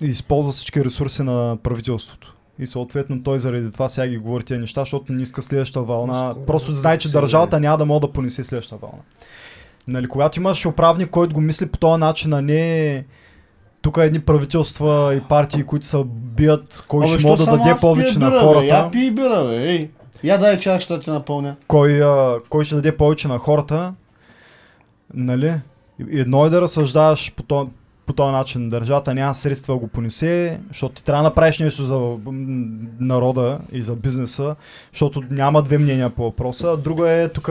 [0.00, 2.35] използва всички ресурси на правителството.
[2.58, 6.30] И съответно той заради това сега ги говори тези неща, защото не иска следващата вълна.
[6.30, 8.98] Скоро Просто знае, че държавата няма да може да понесе следващата вълна.
[9.88, 13.04] Нали, когато имаш управник, който го мисли по този начин, а не
[13.82, 18.14] тук едни правителства и партии, които се бият, кой Абе, ще може да даде повече
[18.18, 18.66] пия на бира, Бе, хората.
[18.66, 19.90] я пи бира, бе, ей.
[20.24, 21.56] Я дай чаш, ще те напълня.
[21.66, 23.94] кой, а, кой ще даде повече на хората,
[25.14, 25.54] нали?
[25.98, 27.68] И- Едно е да разсъждаваш по то,
[28.06, 31.84] по този начин държавата няма средства да го понесе, защото ти трябва да направиш нещо
[31.84, 32.16] за
[33.00, 34.56] народа и за бизнеса,
[34.92, 36.76] защото няма две мнения по въпроса.
[36.76, 37.50] Друго е тук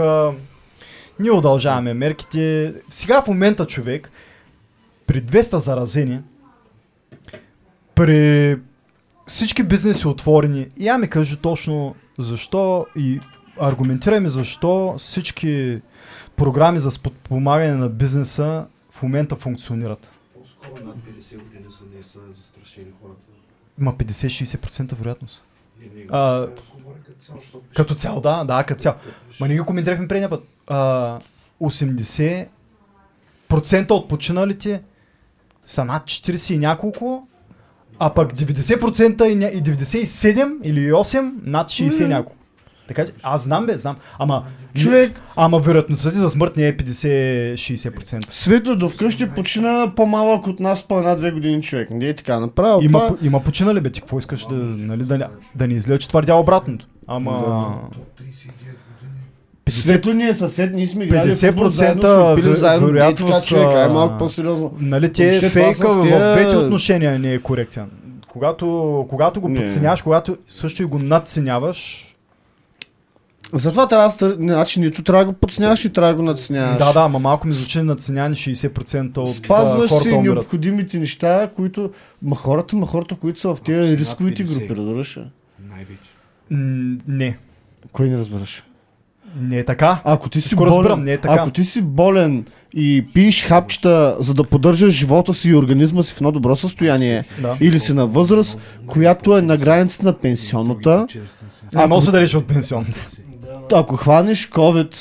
[1.19, 2.73] ние удължаваме мерките.
[2.89, 4.11] Сега в момента човек
[5.07, 6.19] при 200 заразени,
[7.95, 8.57] при
[9.27, 13.19] всички бизнеси отворени, я ми кажи точно защо и
[13.59, 15.77] аргументирай ми защо всички
[16.35, 20.14] програми за подпомагане на бизнеса в момента функционират.
[20.65, 23.19] По-скоро над 50 години са не са застрашени хората.
[23.79, 25.43] Има 50-60% вероятност.
[25.79, 26.47] Не, не, А,
[27.75, 28.95] като цяло, да, да, като цяло.
[29.39, 30.43] Ма ние го коментирахме предния път.
[30.67, 31.19] А,
[31.61, 32.47] 80%
[33.91, 34.81] от починалите
[35.65, 37.27] са над 40 и няколко,
[37.99, 42.44] а пък 90% и, ня- и 97 или 8 над 60 и няколко.
[42.87, 43.95] Така че, аз знам бе, знам.
[44.19, 44.43] Ама,
[44.75, 48.31] Човек, ама вероятността ти за смърт не е 50-60%.
[48.31, 51.89] Светло до вкъщи почина по-малък от нас по една-две години човек.
[51.91, 52.81] Не е така направо.
[52.81, 53.07] Има, това...
[53.09, 56.35] по- има починали бе, ти какво искаш да, нали, да, да не излезе, че твърдя
[56.35, 56.87] обратното.
[57.07, 57.31] Ама...
[57.31, 59.17] до 39 години.
[59.65, 62.87] 50 Светло ни е съсед, ние сме играли 50% футбол заедно, сме пили заедно.
[62.87, 64.73] Не е така, човек, ай а, малко по-сериозно.
[64.79, 67.85] Нали, те Въобще фейка в тия- двете отношения не е коректен.
[68.29, 72.11] Когато, когато го подценяваш, когато също и го надценяваш,
[73.53, 74.33] Затова трябва да.
[74.33, 76.77] Значи нито трябва да го подсняваш, и трябва да го надценяваш.
[76.77, 80.35] да, да, ама малко ми звучи надценяване 60% от Спазваш а, хората си умират.
[80.35, 81.91] необходимите неща, които...
[82.21, 84.53] Ма хората, ма хората, които са в тези рисковите 50.
[84.59, 85.19] групи, разбираш?
[85.69, 86.09] Най-вече.
[87.07, 87.37] Не,
[87.91, 88.63] Кой не разбираш?
[89.41, 90.01] не е така.
[90.03, 91.33] Ако ти си болен, разбирам, не е така.
[91.33, 96.13] ако ти си болен и пиеш хапчета, за да поддържаш живота си и организма си
[96.13, 97.57] в едно добро състояние, Да.
[97.61, 98.57] или си на възраст,
[98.87, 101.07] която е на границата на пенсионната,
[101.73, 103.07] Не може да далеч от пенсионната.
[103.73, 104.95] Ако хванеш COVID,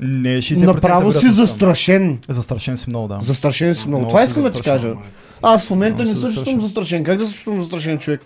[0.00, 2.18] Не е 60% направо си застрашен.
[2.28, 3.18] Застрашен си много, да.
[3.20, 4.00] Застрашен си много.
[4.00, 4.94] Много Това искам да ти кажа.
[5.42, 7.04] Аз в момента Много не се чувствам застрашен.
[7.04, 8.20] Как да се чувствам застрашен човек?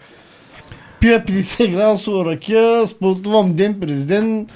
[1.01, 4.47] Пия 50 градусова ракия, спортувам ден през ден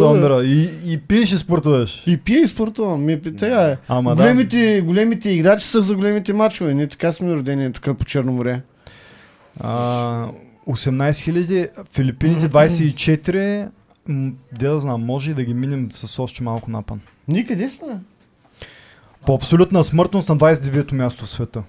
[0.00, 0.44] умира.
[0.44, 2.02] И, и пиеш и спортуваш.
[2.06, 3.04] и пия и спортувам.
[3.04, 3.76] Ми, сега е.
[3.88, 4.22] Ама да.
[4.22, 6.74] големите, големите играчи са за големите мачове.
[6.74, 8.60] Ние така сме родени тук по Черно море.
[9.60, 9.70] А,
[10.68, 13.70] 18 000, Филипините 24, м,
[14.08, 17.00] де да знам, може и да ги минем с още малко напън.
[17.28, 17.98] Ние къде сме?
[19.26, 21.62] По абсолютна смъртност на 29-то място в света.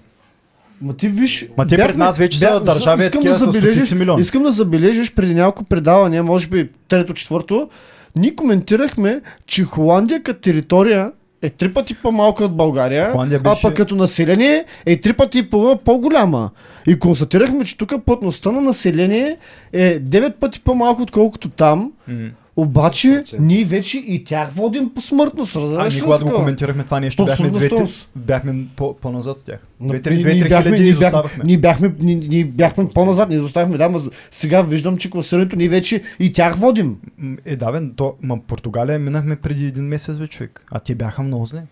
[0.82, 1.48] Ма ти виж...
[1.56, 4.20] Ма те пред нас вече са държави, искам да забележиш, милиони.
[4.20, 7.68] Искам да забележиш преди няколко предавания, може би трето, четвърто,
[8.16, 11.12] ние коментирахме, че Холандия като територия
[11.42, 15.50] е три пъти по-малка от България, Холандия а беше- пък като население е три пъти
[15.84, 16.50] по-голяма.
[16.86, 19.36] И констатирахме, че тук плътността на население
[19.72, 22.28] е 9 пъти по-малко отколкото там, М.
[22.58, 23.42] обаче Процент.
[23.42, 27.00] ние вече и тях водим по смъртност, А разбираш ние ли когато го коментирахме това
[27.00, 27.84] нещо, По бяхме, двете,
[28.16, 29.58] бяхме по, по-назад от тях.
[29.80, 31.44] Но 2-3 ние- ние бяхме- ние бяхме-.
[31.44, 35.68] Ние бяхме, ние, ние бяхме по-назад, ние изоставихме, да, ма сега виждам, че класирането ние
[35.68, 36.96] вече и тях водим.
[37.44, 40.64] Е, да, бе, то, ма Португалия минахме преди един месец, бе, човек.
[40.70, 41.62] А те бяха много зле.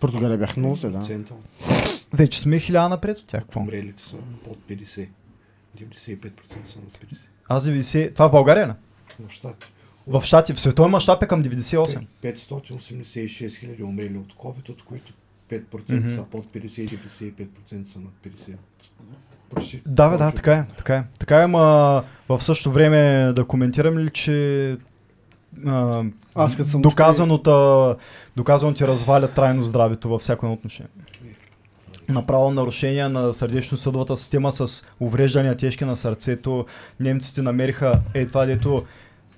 [0.00, 1.02] Португалия бяха много се, да.
[2.12, 3.42] Вече сме хиляда напред от тях.
[3.56, 5.06] Умрелите са под 50.
[5.76, 6.28] 95%
[6.66, 7.16] са над 50.
[7.48, 8.14] Аз 90...
[8.14, 8.72] Това в България, ли?
[9.20, 9.66] На щат.
[10.06, 12.06] В щати, в световен мащаб е към 98.
[12.22, 15.12] 586 хиляди умрели от COVID, от които
[15.50, 16.08] 5% Мгм.
[16.08, 18.54] са под 50 и 95% са над 50.
[19.48, 19.82] Почти.
[19.86, 20.64] Да, бе, да, така е.
[20.76, 24.76] Така е, така е, ма в същото време да коментирам ли, че
[25.66, 26.04] а,
[26.34, 27.96] Аз като съм доказаното,
[28.36, 30.90] доказано ти разваля трайно здравето във всяко едно отношение.
[32.08, 36.66] Направо нарушение на сърдечно-съдовата система с увреждания тежки на сърцето.
[37.00, 38.84] Немците намериха е това, дето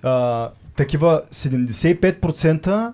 [0.03, 2.93] а, такива 75%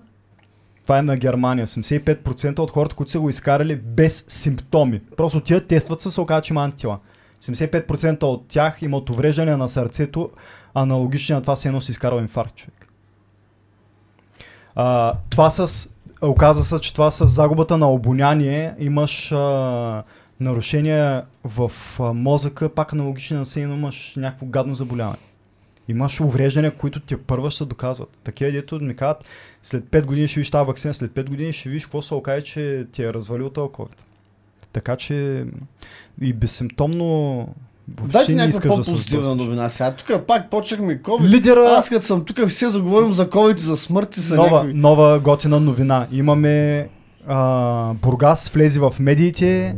[0.85, 1.67] това е на Германия.
[1.67, 5.01] 75% от хората, които са го изкарали без симптоми.
[5.17, 6.99] Просто тия тестват се, се оказа, че има антитела.
[7.41, 10.29] 75% от тях имат увреждане на сърцето,
[10.73, 12.87] аналогични на това се едно си изкарал инфаркт, човек.
[14.75, 15.89] А, това с...
[16.21, 20.03] Оказа се, че това с загубата на обоняние имаш а,
[20.39, 25.17] нарушения в а, мозъка, пак аналогични на се, имаш някакво гадно заболяване.
[25.87, 28.09] Имаш увреждания, които ти първа ще доказват.
[28.23, 29.25] Такива, дето ми казват,
[29.63, 32.41] след 5 години ще видиш тази вакцина, след 5 години ще видиш какво се окаже,
[32.43, 33.99] че ти е развалил този COVID.
[34.73, 35.45] Така че
[36.21, 37.37] и безсимптомно
[37.95, 39.45] въобще Дайте някаква да по-позитивна сблъскаш.
[39.45, 39.69] новина.
[39.69, 41.29] Сега тук пак почнахме COVID.
[41.29, 44.73] Лидера, Аз като съм тук, все заговорим за COVID, за смърт и са нова, някакви.
[44.73, 46.07] нова готина новина.
[46.11, 46.87] Имаме
[47.27, 49.75] а, Бургас влезе в медиите,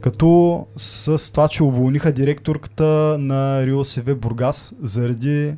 [0.00, 5.54] като с това, че уволниха директорката на РИОСВ Бургас заради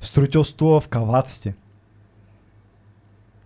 [0.00, 1.54] строителство в каваците.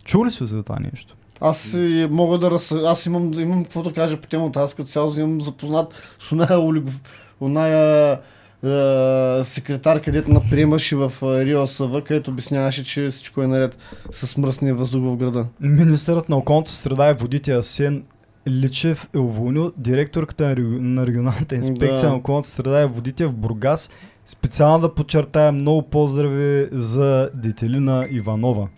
[0.04, 1.16] Чул ли си за това нещо?
[1.40, 2.72] Аз и мога да раз...
[2.72, 4.60] Аз имам, имам какво да кажа по темата.
[4.60, 7.00] Аз като цяло имам запознат с оная, олигов...
[7.40, 8.18] оная
[8.64, 13.78] е, секретар, където наприемаше в е, Рио СВ, където обясняваше, че всичко е наред
[14.10, 15.46] с мръсния въздух в града.
[15.60, 18.04] Министърът на околната среда и водите Асен
[18.48, 22.08] Личев е уволнил директорката на реги- на регионалната инспекция Да.
[22.08, 23.90] на околната среда и водите в Бургас.
[24.26, 28.68] Специално да подчертая много поздрави за Детелина Иванова,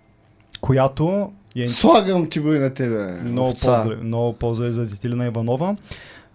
[0.60, 3.20] която е Слагам ти го и на тебе.
[3.22, 3.74] много овца.
[3.74, 5.76] поздрави, много поздрави за Детелина Иванова.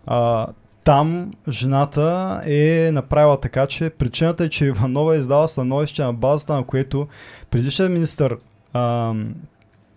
[0.06, 0.48] А,
[0.84, 2.02] там жената
[2.46, 7.08] е направила така, че причината е, че Иванова е издала становище на базата, на което
[7.50, 8.38] предишният министър
[8.74, 9.36] ам,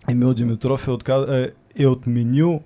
[0.09, 1.29] Емил Димитров е, отказ...
[1.29, 2.61] е, е отменил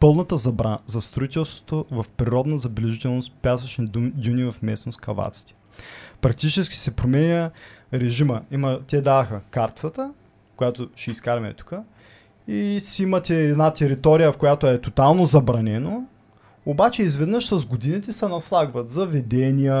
[0.00, 5.54] пълната забрана за строителството в природна забележителност пясъчни дюни в местност Каваците.
[6.20, 7.50] Практически се променя
[7.92, 8.42] режима.
[8.50, 10.12] Има, те даваха картата,
[10.56, 11.72] която ще изкараме тук,
[12.48, 16.06] и си имате една територия, в която е тотално забранено,
[16.68, 19.76] обаче изведнъж с годините се наслагват заведения,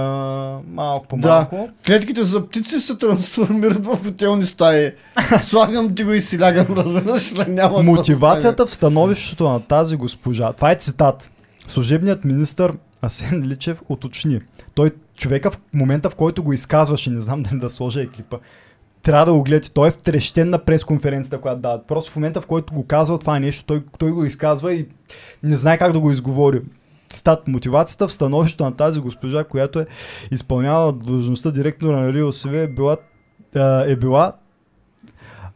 [0.66, 1.68] малко по малко.
[1.86, 4.92] Клетките за птици се трансформират в хотелни стаи.
[5.40, 7.44] Слагам ти го и си лягам, разбираш ли?
[7.48, 11.30] Няма да Мотивацията в становището на тази госпожа, това е цитат,
[11.68, 14.40] служебният министр Асен Личев уточни.
[14.74, 18.36] Той човека в момента, в който го изказваше, не знам дали да сложа екипа,
[19.02, 19.70] трябва да го гледате.
[19.70, 21.86] Той е втрещен на пресконференцията, която дават.
[21.86, 24.86] Просто в момента, в който го казва това нещо, той, той го изказва и
[25.42, 26.62] не знае как да го изговори.
[27.08, 29.86] Цитат, мотивацията в становището на тази госпожа, която е
[30.30, 32.96] изпълнявала длъжността директора на РИОСВ е била,
[33.86, 34.32] е била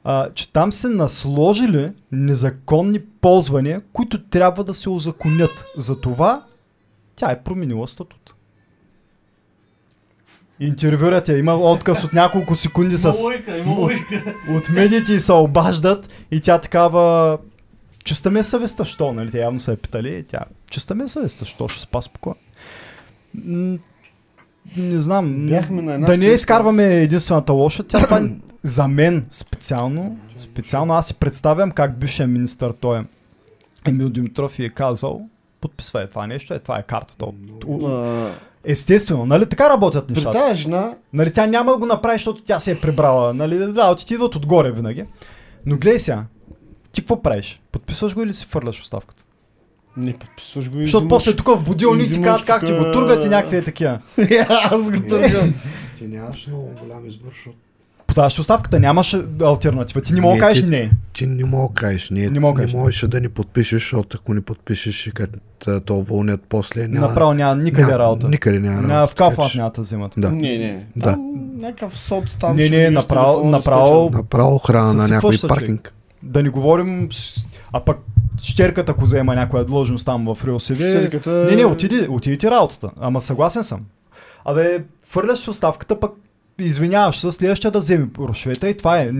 [0.04, 5.64] а, че там се насложили незаконни ползвания, които трябва да се озаконят.
[5.76, 6.44] Затова
[7.16, 8.21] тя е променила статут.
[10.66, 13.04] Интервюрат я, има отказ от няколко секунди с...
[13.04, 14.56] Има логика, има.
[14.56, 17.38] От медиите се обаждат и тя такава...
[18.04, 19.30] Чиста ми е съвестта, що, нали?
[19.30, 20.40] Те явно са е питали и тя...
[20.70, 22.36] Чиста ми е съвестта, що, ще спа спокойно.
[24.76, 25.46] Не знам.
[25.46, 27.82] Бяхме на една да не изкарваме единствената лоша.
[27.82, 28.28] Тя това
[28.62, 33.02] за мен специално, специално аз си представям как бившия министър той е
[33.86, 35.28] Емил Димитров и е казал
[35.60, 37.26] подписвай това нещо, е това е картата.
[38.64, 40.38] Естествено, нали така работят При нещата?
[40.38, 43.34] тази жена, Нали, тя няма да го направи, защото тя се е прибрала.
[43.34, 45.04] Нали, работите ти идват отгоре винаги.
[45.66, 46.24] Но гледай сега,
[46.92, 47.60] ти какво правиш?
[47.72, 49.22] Подписваш го или си фърляш оставката?
[49.96, 52.66] не подписваш го и Защото взимаш- после тук в будилник и ти взимаш казват как
[52.66, 53.98] ти го тургат и някакви е такива.
[54.48, 55.54] Аз го търгам.
[55.98, 57.56] Ти нямаш много голям избор, защото
[58.12, 60.00] Подаваш оставката, нямаш альтернатива.
[60.00, 60.90] Ти не мога да кажеш ти- не.
[61.12, 62.10] ти не мога да кажеш.
[62.10, 65.38] Не, Не мога не можеш да ни подпишеш, защото ако ни подпишеш и като
[65.80, 68.28] то уволнят после, няма, Направо няма никъде няма- работа.
[68.28, 68.88] Никъде няма работа.
[68.88, 70.12] Няма, в че- няма да взимат.
[70.16, 70.30] Да.
[70.30, 70.86] Не, не.
[70.96, 71.02] Да.
[71.02, 71.20] Там
[71.56, 72.56] някакъв сот там.
[72.56, 74.10] Не, не, направо- направо-.
[74.12, 75.94] Направо охрана на някой паркинг.
[76.22, 77.08] Да не говорим,
[77.72, 77.98] а пък
[78.38, 82.90] щерката, ако взема някоя длъжност там в РИОСВ, Щерката- не, не, отиди, отиди ти работата.
[83.00, 83.80] Ама съгласен съм.
[84.44, 86.10] Абе, фърляш оставката, пък
[86.62, 89.10] извиняваш се, следващия да вземе рушвета и това е.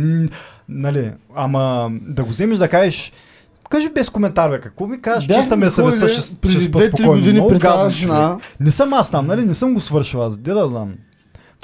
[0.69, 3.13] Нали, ама да го вземеш да кажеш,
[3.71, 6.89] кажи без коментар, бе, какво ми кажеш, Бяхме чиста ме съвестта, ще, ще спа 2-3
[6.89, 7.13] спокойно.
[7.13, 8.39] години Много гадно, жена.
[8.61, 9.47] Не съм аз там, нали?
[9.47, 10.39] Не съм го свършил аз.
[10.39, 10.95] Де да знам.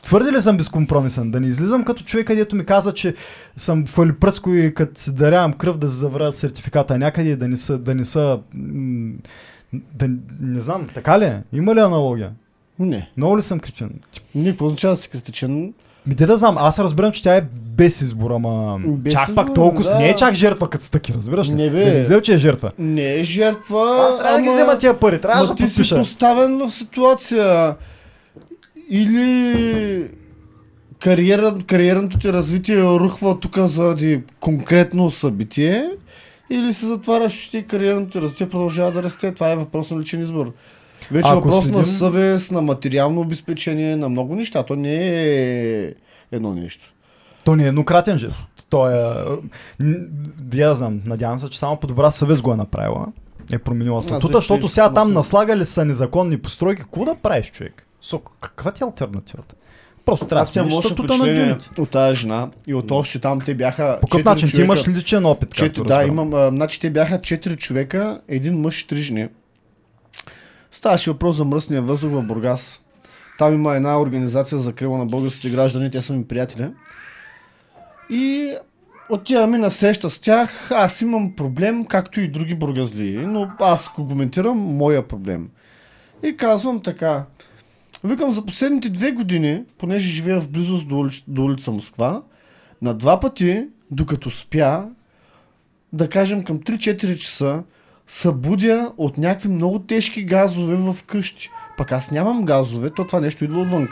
[0.04, 1.30] Твърде ли съм безкомпромисен?
[1.30, 3.14] Да не излизам като човек, където ми каза, че
[3.56, 7.78] съм фалипръцко и като си дарявам кръв да се завря сертификата някъде да не са,
[7.78, 8.38] да не са
[9.72, 10.08] да,
[10.40, 11.42] не знам, така ли е?
[11.52, 12.30] Има ли аналогия?
[12.78, 13.10] Не.
[13.16, 13.90] Много ли съм кричен?
[14.34, 15.72] Не, какво означава да си критичен?
[16.06, 19.54] Ми да знам, аз разбирам, че тя е без избор, ама Без чак пак избор,
[19.54, 19.98] толкова, да.
[19.98, 21.52] не е чак жертва като стъки, разбираш ли?
[21.52, 21.84] Не, бе.
[21.84, 22.72] Да не взел, че е жертва.
[22.78, 24.06] Не е жертва.
[24.08, 25.96] Аз трябва да ги ама- взема тия пари, трябва да ти си подпиша.
[25.96, 27.76] поставен в ситуация.
[28.90, 30.08] Или
[30.98, 35.90] кариера, кариерното ти развитие рухва тук заради конкретно събитие,
[36.50, 39.34] или се затваряш и кариерното ти развитие продължава да расте.
[39.34, 40.52] Това е въпрос на личен избор.
[41.10, 44.62] Вече Ако въпрос на следим- съвест, на материално обезпечение, на много неща.
[44.62, 45.92] То не е
[46.32, 46.92] едно нещо.
[47.44, 48.44] То не е еднократен жест.
[48.68, 49.14] То е...
[50.54, 53.06] Я знам, надявам се, че само по добра съвест го е направила.
[53.52, 56.82] Е променила статута, защото сега там наслагали са незаконни постройки.
[56.82, 57.86] Какво да правиш, човек?
[58.00, 59.54] Сок, каква ти е альтернативата?
[60.04, 61.64] Просто трябва да смениш статута на дюните.
[61.78, 64.48] от тази жена и от още там те бяха По какъв начин?
[64.48, 64.64] Ти човека.
[64.64, 66.34] имаш личен опит, Четири, да, имам.
[66.34, 69.28] А, значи те бяха 4 човека, един мъж и три жени.
[70.70, 72.80] Ставаше въпрос за мръсния въздух в Бургас.
[73.38, 76.70] Там има една организация за крила на българските граждани, те са ми приятели.
[78.10, 78.54] И
[79.10, 80.70] отиваме на среща с тях.
[80.70, 85.48] Аз имам проблем, както и други бургазли, но аз коментирам моя проблем.
[86.22, 87.24] И казвам така.
[88.04, 92.22] Викам за последните две години, понеже живея в близост до, улиц, до улица Москва,
[92.82, 94.88] на два пъти, докато спя,
[95.92, 97.62] да кажем към 3-4 часа,
[98.08, 101.50] събудя от някакви много тежки газове в къщи.
[101.78, 103.88] Пък аз нямам газове, то това нещо идва отвън.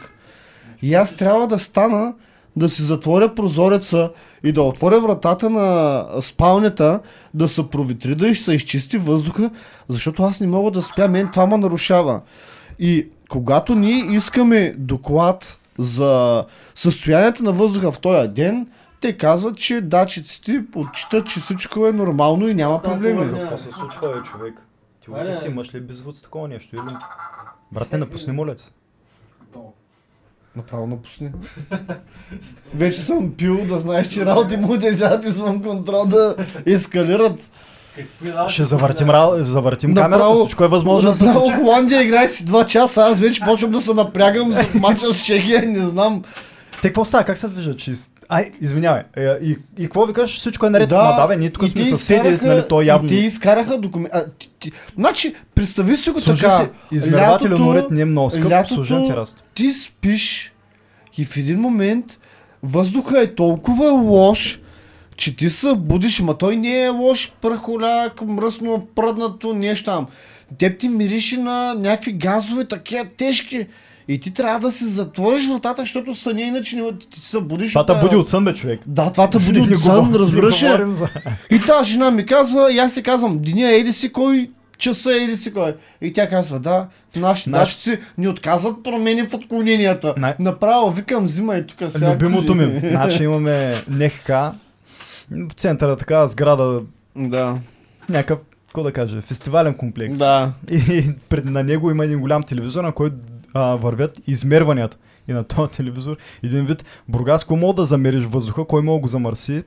[0.82, 2.14] И аз трябва да стана,
[2.56, 4.10] да си затворя прозореца
[4.44, 7.00] и да отворя вратата на спалнята,
[7.34, 9.50] да се проветри, да се изчисти въздуха,
[9.88, 12.20] защото аз не мога да спя, мен това ме нарушава.
[12.78, 16.44] И когато ние искаме доклад за
[16.74, 18.66] състоянието на въздуха в този ден,
[19.00, 23.40] те казват, че датчиците отчитат, че всичко е нормално и няма проблеми.
[23.40, 24.54] Какво се случва, бе, човек?
[25.04, 26.76] Ти луди си имаш ли беззвук с такова нещо?
[26.76, 26.94] Или...
[27.72, 28.68] Брате, напусни моля се.
[30.56, 31.30] Направо напусни.
[32.74, 36.36] Вече съм пил да знаеш, че работи му дезят извън контрол да
[36.66, 37.50] ескалират.
[38.48, 39.08] Ще завъртим,
[39.40, 41.60] завъртим Направо- камерата, всичко е възможно да се Направо случи.
[41.60, 45.62] Холандия играе си 2 часа, аз вече почвам да се напрягам за мача с Чехия,
[45.68, 46.22] не знам.
[46.82, 47.24] Те какво става?
[47.24, 47.78] Как се движат?
[47.78, 47.94] Че...
[48.28, 49.02] Ай, извинявай.
[49.16, 50.36] Е, И, и какво викаш?
[50.36, 50.88] Всичко е наред.
[50.88, 53.06] Да, Ма да, бе, ние тук сме съседи, изкараха- нали, то явно.
[53.06, 54.16] И те изкараха документи.
[54.38, 54.72] Ти, ти...
[54.94, 56.58] Значи, представи си го Служи така.
[56.92, 59.44] си, на уред не е много скъп, лятото- антираст.
[59.54, 60.52] Ти спиш
[61.18, 62.04] и в един момент
[62.62, 64.60] въздуха е толкова лош,
[65.16, 70.06] че ти се будиш, ма той не е лош, прахоляк, мръсно, пръднато, нещо там.
[70.58, 73.66] Теб ти мирише на някакви газове, такива тежки.
[74.08, 77.68] И ти трябва да си затвориш вратата, защото съня иначе не ти се будиш.
[77.70, 78.80] Това те буди от сън, бе, човек.
[78.86, 81.08] Да, това те буди от сън, разбираш за...
[81.50, 85.36] И тази жена ми казва, и аз си казвам, деня еди си кой, часа еди
[85.36, 85.74] си кой.
[86.02, 90.14] И тя казва, да, нашите Наш- дачици ни отказват промени в отклоненията.
[90.16, 92.14] Най- Направо, викам, взимай тук сега.
[92.14, 92.80] Любимото ми.
[92.90, 96.80] Значи имаме НХК, в центъра така сграда,
[97.16, 97.58] Да,
[98.08, 100.18] някакъв, какво да кажа, фестивален комплекс.
[100.18, 100.52] да.
[100.70, 103.16] И пред, на него има един голям телевизор, на който
[103.56, 104.96] а, вървят измерванията.
[105.28, 109.08] И на този телевизор един вид Бургаско мога да замериш въздуха, кой мога да го
[109.08, 109.62] замърси.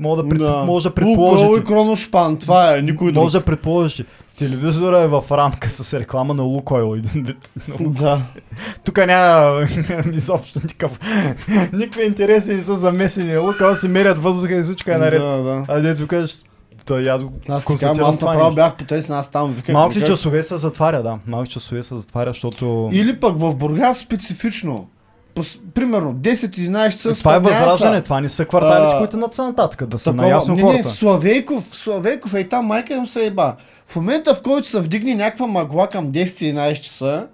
[0.00, 0.64] Мога да, пред, да.
[0.66, 1.60] може да Лукойл предположиш.
[1.60, 3.22] и Кроношпан, това е, никой друг.
[3.22, 3.92] Може да предположиш.
[3.92, 4.04] че
[4.38, 7.50] Телевизора е в рамка с реклама на Лукойл един вид.
[7.80, 8.22] Да.
[8.84, 9.66] Тук няма
[10.12, 10.98] изобщо никакъв.
[11.72, 13.38] Никакви интереси не са замесени.
[13.38, 15.22] Лукойл си мерят въздуха и всичко е наред.
[15.22, 15.64] Да, да.
[15.68, 16.42] А дето кажеш,
[16.90, 19.72] той аз го Аз, сега, аз направо бях потресен, аз там виках.
[19.72, 20.08] Малки виках.
[20.08, 21.18] часове се затваря, да.
[21.26, 22.90] Малки часове се затваря, защото...
[22.92, 24.86] Или пък в Бургас специфично.
[25.34, 27.14] Пос, примерно 10-11 часа.
[27.14, 30.10] това е 15 възраждане, това не са кварталите, А, които над са нататък, да са
[30.10, 30.88] Такова- наясно не, не, хората.
[30.88, 33.54] в Славейков, в Славейков е и там майка им се еба.
[33.86, 37.26] В момента в който се вдигне някаква мъгла към 10-11 часа,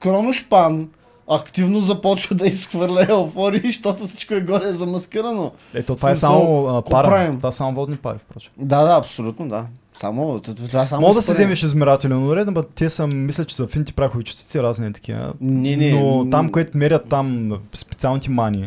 [0.00, 0.88] Кроношпан
[1.30, 5.52] активно започва да изхвърля еуфории, защото всичко е горе замаскирано.
[5.74, 7.08] Ето, това е само а, пара.
[7.08, 7.36] правим?
[7.36, 8.52] Това са само водни пари, впрочем.
[8.58, 9.66] Да, да, абсолютно, да.
[9.92, 13.56] Само, това е само Мога да си вземеш измерателен уред, но те са, мисля, че
[13.56, 15.32] са финти прахови частици, разни такива.
[15.40, 16.00] Не, не.
[16.00, 18.62] Но там, където мерят там специалните мани,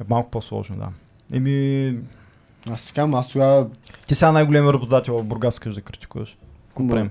[0.00, 0.88] е малко по-сложно, да.
[1.36, 1.96] Еми,
[2.70, 3.66] Аз казвам, аз тогава...
[4.06, 6.36] ти сега най-големият работодател в Бургас искаш да критикуваш.
[6.78, 7.10] Ма, правим?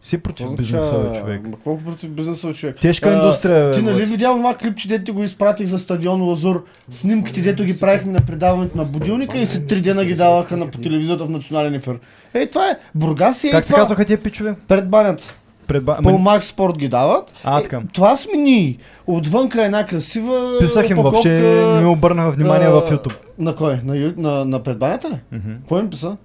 [0.00, 1.40] Си против бизнеса, бе, човек.
[1.48, 2.76] Ма, Колко против бизнеса, човек?
[2.80, 6.22] Тежка А, индустрия, бе, Ти нали видял това клипче, дето ти го изпратих за стадион
[6.22, 10.56] Лазур, снимките, дето ги правихме на предаването на будилника и се три дена ги даваха
[10.56, 11.98] на по телевизията в национален ефир.
[12.34, 12.78] Ей, това е.
[12.94, 14.54] Бургас е Как се казваха тия пичове?
[14.68, 15.34] Пред банята.
[15.66, 15.98] Пред ба...
[16.02, 17.32] По Макс Спорт ги дават.
[17.44, 18.76] А, Е, това сме ние.
[19.06, 21.40] Отвънка е една красива Писах им, въобще
[21.80, 23.16] не обърнаха внимание а, в YouTube.
[23.38, 23.80] На кой?
[23.84, 25.18] На, на, на предбанята ли?
[25.32, 25.52] Мгм.
[25.68, 26.16] Кой им писа?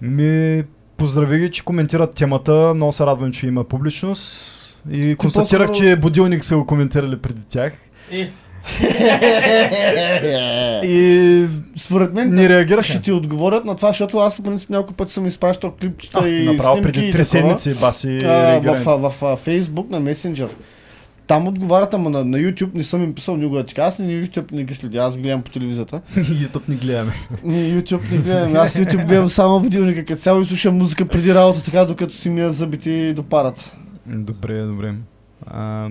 [0.00, 0.62] Ми,
[0.96, 2.52] поздрави ги, че коментират темата.
[2.74, 4.58] Много се радвам, че има публичност.
[4.90, 7.72] И констатирах, по-скоро- че Будилник са го коментирали преди тях.
[8.12, 8.26] И,
[10.84, 11.46] И
[11.76, 12.82] Според мен не реагираха.
[12.84, 16.28] ще ти отговорят на това, защото аз по принцип няколко пъти съм изпращал клипчета А,
[16.28, 17.24] и направо снимки преди и 3 такова.
[17.24, 18.78] седмици баси реагиране.
[18.78, 20.48] в, в, в, Фейсбук на Месенджер.
[21.32, 23.82] Там отговарят, ама на, на YouTube не съм им писал никога така.
[23.82, 26.00] Аз ни YouTube не ги следя, аз гледам по телевизията.
[26.16, 27.12] YouTube не гледаме.
[27.44, 28.56] Ни YouTube не гледам.
[28.56, 32.30] Аз YouTube гледам само будилника като цяло и слушам музика преди работа, така докато си
[32.30, 33.76] мия зъбите и допарат.
[34.06, 34.94] Добре, добре.
[35.46, 35.88] А,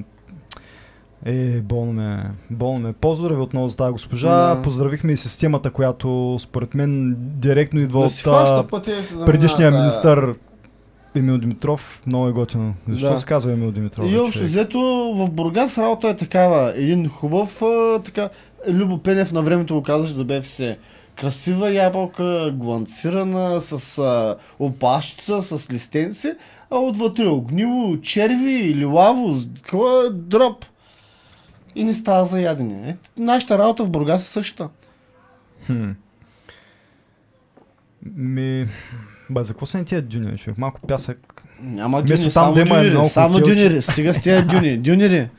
[1.26, 2.32] е, болно ме.
[2.52, 2.94] Болно ме.
[2.94, 4.56] Поздрави отново за тази госпожа.
[4.56, 4.62] Да.
[4.62, 10.36] Поздравихме и системата, която според мен директно идва Да от предишния министър
[11.16, 12.02] Емил Димитров.
[12.06, 12.74] Много е готино.
[12.88, 13.18] Защо Да.
[13.18, 14.12] се казва Емил Димитров?
[14.12, 14.80] И общо взето
[15.16, 16.74] в Бургас работа е такава.
[16.76, 18.30] Един хубав, а, така,
[18.68, 20.60] Любо Пенев на времето го казваше за БФС.
[21.16, 26.34] Красива ябълка, гланцирана, с а, опашчица, с листенци,
[26.70, 30.66] а отвътре огнило, черви или лаво, с- такова дроп.
[31.76, 32.90] И не става за ядене.
[32.90, 34.70] Е, нашата работа в Бургас е същата.
[35.66, 35.90] Хм.
[38.06, 38.68] Ми...
[39.32, 40.58] Ба, за какво са ни тия дюни, човек?
[40.58, 41.44] Малко пясък.
[41.62, 43.64] Няма дюни, там само дюнери, едно само хотелче.
[43.64, 43.82] дюнери.
[43.82, 44.78] Стига с тия дюни.
[44.78, 45.30] Дюнери.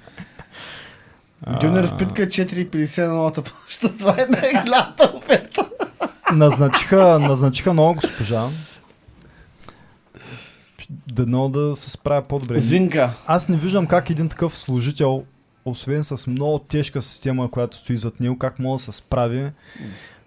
[1.60, 3.96] Дюнер в питка 4,50 на новата почта.
[3.96, 5.68] Това е най-голямата оферта.
[6.34, 8.48] назначиха, назначиха нова госпожа.
[11.12, 12.58] Дано да се справя по-добре.
[12.58, 13.10] Зинка.
[13.26, 15.24] Аз не виждам как един такъв служител,
[15.64, 19.50] освен с много тежка система, която стои зад него, как може да се справи,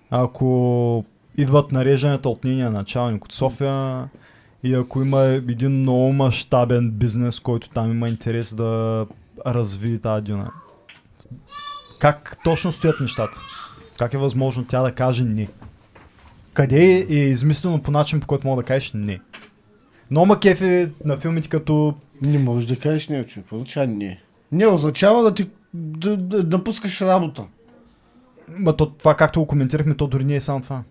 [0.10, 1.06] ако
[1.38, 4.08] идват нарежданията от нейния началник от София
[4.64, 9.06] и ако има един много мащабен бизнес, който там има интерес да
[9.46, 10.52] развие тази дюна.
[12.00, 13.38] Как точно стоят нещата?
[13.98, 15.48] Как е възможно тя да каже не?
[16.54, 19.20] Къде е, е измислено по начин, по който мога да кажеш не?
[20.12, 23.26] Но ма кефи на филмите като Не можеш да кажеш не.
[23.26, 24.22] Какво означава не?
[24.52, 27.44] Не означава да ти да, да, да напускаш работа.
[28.58, 30.84] Ма то, това както го коментирахме, то дори не е само това.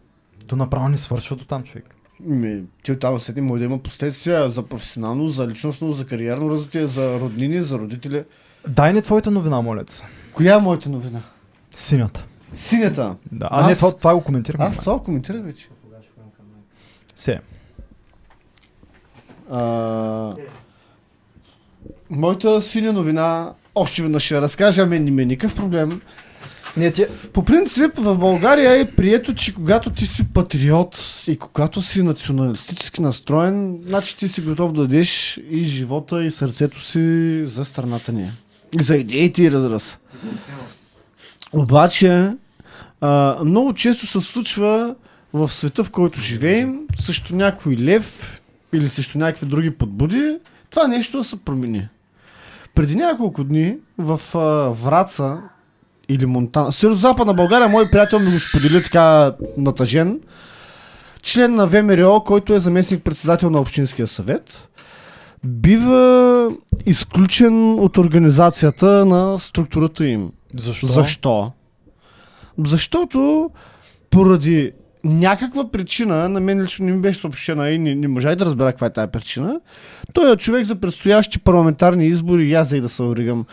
[0.47, 1.95] То направо не свършва до там, човек.
[2.21, 6.87] Ми, ти оттам след може да има последствия за професионално, за личностно, за кариерно развитие,
[6.87, 8.25] за роднини, за родители.
[8.69, 10.03] Дай не твоята новина, моля се.
[10.33, 11.23] Коя е моята новина?
[11.71, 12.25] Синята.
[12.55, 13.17] Синята.
[13.33, 13.49] Да.
[13.51, 14.67] А не, Аз- това, това го коментирахме.
[14.67, 15.69] Аз това коментирах вече.
[17.17, 17.41] Се.
[19.51, 20.35] А,
[22.11, 26.01] моята синя новина, още веднъж ще разкажа, ами не ми е никакъв проблем.
[26.77, 27.07] Не, ти...
[27.33, 33.03] По принцип в България е прието, че когато ти си патриот и когато си националистически
[33.03, 38.31] настроен, значи ти си готов да дадеш и живота и сърцето си за страната ни.
[38.81, 39.99] И за идеите и разраз.
[41.53, 42.33] Обаче,
[43.01, 44.95] а, много често се случва
[45.33, 48.41] в света, в който живеем, срещу някой лев
[48.73, 50.39] или срещу някакви други подбуди,
[50.71, 51.89] това нещо да се промени.
[52.75, 55.43] Преди няколко дни в а, Враца
[56.09, 60.21] или Монтана, Северо-Западна България, мой приятел ми го сподели така натъжен,
[61.23, 64.69] член на ВМРО, който е заместник председател на Общинския съвет,
[65.45, 66.51] бива
[66.87, 70.31] изключен от организацията на структурата им.
[70.55, 70.87] Защо?
[70.87, 71.53] Защо?
[72.65, 73.51] Защото
[74.11, 74.73] поради
[75.05, 78.73] някаква причина, на мен лично не ми беше съобщена и не, не можах да разбера
[78.73, 79.61] каква е тази причина,
[80.13, 83.45] той е човек за предстоящи парламентарни избори и аз и да се оригам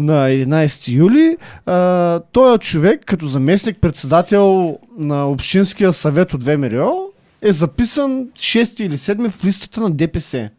[0.00, 1.36] на 11 юли.
[1.66, 7.10] А, той е човек, като заместник председател на Общинския съвет от ВМРО,
[7.42, 10.50] е записан 6 или 7 в листата на ДПС.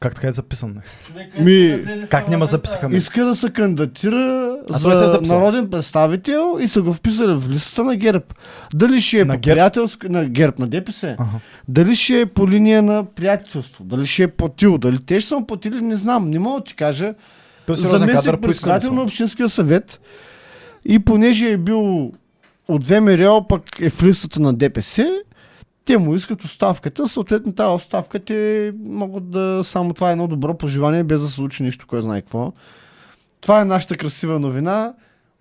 [0.00, 0.72] Как така е записан?
[0.72, 0.80] бе?
[1.06, 2.96] Човек Ми, Как няма записаха ме?
[2.96, 7.34] Иска да се кандидатира А той се е за народен представител и са го вписали
[7.34, 8.24] в листата на ГЕРБ.
[8.74, 10.06] Дали ще е На по приятелско...
[10.08, 11.16] На ГЕРБ, на ДПС.
[11.18, 11.38] Ага.
[11.68, 15.36] Дали ще е по линия на приятелство, дали ще е платил, дали те ще са
[15.38, 16.30] му платили, не знам.
[16.30, 17.14] Не мога да ти кажа.
[17.68, 20.00] Той е кадър Заместник председател на Общинския съвет
[20.84, 22.12] и понеже е бил
[22.68, 25.22] от ВМРО, пък е в листата на ДПС,
[25.84, 29.60] те му искат оставката, съответно тази оставка те могат да...
[29.64, 32.52] Само това е едно добро пожелание, без да се случи нищо, кой знае какво.
[33.40, 34.94] Това е нашата красива новина.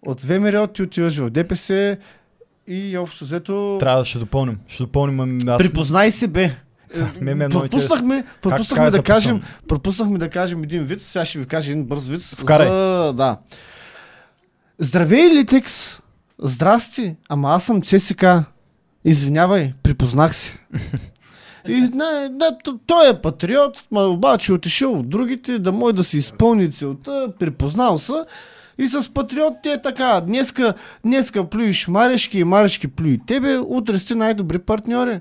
[0.05, 1.97] От ВМРО ти отиваш в ДПС
[2.67, 3.77] и общо взето...
[3.79, 4.59] Трябва да ще допълним.
[4.67, 5.19] Ще допълним.
[5.19, 5.57] ами Аз...
[5.57, 6.51] Припознай се, бе.
[6.95, 11.39] Е много пропуснахме, пропуснахме така е да кажем, пропуснахме да кажем един вид, сега ще
[11.39, 12.21] ви кажа един бърз вид.
[12.21, 12.67] Вкарай.
[12.67, 13.37] За, да.
[14.79, 16.01] Здравей, Литекс!
[16.39, 17.15] Здрасти!
[17.29, 18.25] Ама аз съм ЦСК.
[19.05, 20.57] Извинявай, припознах се.
[21.67, 26.17] И не, не, той е патриот, ма обаче отишъл от другите, да може да си
[26.17, 28.13] изпълни целта, припознал се.
[28.77, 30.21] И с патриот ти е така.
[30.21, 30.73] Днеска,
[31.05, 35.19] днеска плюиш Марешки и Марешки плюи тебе, утре сте най-добри партньори.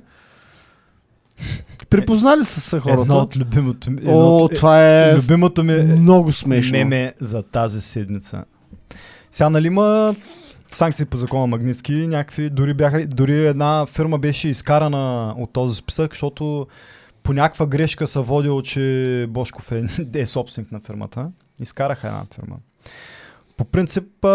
[1.90, 3.00] Припознали са се хората.
[3.00, 3.98] Едно от любимото ми.
[4.00, 6.72] едно О, от- това е с- Любимото ми много смешно.
[6.72, 8.44] меме за тази седмица.
[9.30, 10.14] Сега нали има
[10.72, 16.12] санкции по закона Магницки, някакви, дори, бяха, дори една фирма беше изкарана от този списък,
[16.12, 16.66] защото
[17.22, 19.84] по някаква грешка са водил, че Бошков е,
[20.14, 21.28] е собственик на фирмата.
[21.60, 22.56] Изкараха една фирма.
[23.56, 24.26] По принцип,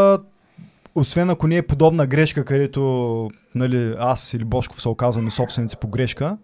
[0.96, 5.88] освен ако не е подобна грешка, където нали, аз или Бошков се оказваме собственици по
[5.88, 6.38] грешка,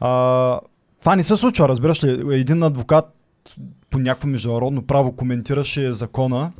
[0.00, 0.60] а,
[1.00, 2.36] това не се случва, разбираш ли?
[2.36, 3.04] Един адвокат
[3.90, 6.52] по някакво международно право коментираше закона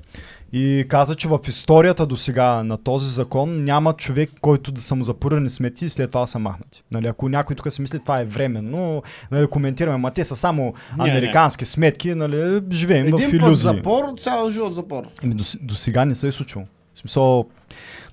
[0.53, 4.95] и каза, че в историята до сега на този закон няма човек, който да са
[4.95, 6.83] му запорени смети и след това са махнати.
[6.93, 10.75] Нали, ако някой тук си мисли, това е временно, нали, коментираме, ма те са само
[10.99, 13.77] Не, американски сметки, нали, живеем в Един път иллюзии.
[13.77, 15.05] запор, цял живот запор.
[15.23, 16.65] Еми, до, до сега не се е случило.
[16.95, 17.45] В смисъл,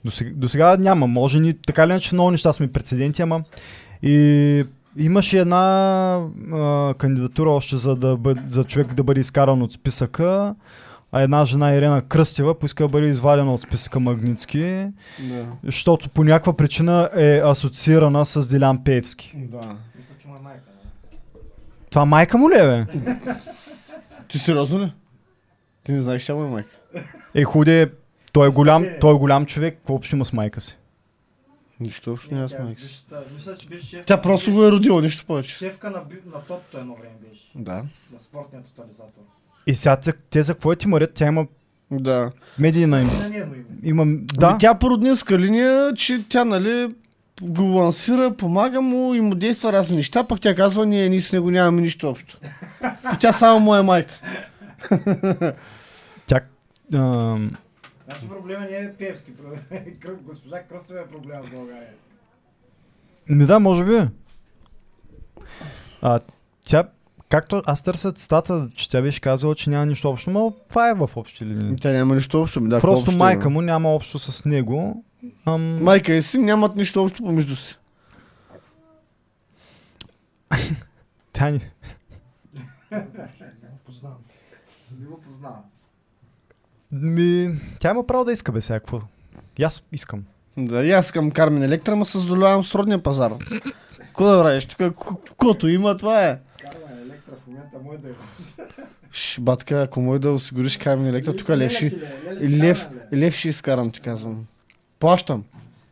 [0.05, 1.07] до сега, до сега няма.
[1.07, 3.43] Може ни, така или иначе, много неща сме прецеденти, ама
[4.03, 4.65] и
[4.97, 5.59] имаше една
[6.53, 10.55] а, кандидатура още за, да бъд, за човек да бъде изкаран от списъка,
[11.11, 14.87] а една жена Ирена Кръстева поиска да бъде извадена от списъка Магницки,
[15.19, 15.45] Да.
[15.63, 19.33] защото по някаква причина е асоциирана с Дилян Пеевски.
[19.37, 19.75] да.
[19.97, 20.59] Мисля, че му е майка.
[20.67, 21.39] не?
[21.89, 22.85] Това майка му ли е, бе?
[24.27, 24.93] Ти сериозно ли?
[25.83, 26.69] Ти не знаеш, че му е майка.
[27.35, 27.91] Е, худе,
[28.33, 30.77] той е голям, той е голям човек, какво общо има с майка си?
[31.81, 32.53] Нищо общо няма с
[33.35, 34.05] Мисля, че беше шеф.
[34.05, 35.55] Тя просто го е родила, нищо повече.
[35.55, 37.41] Шефка на, би- на топто едно време беше.
[37.55, 37.73] Да.
[38.13, 39.21] На спортния тотализатор.
[39.67, 41.11] И сега те- те за какво ти морят?
[41.13, 41.47] Тя има
[41.91, 42.31] Да.
[42.59, 43.11] медийна име.
[43.83, 44.51] Има, Да.
[44.51, 46.93] да, Тя по роднинска линия, че тя, нали,
[47.41, 51.33] го лансира, помага му и му действа разни неща, пък тя казва, ние, ние с
[51.33, 52.37] него нямаме нищо общо.
[53.15, 54.13] И тя само моя майка.
[56.27, 56.41] тя...
[56.93, 57.51] ам,
[58.11, 59.31] Значи проблема не е Певски.
[59.71, 61.93] е Госпожа Кръстова е проблема в България.
[63.29, 64.07] Ми да, може би.
[66.01, 66.19] А,
[66.65, 66.89] тя,
[67.29, 70.93] както аз търся цитата, че тя беше казала, че няма нищо общо, но това е
[70.93, 71.75] в общи линии.
[71.75, 72.61] Тя няма нищо общо.
[72.61, 73.53] ми, Да, Просто общо майка има?
[73.53, 75.03] му няма общо с него.
[75.45, 77.77] Ам, Майка и син нямат нищо общо помежду си.
[81.33, 81.71] Тя ни...
[83.85, 84.17] Познавам.
[84.99, 85.57] Не го познава.
[86.91, 89.01] Ми, тя има право да иска бе всякакво.
[89.57, 90.23] И аз искам.
[90.57, 93.33] Да, и аз искам Кармен Електра, ма се задоволявам с родния пазар.
[93.97, 94.65] Какво да правиш?
[94.65, 96.39] Тук к- каквото има, това е.
[96.61, 98.11] Карма електра в момента му е да е.
[99.11, 101.99] Ш, батка, ако може да осигуриш Кармен Електра, тук лев ще...
[102.41, 104.45] Лев, лев ще изкарам, ти казвам.
[104.99, 105.43] Плащам.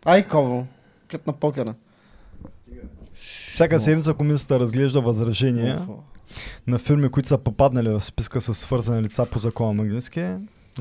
[0.05, 0.65] Ай, ковро.
[1.07, 1.73] Кът на покера.
[3.53, 5.88] Всяка седмица комисията разглежда възражения
[6.67, 10.26] на фирми, които са попаднали в списка с свързани лица по закона Магнитски,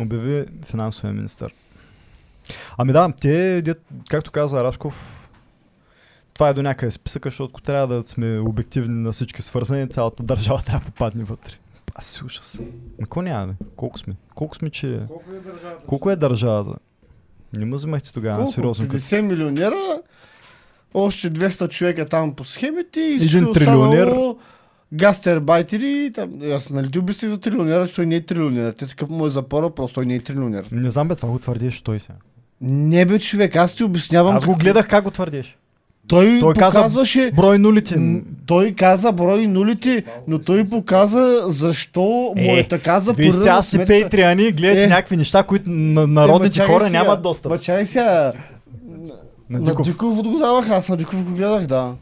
[0.01, 1.55] обяви финансовия министър.
[2.79, 3.63] Ами да, те,
[4.09, 5.29] както каза Рашков,
[6.35, 10.23] това е до някъде списъка, защото ако трябва да сме обективни на всички свързани, цялата
[10.23, 11.53] държава трябва да попадне вътре.
[11.95, 12.61] Аз си ужас.
[13.01, 13.53] Какво няма, бе?
[13.77, 14.15] Колко сме?
[14.35, 15.01] Колко сме, че...
[15.09, 15.87] Колко е държавата?
[15.87, 16.79] Колко е държавата?
[17.59, 18.53] Не му вземахте тогава Колко?
[18.53, 18.85] сериозно.
[18.87, 20.01] като- 50 милионера,
[20.95, 24.07] още 200 човека там по схемите и Един трилионер.
[24.07, 24.39] останало
[24.93, 26.11] гастербайтери.
[26.15, 28.73] Там, аз нали ти обясних за трилионера, че той не е трилионер.
[28.73, 30.69] Те такъв му е запора, просто той не е трилионер.
[30.73, 32.15] Не знам бе, това го твърдиш той сега.
[32.61, 34.37] Не бе, човек, аз ти обяснявам.
[34.37, 35.57] Аз го гледах как го твърдиш.
[36.09, 37.31] Той, Той каза- показваше...
[37.37, 38.23] Брой нулите.
[38.47, 42.01] Той каза брой нулите, но той показа защо
[42.37, 44.89] му е така за Вие сте аз си пейтриани, гледате Е.
[44.89, 47.53] някакви неща, които на народните хора нямат достъп.
[47.53, 48.33] Ма чай сега.
[49.51, 49.87] На На Диков.
[49.87, 51.93] Диков го давах, аз на Диков го гледах, да.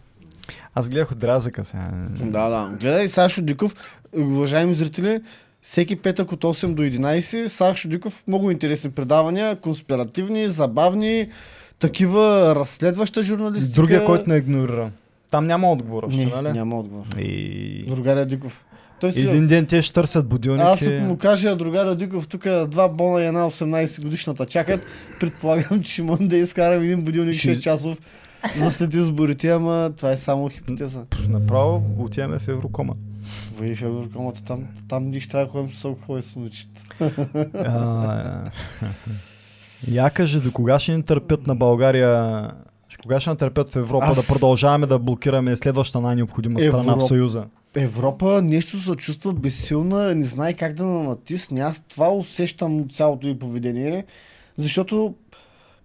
[0.79, 1.91] Аз гледах от Дразъка сега.
[2.11, 2.71] Да, да.
[2.81, 5.21] Гледай Сашо Диков, уважаеми зрители,
[5.63, 11.29] всеки петък от 8 до 11, Сашо Диков, много интересни предавания, конспиративни, забавни,
[11.79, 13.75] такива разследваща журналистика.
[13.81, 14.91] Другия, който не игнорира.
[15.31, 16.53] Там няма отговор още, Не, нали?
[16.53, 17.05] няма отговор.
[17.19, 17.85] И...
[17.89, 18.65] Другаря Диков.
[19.01, 19.21] Той си...
[19.21, 20.67] Един ден те ще търсят будилники.
[20.67, 24.87] Аз ако му кажа другаря Диков, тук два бона и една 18 годишната чакат,
[25.21, 27.99] предполагам, че ще можем да изкарам един будилник Ще- 6 часов
[28.57, 31.05] за след изборите, ама това е само хипотеза.
[31.29, 32.95] Направо отиваме в Еврокома.
[33.61, 36.37] Вие в Еврокомата там, там ние ще трябва да ходим с алкохол и с
[39.89, 42.51] Я кажи, до кога ще ни търпят на България
[43.07, 47.01] кога ще ни търпят в Европа Аз- да продължаваме да блокираме следващата най-необходима страна в.
[47.01, 47.45] Съюза?
[47.75, 51.61] Европа нещо се чувства безсилна, не знае как да натисне.
[51.61, 54.05] Аз това усещам от цялото и поведение,
[54.59, 55.15] защото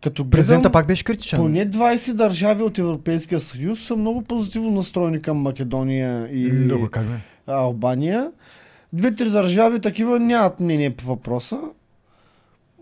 [0.04, 1.40] като Президента пак беше критичен.
[1.40, 6.90] поне 20 държави от Европейския съюз са много позитивно настроени към Македония и М, Да,
[6.90, 7.14] как бе?
[7.48, 8.32] Албания.
[8.94, 11.60] Две-три държави такива нямат мнение по въпроса.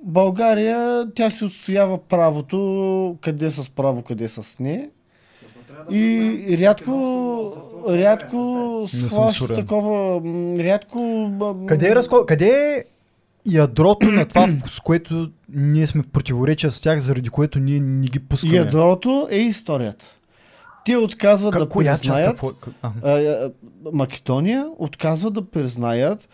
[0.03, 4.89] България, тя си отстоява правото, къде с право, къде с не.
[5.91, 7.53] И рядко,
[7.89, 10.21] рядко схваща такова,
[10.63, 11.31] рядко...
[11.67, 12.25] Къде е, разко...
[12.27, 12.83] Къде е
[13.51, 18.07] ядрото на това, с което ние сме в противоречие с тях, заради което ние не
[18.07, 18.55] ги пускаме?
[18.55, 20.05] Ядрото е историята.
[20.85, 22.01] Те отказват да Коя част?
[22.03, 22.29] признаят...
[22.31, 22.49] Какво?
[22.49, 23.51] как- а, а,
[23.93, 26.29] Македония отказва да признаят,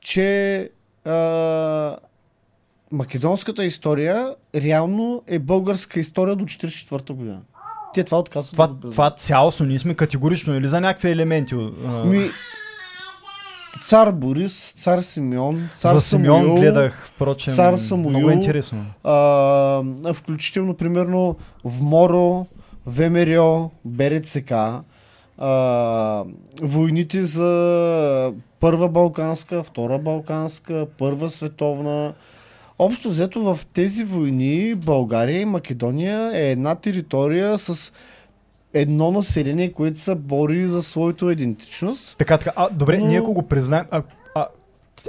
[0.00, 0.70] че
[1.04, 1.96] а,
[2.92, 7.40] македонската история реално е българска история до 1944 година.
[7.94, 11.54] Те това отказват Това, да това цялостно, ние сме категорично или за някакви елементи?
[11.54, 12.30] А, Ми,
[13.82, 18.84] цар Борис, цар Симеон, цар за Симеон Самуил, гледах, впрочем, цар Самуил, много интересно.
[19.04, 19.82] а,
[20.14, 22.46] включително примерно в Моро,
[22.86, 24.52] ВМРО, БРЦК,
[25.38, 26.24] а,
[26.62, 32.14] войните за Първа Балканска, Втора Балканска, Първа световна.
[32.78, 37.92] Общо взето в тези войни България и Македония е една територия с
[38.74, 42.18] едно население, което се бори за своята идентичност.
[42.18, 42.52] Така, така.
[42.56, 44.02] А, добре, Но- ние ако го признаем, а,
[44.34, 44.46] а,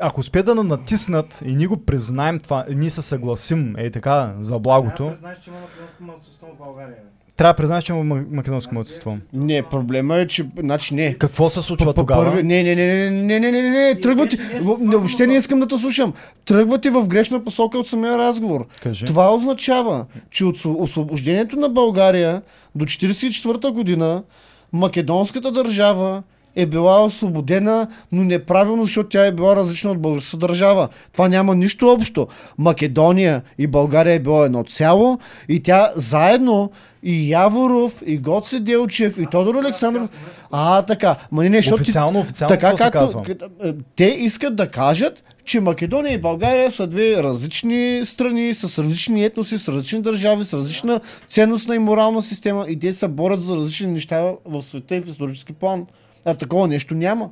[0.02, 4.60] ако успеят да натиснат и ние го признаем това, ние се съгласим, е така, за
[4.60, 6.98] благото, да признаеш, че има македонско малцинство в България
[7.38, 9.18] трябва да признаеш, че има македонско младсинство.
[9.34, 10.46] Не, проблема е, че...
[10.60, 11.14] Значи не.
[11.14, 12.24] Какво се случва тогава?
[12.24, 12.44] Първи...
[12.44, 14.38] Не, не, не, не, не, не, не, не, тръгвате...
[14.80, 16.14] Не, въобще не искам да те слушам.
[16.46, 18.66] Тръгвате в грешна посока от самия разговор.
[18.84, 19.06] Кажи.
[19.06, 22.42] Това означава, че от освобождението на България
[22.76, 24.24] до 1944 година
[24.74, 26.24] македонската държава
[26.58, 30.90] е била освободена, но неправилно, защото тя е била различна от българската държава.
[31.14, 32.28] Това няма нищо общо.
[32.58, 35.20] Македония и България е било едно цяло
[35.50, 36.72] и тя заедно
[37.04, 40.10] и Яворов, и Гоце Делчев, и Тодор Александров.
[40.52, 41.16] А, така.
[41.32, 43.24] Ма не, не, защото Официално, официално така както
[43.64, 49.26] е, те искат да кажат, че Македония и България са две различни страни, с различни
[49.26, 53.56] етноси, с различни държави, с различна ценностна и морална система и те се борят за
[53.56, 55.86] различни неща в света и в исторически план.
[56.28, 57.30] А такова нещо няма.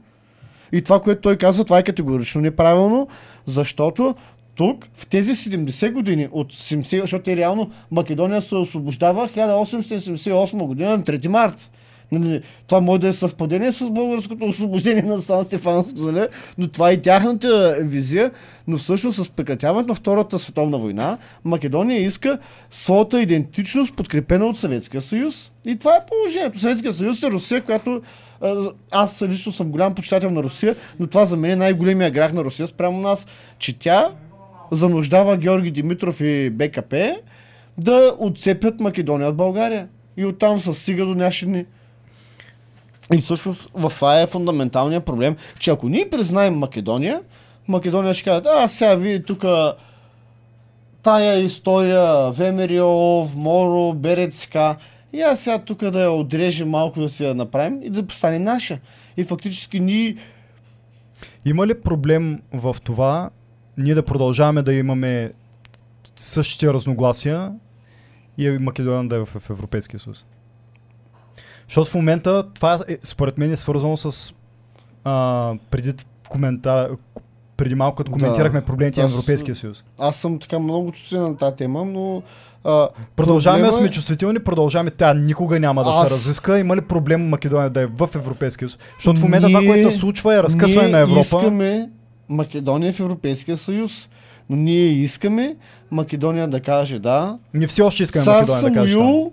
[0.71, 3.07] И това, което той казва, това е категорично неправилно,
[3.45, 4.15] защото
[4.55, 10.89] тук, в тези 70 години, от 70, защото те реално Македония се освобождава 1878 година
[10.89, 11.71] на 3 март.
[12.11, 16.27] Нали, Това може да е съвпадение с българското освобождение на Сан Стефанско, нали?
[16.57, 18.31] но това е тяхната визия.
[18.67, 22.39] Но всъщност с прекратяването на Втората световна война, Македония иска
[22.71, 25.51] своята идентичност, подкрепена от Съветския съюз.
[25.65, 26.59] И това е положението.
[26.59, 28.01] Съветския съюз е Русия, която
[28.91, 32.43] аз лично съм голям почитател на Русия, но това за мен е най-големия грях на
[32.43, 33.27] Русия спрямо нас,
[33.59, 34.11] че тя
[34.71, 37.15] зануждава Георги Димитров и БКП
[37.77, 39.87] да отцепят Македония от България.
[40.17, 41.65] И оттам се стига до наши.
[43.13, 47.21] И всъщност в това е фундаменталният проблем, че ако ние признаем Македония,
[47.67, 49.45] Македония ще кажат, а сега вие тук
[51.03, 54.75] тая история, ВМРО, Моро, Берецка,
[55.13, 58.39] и аз сега тук да я отрежем малко да си я направим и да стане
[58.39, 58.79] наша.
[59.17, 60.15] И фактически ние
[61.45, 63.29] Има ли проблем в това
[63.77, 65.31] ние да продължаваме да имаме
[66.15, 67.51] същите разногласия
[68.37, 70.25] и Македония да е в Европейския съюз?
[71.67, 74.33] Защото в момента това е, според мен е свързано с
[75.03, 75.93] а, преди
[76.29, 76.89] коментар,
[77.57, 78.13] преди малко като Да.
[78.13, 79.83] коментирахме проблемите на Европейския съюз.
[79.97, 82.23] Аз съм така много чувствителен на тази тема, но...
[82.63, 84.91] А, Продължаваме да проблема сме е- чувствителни, продължаваме.
[84.91, 86.59] Тя никога няма да Аз- се разиска.
[86.59, 88.79] Има ли проблем Македония да е в Европейския съюз?
[88.97, 91.19] Защото в момента това, Ние- което се случва е разкъсване на Европа.
[91.19, 91.89] искаме
[92.29, 94.09] Македония в Европейския съюз.
[94.49, 95.55] Но ние искаме
[95.91, 97.37] Македония да каже да.
[97.53, 98.93] Ние все още искаме Македония да каже.
[98.93, 99.31] Самуил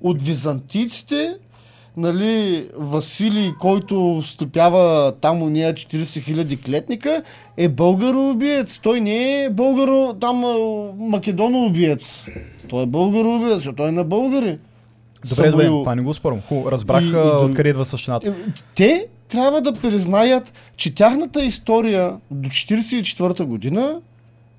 [0.00, 1.34] от византийците,
[1.98, 7.22] нали, Василий, който стопява там уния 40 хиляди клетника,
[7.56, 8.78] е българоубиец.
[8.78, 10.44] Той не е българо, там
[10.98, 12.24] македоноубиец.
[12.68, 14.58] Той е българоубиец, защото той е на българи.
[15.28, 16.40] Добре, добре, това не го спорвам.
[16.40, 18.28] Хубаво, разбрах И- и откъде идва същината.
[18.28, 18.32] Е,
[18.74, 24.00] Те трябва да признаят, че тяхната история до 1944 година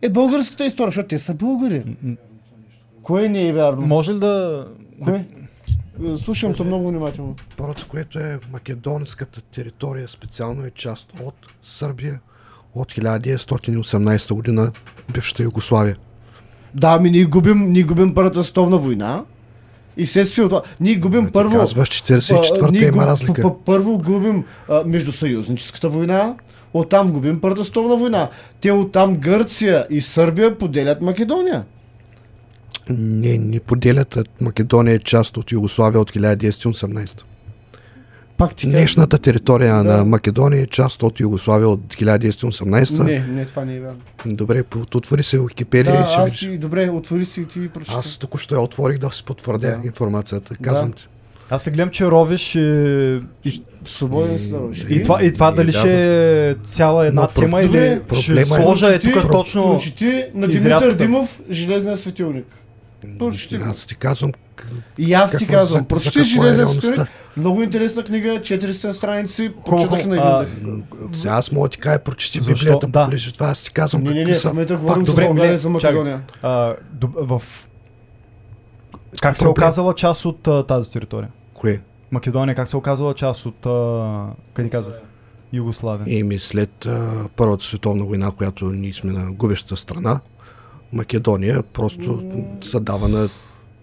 [0.01, 1.83] е българската история, защото те са българи.
[3.03, 3.87] Кое не е вярно?
[3.87, 4.65] Може ли да...
[5.03, 5.25] Кое?
[6.17, 7.35] Слушам те много внимателно.
[7.57, 12.19] Първото, което е македонската територия специално е част от Сърбия
[12.75, 14.71] от 1918 година,
[15.13, 15.97] бившата Югославия.
[16.73, 19.23] Да, ми ние губим, ние губим Първата световна война.
[19.97, 21.57] И следствие от това, ние губим Ти първо...
[21.57, 23.41] Казваш, а, 44-та ние има разлика.
[23.41, 26.35] п- Първо губим а, междусъюзническата война,
[26.73, 28.29] оттам губим Първата световна война.
[28.61, 31.65] Те оттам Гърция и Сърбия поделят Македония.
[32.89, 34.17] Не, не поделят.
[34.41, 37.23] Македония е част от Югославия от 1918.
[38.37, 39.83] Пак ти Днешната територия Да.
[39.83, 43.03] на Македония е част от Югославия от 1918.
[43.03, 43.99] Не, не, това не е вярно.
[44.25, 44.63] Добре,
[44.95, 46.39] отвори се Википедия Да, и ще аз видиш.
[46.39, 47.99] си, добре, отвори си и ти прочитай.
[47.99, 49.87] Аз току-що я отворих да си потвърдя Да.
[49.87, 50.55] информацията.
[50.55, 50.95] Казвам Да.
[50.95, 51.07] ти.
[51.49, 52.59] Аз се гледам, че ровиш и,
[53.45, 54.85] и, Свободен си да върши.
[54.89, 55.89] и, това, и това И дали да, ще
[56.49, 59.63] е цяла една Но тема Добре, или ще проблема е- сложа е тук точно...
[59.65, 60.93] Прочети на Димитър.
[60.93, 62.45] Димов Железния светилник.
[63.19, 63.63] Прочети го.
[63.69, 64.31] Аз ти казвам,
[64.97, 67.05] И аз ти казвам, прочети какво е.
[67.37, 72.41] Много интересна книга, 400 страници, прочетах на един сега аз мога да ти кажа, прочети
[72.41, 72.65] Защо?
[72.65, 73.05] Библията, Да.
[73.05, 75.13] полежи това, аз ти казвам Не, не, не, са в момента говорим за.
[75.13, 75.69] България за.
[75.69, 76.21] Македония.
[76.41, 77.41] А, доб- в...
[79.21, 81.29] Как се е оказала част от а, тази територия?
[81.53, 81.81] Кое?
[82.11, 83.65] Македония как се е оказала част от...
[83.65, 84.99] А, къде казвате?
[85.53, 86.19] Югославия.
[86.19, 90.19] Еми след а, Първата световна война, която ние сме на губещата страна,
[90.93, 92.23] Македония просто
[92.61, 93.29] се дава на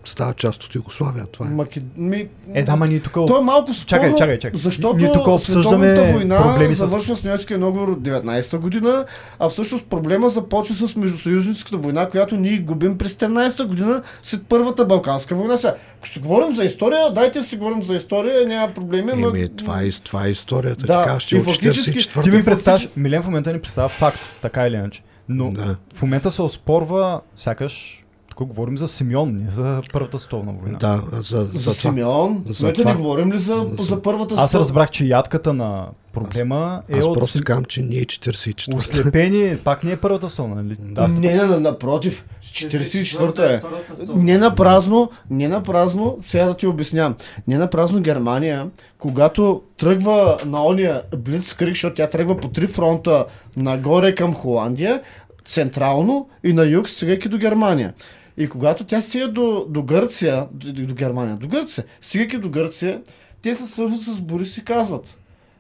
[0.05, 1.27] става част от Югославия.
[1.27, 1.51] Това е.
[1.51, 1.83] Маке...
[1.97, 2.29] Ми...
[2.55, 3.13] Е, да, ма ние тук...
[3.13, 4.61] То е малко спорно, Чакай, чакай, чакай.
[4.61, 9.05] защото Ние тук обсъждаме война завършва с Ньойския договор от 19-та година,
[9.39, 14.85] а всъщност проблема започва с Междусъюзническата война, която ние губим през 13-та година след Първата
[14.85, 15.57] Балканска война.
[15.57, 19.11] Сега, ако си говорим за история, дайте да си говорим за история, няма проблеми.
[19.13, 20.81] ама- Еми, това е, това е историята.
[20.81, 23.61] Да, Да, така ще и от фактически- 44 Ти ми представяш, Милен в момента ни
[23.61, 25.03] представя факт, така или иначе.
[25.29, 25.77] Но Да.
[25.95, 28.05] в момента се оспорва, сякаш
[28.37, 30.79] Тук говорим за Симеон, не за Първата столна война.
[30.79, 31.75] Да, за, За, за.
[31.75, 35.53] Симеон, за това- ли, говорим ли за, за- за първата Аз стъл- разбрах, че ядката
[35.53, 39.97] на проблема е Аз от просто Сим- казвам, че ние 44 ослепени, пак не е
[39.97, 40.77] Първата столна, нали?
[40.97, 42.25] Аз Не, не, не, напротив.
[42.45, 43.61] 44-та е.
[43.95, 44.23] Столна.
[44.23, 47.15] Не на празно, не на празно, сега да ти обяснявам.
[47.47, 48.67] Не на празно Германия,
[48.99, 53.25] когато тръгва на ония Блицкриг, защото тя тръгва по три фронта
[53.57, 55.03] нагоре към Холандия,
[55.47, 57.95] централно и на юг, стигайки до Германия.
[58.37, 63.03] И когато тя стига до, до Гърция, до, до Германия, до Гърция, стигайки до Гърция,
[63.43, 65.17] те се свързват с Борис и казват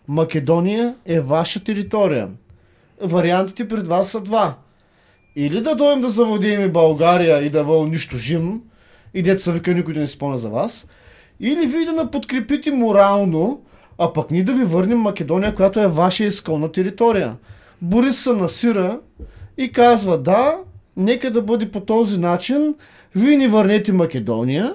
[0.08, 2.28] Македония е ваша територия.
[3.02, 4.54] Вариантите пред вас са два.
[5.36, 8.62] Или да дойдем да завладеем България и да ви унищожим,
[9.14, 10.86] и деца вика никой да не спомня за вас,
[11.40, 13.62] или вие да не подкрепите морално,
[13.98, 17.36] а пък ние да ви върнем Македония, която е ваша изконна територия.
[17.82, 19.00] Борис се насира
[19.58, 20.56] и казва да,
[20.96, 22.74] нека да бъде по този начин,
[23.14, 24.74] вие ни върнете Македония,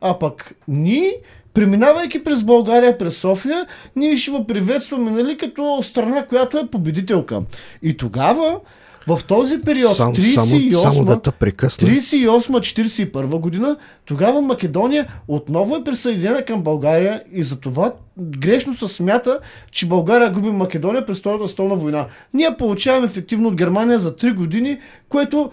[0.00, 1.16] а пък ние,
[1.54, 3.66] преминавайки през България, през София,
[3.96, 7.42] ние ще ви приветстваме, нали, като страна, която е победителка.
[7.82, 8.60] И тогава,
[9.06, 11.88] в този период, Само, 38 само, да те прекъсна.
[11.88, 19.38] 38-41 година, тогава Македония отново е присъединена към България и затова грешно се смята,
[19.70, 22.06] че България губи Македония през Втората столна война.
[22.34, 24.78] Ние получаваме ефективно от Германия за 3 години,
[25.08, 25.50] което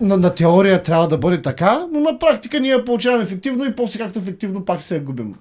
[0.00, 3.98] на, на теория трябва да бъде така, но на практика ние получаваме ефективно и после
[3.98, 5.34] както ефективно пак се я губим.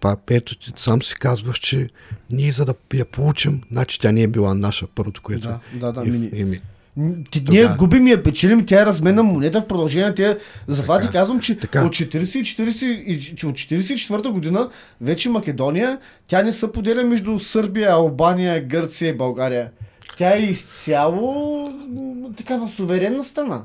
[0.00, 1.86] Па, ето ти сам си казваш, че
[2.30, 5.48] ние за да я получим, значи тя не е била наша първото, което.
[5.48, 6.30] Да, да, да, И- мини.
[6.34, 6.60] еми,
[6.96, 10.38] М, Ти, ние губим и я печелим, тя е разменна монета в продължение на тия.
[10.66, 11.84] Затова ти казвам, че така.
[11.84, 14.70] от 40 и 40 и че от 44 година
[15.00, 15.98] вече Македония,
[16.28, 19.70] тя не се поделя между Сърбия, Албания, Гърция и България.
[20.16, 21.72] Тя е изцяло
[22.36, 23.64] такава суверенна страна.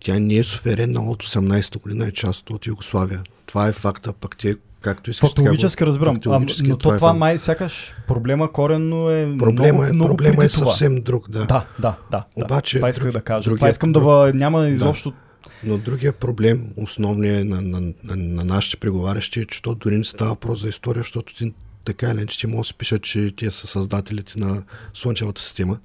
[0.00, 3.22] тя не е суверенна от 18-та година, е част от Югославия.
[3.46, 4.54] Това е факта, пък те,
[4.84, 6.10] както искаш Фактологически го- разбирам.
[6.10, 7.18] А, фактологически но то това факт.
[7.18, 10.66] май сякаш проблема коренно е Проблема, много, е, много проблема е това.
[10.66, 11.44] съвсем друг, да.
[11.44, 12.24] Да, да, да.
[12.36, 12.80] Обаче да.
[12.80, 13.44] Това исках друг- да кажа.
[13.44, 15.12] другия- това искам да друг- ва, няма изобщо...
[15.64, 20.04] Но другия проблем, основният на, на, на, на нашите преговарящи е, че то дори не
[20.04, 21.54] става въпрос за история, защото ти
[21.84, 24.62] така или иначе може да се пишат, че те са създателите на
[24.94, 25.78] Слънчевата система.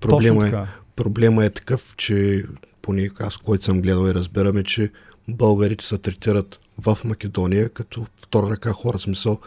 [0.00, 0.52] Проблема е,
[0.96, 2.44] проблема е такъв, че
[2.82, 4.90] поне аз, който съм гледал и разбираме, че
[5.28, 8.98] българите се третират в Македония като втора ръка хора.
[8.98, 9.38] В Смисъл,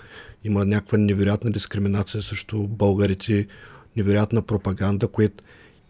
[0.44, 3.48] има някаква невероятна дискриминация срещу българите,
[3.96, 5.44] невероятна пропаганда, което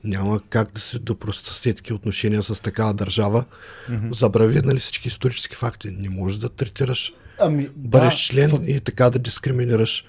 [0.04, 3.46] няма как да се добросъседски отношения с такава държава.
[3.90, 4.14] Mm-hmm.
[4.14, 5.90] Забрави нали, всички исторически факти.
[5.92, 10.06] Не можеш да третираш, Ами, бъдеш да, член фак- и така да дискриминираш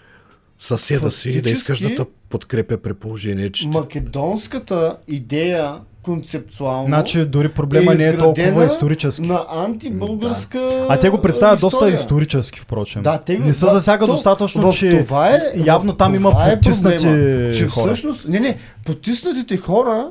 [0.58, 6.86] съседа си и да искаш да те Фактически- подкрепя при положение, че Македонската идея концептуално
[6.86, 9.22] Значи дори проблема не е толкова исторически.
[9.22, 11.94] на антибългарска А те го представят доста история.
[11.94, 13.02] исторически, впрочем.
[13.02, 16.14] Да, те го- не се да, засяга то- достатъчно, в че това е, явно там
[16.14, 17.86] има е потиснати проблема, че хора.
[17.86, 18.56] Всъщност, не, не,
[18.86, 20.10] потиснатите хора,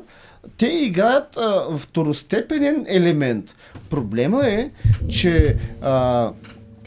[0.56, 3.44] те играят а, второстепенен елемент.
[3.90, 4.70] Проблема е,
[5.08, 6.30] че а,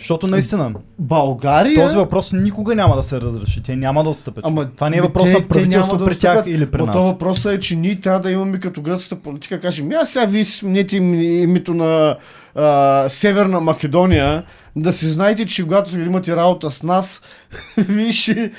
[0.04, 1.76] Защото наистина, България...
[1.76, 3.64] този въпрос никога няма да се разреши.
[3.64, 4.46] Те няма да отстъпят.
[4.46, 6.56] Ама, това не е ми, въпрос те- на те правителство да при тях отстъпят.
[6.56, 6.96] или при нас.
[6.96, 10.44] то въпросът е, че ние трябва да имаме като гръцката политика, кажем, я сега вие
[10.44, 12.16] сменете им- името на
[12.56, 14.44] а, Северна Македония,
[14.76, 17.22] да си знаете, че когато имате работа с нас,
[17.78, 18.52] вие ще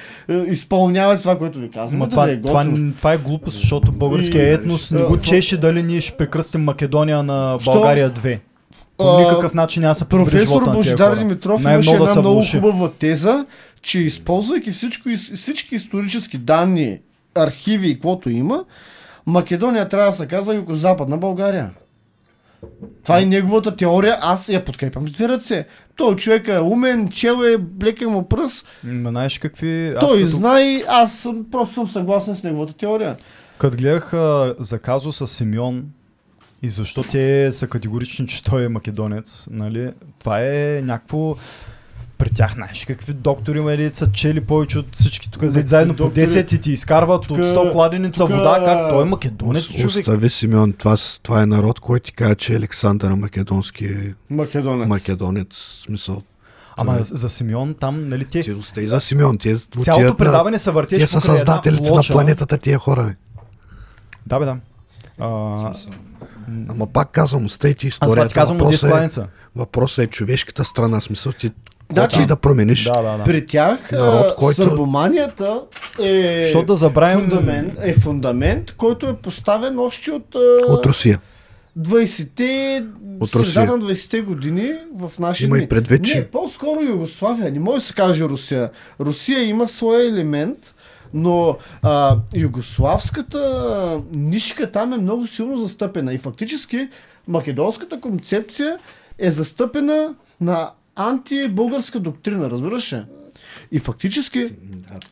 [0.46, 2.66] изпълнявате това, което ви казваме, Ма да това, е това,
[2.96, 7.58] това е глупост, защото българския етнос не го чеше дали ние ще прекръстим Македония на?
[7.64, 8.38] България 2.
[8.96, 11.18] По никакъв начин няма се Професор Божидар.
[11.18, 13.46] Димитров имаше една много хубава теза,
[13.82, 16.98] че използвайки всичко, всички исторически данни,
[17.34, 18.64] архиви и каквото има,
[19.26, 21.70] Македония трябва да се казва Юго-Западна България.
[23.02, 25.66] Това е неговата теория, аз я подкрепям с две ръце.
[25.96, 29.88] Той човек е умен, чел е, блека му пръст, М, Знаеш какви...
[29.96, 33.16] Аз той като, знае, аз съм, просто съм съгласен с неговата теория.
[33.58, 35.84] като гледах а, за казо с Симеон
[36.64, 39.90] и защо те са категорични, че той е македонец, нали?
[40.18, 41.36] Това е някакво...
[42.18, 46.04] При тях, знаеш какви доктори нали, са чели повече от всички тук, Какви заедно по
[46.04, 46.26] доктори?
[46.26, 49.72] 10 и ти изкарват Тука- от 100 кладеница тука- вода, как той е македонец Ос-
[49.72, 49.88] човек.
[49.88, 54.88] Остави Симеон, това, това е народ, който ти казва, че Александър Македонски е Македонец.
[54.88, 55.56] македонец.
[55.84, 56.22] Смисъл,
[56.76, 59.38] Ама за, за Симеон там, нали, ти остави за Симеон.
[59.38, 63.04] Те, Цялото отиват на- предаване се въртеше Те са създателите на планетата, тия хора.
[63.04, 63.14] бе.
[64.26, 64.56] Да, бе, да.
[65.18, 65.72] А,
[66.68, 68.28] Ама пак казвам, аз това историята.
[68.28, 71.00] ти казвам от 10 въпросът, е, въпросът е човешката страна.
[71.00, 71.50] Смисъл ти,
[71.92, 72.36] Да, да, да.
[72.36, 72.84] промениш.
[72.84, 73.24] Да, да, да.
[73.24, 75.60] При тях Народ, а, който- сърбоманията
[76.02, 76.40] е...
[76.42, 77.20] Защото да забравим...
[77.20, 80.34] фундамент, е фундамент, който е поставен още от,
[80.68, 81.20] От Русия.
[81.78, 82.84] 20-те,
[83.20, 87.52] От средата на 20-те години в нашия Има и предвид, Не, че по-скоро Югославия.
[87.52, 88.70] Не може да се каже Русия.
[89.00, 90.73] Русия има своя елемент,
[91.14, 96.14] но а, югославската нишка там е много силно застъпена.
[96.14, 96.88] И фактически
[97.28, 98.78] македонската концепция
[99.18, 103.02] е застъпена на антибългарска доктрина, разбираш ли?
[103.72, 104.52] И фактически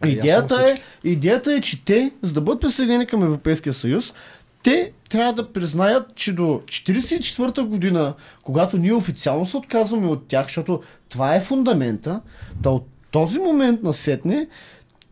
[0.06, 4.14] идеята е, идеята е, че те, за да бъдат присъединени към Европейския съюз,
[4.62, 10.46] те трябва да признаят, че до 1944 година, когато ние официално се отказваме от тях,
[10.46, 12.20] защото това е фундамента,
[12.60, 14.48] да от този момент насетне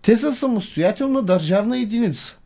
[0.03, 2.37] те са самостоятелна държавна единица.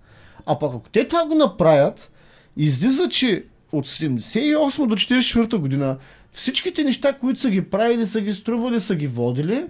[0.46, 2.10] А пък ако те това го направят,
[2.56, 5.96] излиза, че от 78 до 44 година
[6.32, 9.64] всичките неща, които са ги правили, са ги стрували, са ги водили,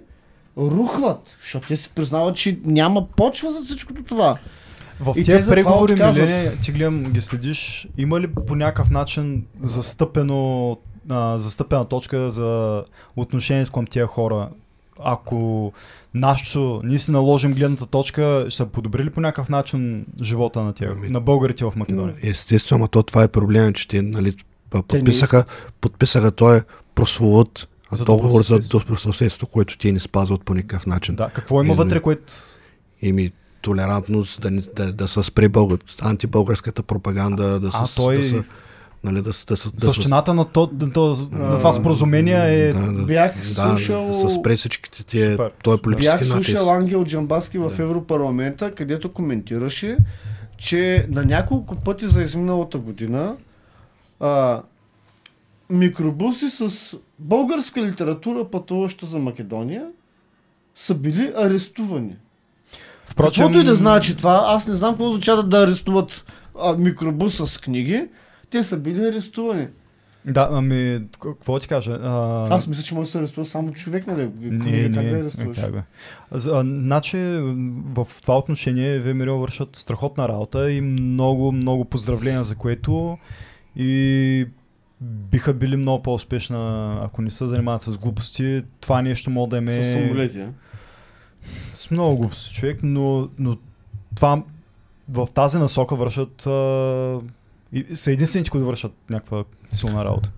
[0.57, 1.35] рухват.
[1.41, 4.37] Защото те си признават, че няма почва за всичкото това.
[4.99, 6.27] В И те тези преговори, отказват.
[6.27, 10.77] Милене, ти гледам, ги следиш, има ли по някакъв начин застъпено,
[11.09, 12.83] а, застъпена точка за
[13.15, 14.49] отношението към тия хора?
[14.99, 15.73] Ако
[16.13, 20.91] нашето, ние си наложим гледната точка, ще са подобрили по някакъв начин живота на тия,
[20.91, 22.15] Ами, на българите в Македония?
[22.23, 24.33] естествено, ама то това е проблема, че те нали,
[24.87, 25.45] подписаха,
[25.81, 26.61] подписаха той
[26.95, 29.47] прословут За договор за добросъседство.
[29.47, 31.15] който те не спазват по никакъв начин.
[31.15, 32.33] Да, какво има Е, вътре, което...
[33.01, 33.31] Ими
[33.61, 38.17] толерантност, да, да, да се спре българ, антибългарската пропаганда, да, А, той...
[38.17, 38.43] да, се,
[39.05, 42.73] нали, да, се- да, да, Същината на, то, на, то, на това споразумение е...
[42.73, 45.51] да, да, Бях да, слушал- да се спре всичките тия, Супер.
[45.63, 46.51] той е политически Бях натиск.
[46.51, 47.83] слушал Ангел Джамбаски в Да.
[47.83, 49.97] Европарламента, където коментираше,
[50.57, 53.35] че на няколко пъти за изминалата година
[54.19, 54.61] а,
[55.69, 56.69] микробуси с
[57.19, 59.85] българска литература, пътуваща за Македония,
[60.75, 62.15] са били арестувани.
[63.05, 66.25] Впрочем, Каквото и да значи това, аз не знам какво означава да арестуват
[66.61, 68.07] а, микробус с книги,
[68.49, 69.67] те са били арестувани.
[70.27, 71.99] Да, ами, какво ти кажа?
[72.03, 72.47] А...
[72.55, 74.31] Аз мисля, че може да се арестува само човек, нали?
[74.39, 75.57] Не, как не, да арестуваш?
[75.57, 75.81] как бе.
[76.31, 77.17] Значи
[77.93, 83.17] в това отношение ВМРО вършат страхотна работа и много, много поздравления за което
[83.75, 84.47] и
[85.01, 88.63] биха били много по-успешна, ако не се занимават с глупости.
[88.79, 89.83] Това нещо може да им е...
[89.83, 90.49] С самолети, а?
[91.75, 93.57] С много глупости човек, но, но
[94.15, 94.43] това
[95.09, 97.19] в тази насока вършат а,
[97.75, 100.31] и са единствените, които вършат някаква силна работа.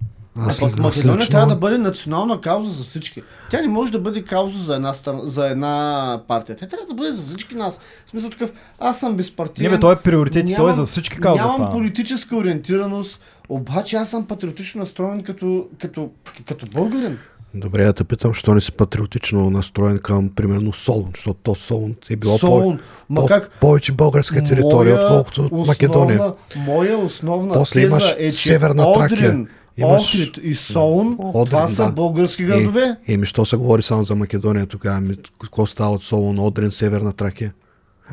[0.80, 3.22] Македония трябва да бъде национална кауза за всички.
[3.50, 6.56] Тя не може да бъде кауза за една, страна, за една партия.
[6.56, 7.80] Тя трябва да бъде за всички нас.
[8.06, 9.72] В смисъл такъв, аз съм безпартиен.
[9.72, 11.44] Не бе, той е приоритет той е за всички каузи.
[11.44, 11.70] Нямам това.
[11.70, 16.10] политическа ориентираност, обаче аз съм патриотично настроен като, като,
[16.48, 17.18] като българин.
[17.54, 21.96] Добре, да те питам, що не си патриотично настроен към, примерно, Солун, защото то Солун
[22.10, 22.80] е било по, Солун.
[23.10, 23.52] Ма по, как?
[23.62, 26.34] повече българска територия, Моя отколкото основна- Македония.
[26.58, 29.48] Моя основна После теза имаш е, че Северна Тракия, Одрин,
[29.78, 31.92] имаш- Охрид и Солун, Одрин, това са да.
[31.92, 32.98] български Е, градове.
[33.08, 34.98] Еми, що се говори само за Македония тогава?
[34.98, 37.54] Ами, какво става от Солун, Одрин, Северна Тракия?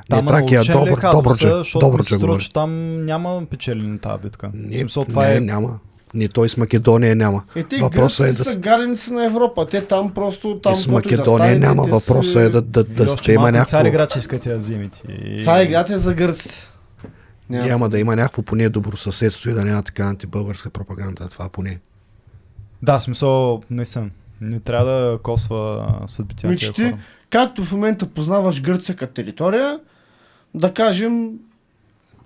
[0.08, 2.42] Там не Тракия, научен ли е Добър, казуса, Добруджа, защото ми се Добруджа струва, говори.
[2.42, 2.70] че там
[3.04, 4.48] няма печели на тази битка.
[4.48, 5.40] В Не, смисъл, това не, е...
[5.40, 5.78] няма.
[6.14, 7.42] Ни той с Македония няма.
[7.54, 9.66] Е, те Въпросът е да са гареници на Европа.
[9.66, 11.82] Те там просто там и с каквото и да Македония стане, няма.
[11.82, 13.86] Въпросът си- е да, да, да, да има някакво...
[13.86, 15.02] играч искате да вземете.
[15.62, 16.66] Играта е за гърците.
[17.50, 17.66] Няма.
[17.66, 21.28] Няма да има някакво поне добросъседство и да няма така антибългарска пропаганда.
[21.28, 21.80] Това поне.
[22.82, 24.10] Да, смисъл, наистина.
[24.40, 26.94] Не трябва да косва съдбите на ти,
[27.30, 29.80] както в момента познаваш Гърция като територия,
[30.54, 31.30] да кажем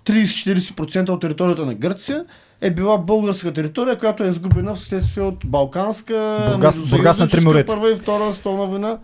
[0.05, 2.25] 30-40% от територията на Гърция
[2.61, 6.13] е била българска територия, която е изгубена вследствие от Балканска,
[6.49, 7.27] Бургас- Бургас на
[7.65, 8.97] първа и втора столна война.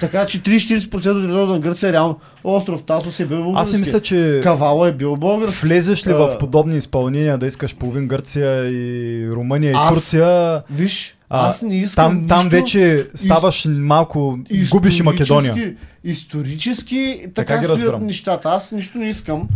[0.00, 3.62] Така че 30-40% от територията на Гърция е реално остров Тасос е бил български.
[3.62, 5.66] Аз си мисля, че Кавала е бил български.
[5.66, 6.14] влезеш ли А.
[6.14, 11.62] в подобни изпълнения да искаш половин Гърция и Румъния и Аз- Турция, Виж, а, аз
[11.62, 14.38] не искам там, там нищо вече ставаш малко,
[14.70, 15.74] губиш и Македония.
[16.04, 18.48] Исторически- Така така ги стоят нещата.
[18.48, 19.48] Аз нищо не искам.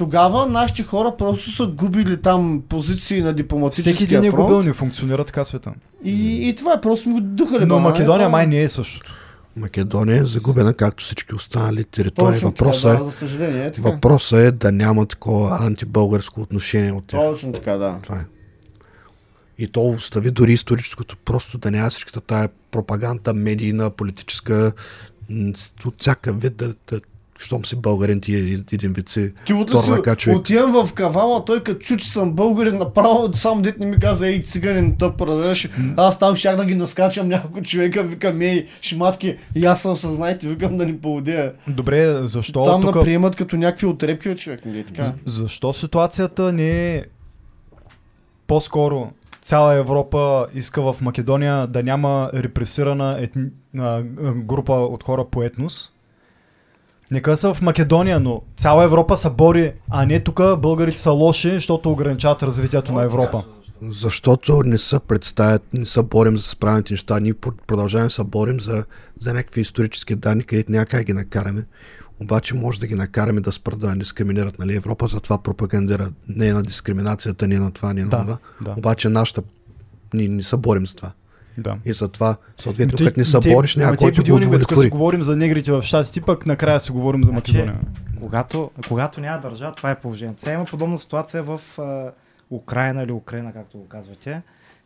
[0.00, 4.46] Тогава нашите хора просто са губили там позиции на Всеки дипломатическия един е фронт.
[4.46, 5.72] губил, не функционира така света.
[6.04, 7.64] И, и това е просто ми го духали.
[7.64, 9.14] Но банана, Македония май не е същото.
[9.56, 12.32] Македония е загубена, както всички останали територии.
[12.32, 13.90] Точно Въпросът така, е, да, за съжаление е така.
[13.90, 17.20] въпросът е да няма такова антибългарско отношение от тях.
[17.20, 17.98] Точно така, да.
[18.02, 18.24] Това е.
[19.58, 24.72] И то остави дори историческото, просто да няма всичката тая пропаганда, медийна, политическа,
[25.84, 27.00] от всякакъв вид да, да
[27.42, 28.38] щом си българин, ти е
[28.72, 30.38] един вид си Ти си човек.
[30.38, 34.28] отивам в кавала, той като чу, че съм българин, направо само дет не ми каза,
[34.28, 35.68] ей, циганин тъп, разбираш.
[35.96, 40.48] Аз там щях да ги наскачам няколко човека, викам, ей, шматки, и аз съм съзнайте,
[40.48, 41.52] викам да ни поудея.
[41.68, 42.94] Добре, защо Там тук...
[42.94, 45.12] наприемат като някакви отрепки от човек, нали така?
[45.26, 47.04] Защо ситуацията не е
[48.46, 49.10] по-скоро
[49.42, 53.44] цяла Европа иска в Македония да няма репресирана етни...
[54.36, 55.90] група от хора по етнос.
[57.10, 61.50] Нека са в Македония, но цяла Европа се бори, а не тук българите са лоши,
[61.50, 63.44] защото ограничават развитието на Европа.
[63.88, 67.20] Защото не се представят, не се борим за справените неща.
[67.20, 68.84] Ние пр- продължаваме да се борим за,
[69.20, 71.64] за някакви исторически данни, където няма как ги накараме.
[72.20, 74.58] Обаче може да ги накараме да спрат да дискриминират.
[74.58, 74.76] Нали?
[74.76, 78.20] Европа затова пропагандира не е на дискриминацията, не е на това, не е на Да,
[78.20, 78.38] това.
[78.60, 78.74] да.
[78.78, 79.42] Обаче нашата
[80.14, 81.12] ние не се борим за това.
[81.58, 81.76] Да.
[81.84, 84.80] И затова, съответно, като не се те- бориш, няма ама който Тук удовлетвори.
[84.80, 87.80] си говорим за негрите в щатите, пък накрая си говорим за Значи, Македония.
[88.20, 90.40] Когато, когато няма държава, това е положението.
[90.40, 92.10] Сега има подобна ситуация в а,
[92.50, 94.42] Украина или Украина, както го казвате.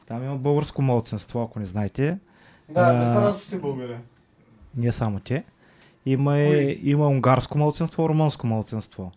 [0.07, 2.19] Там има българско младсенство, ако не знаете.
[2.69, 3.97] Да, не са радостни българи.
[4.77, 5.45] Не само те.
[6.07, 9.13] Има, и, има унгарско младсенство, румънско младсенство.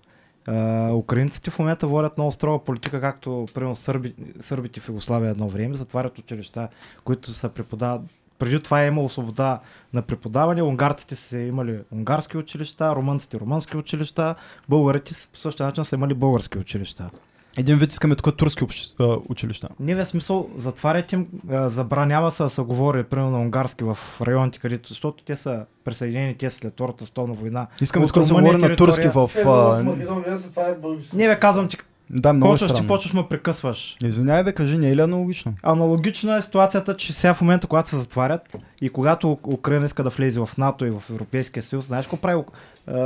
[0.93, 5.75] Украинците в момента водят много строга политика, както примерно сърби, сърбите в Югославия едно време,
[5.75, 6.67] затварят училища,
[7.03, 8.01] които са преподават.
[8.39, 9.59] Преди това е имало свобода
[9.93, 14.35] на преподаване, унгарците са имали унгарски училища, румънците румънски училища,
[14.69, 17.09] българите по същия начин са имали български училища.
[17.57, 19.69] Един вид искаме тук турски общи- а, училища.
[19.79, 23.97] Не бе смисъл, затварят им, а, забранява се да се говори, примерно на унгарски в
[24.21, 27.67] районите, където, защото те са присъединени, те след Втората столна война.
[27.81, 29.29] Искаме От тук да се говори на турски в...
[29.35, 29.83] Едно в.
[29.83, 30.37] Македония
[30.81, 31.15] български.
[31.15, 31.77] Не бе, казвам ти,
[32.09, 32.87] Да, много е почваш, ти странно.
[32.87, 33.97] почваш ме прекъсваш.
[34.03, 35.53] Извинявай бе, кажи, не е ли аналогично?
[35.63, 38.41] Аналогична е ситуацията, че сега в момента, когато се затварят
[38.81, 42.41] и когато Украина иска да влезе в НАТО и в Европейския съюз, знаеш какво прави
[42.87, 42.97] а,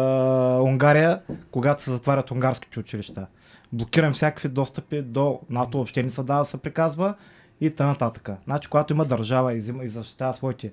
[0.61, 1.19] Унгария,
[1.51, 3.25] когато се затварят унгарските училища?
[3.73, 7.13] Блокирам всякакви достъпи до НАТО, въобще не се дава да се приказва
[7.61, 8.11] и т.н.
[8.43, 10.71] Значи, когато има държава и, взима, и защитава своите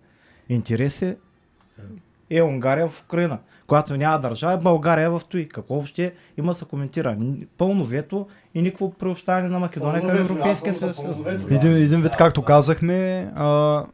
[0.48, 1.16] интереси,
[2.30, 3.38] е Унгария в Украина.
[3.66, 5.48] Когато няма държава, е България в Туи.
[5.48, 7.16] Какво въобще има да се коментира?
[7.58, 10.96] Пълно вето и никакво приобщаване на Македония към Европейския съюз.
[11.50, 13.84] Един, един вид, както казахме, а,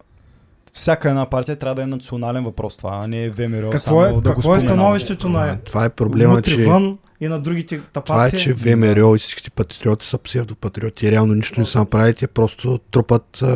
[0.72, 4.08] всяка една партия трябва да е национален въпрос това, а не ВМРО Какво само е,
[4.08, 6.64] да го какво е становището на Това е проблема, че...
[6.64, 8.06] вън и на другите тапаци?
[8.06, 11.10] Това е, че ВМРО и всичките патриоти са псевдопатриоти.
[11.10, 13.46] Реално нищо не са направили, те просто трупат а,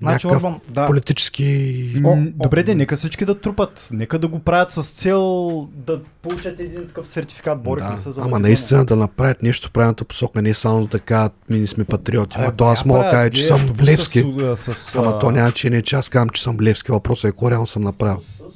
[0.00, 0.86] Значи някакъв Орбан, да.
[0.86, 1.86] политически...
[2.04, 2.16] О, о.
[2.34, 3.88] Добре, де, нека всички да трупат.
[3.92, 7.62] Нека да го правят с цел да получат един такъв сертификат.
[7.62, 11.00] Борихме Да, се за ама наистина да направят нещо в правилната посока, не само да
[11.00, 12.36] кажат, ми не сме патриоти.
[12.38, 14.20] Ама то аз мога да кажа, че съм Левски.
[14.38, 16.92] С, с, с, Ама а, то няма, че не, че аз казвам, че съм Левски.
[16.92, 18.20] Въпросът е какво реално съм направил.
[18.20, 18.51] с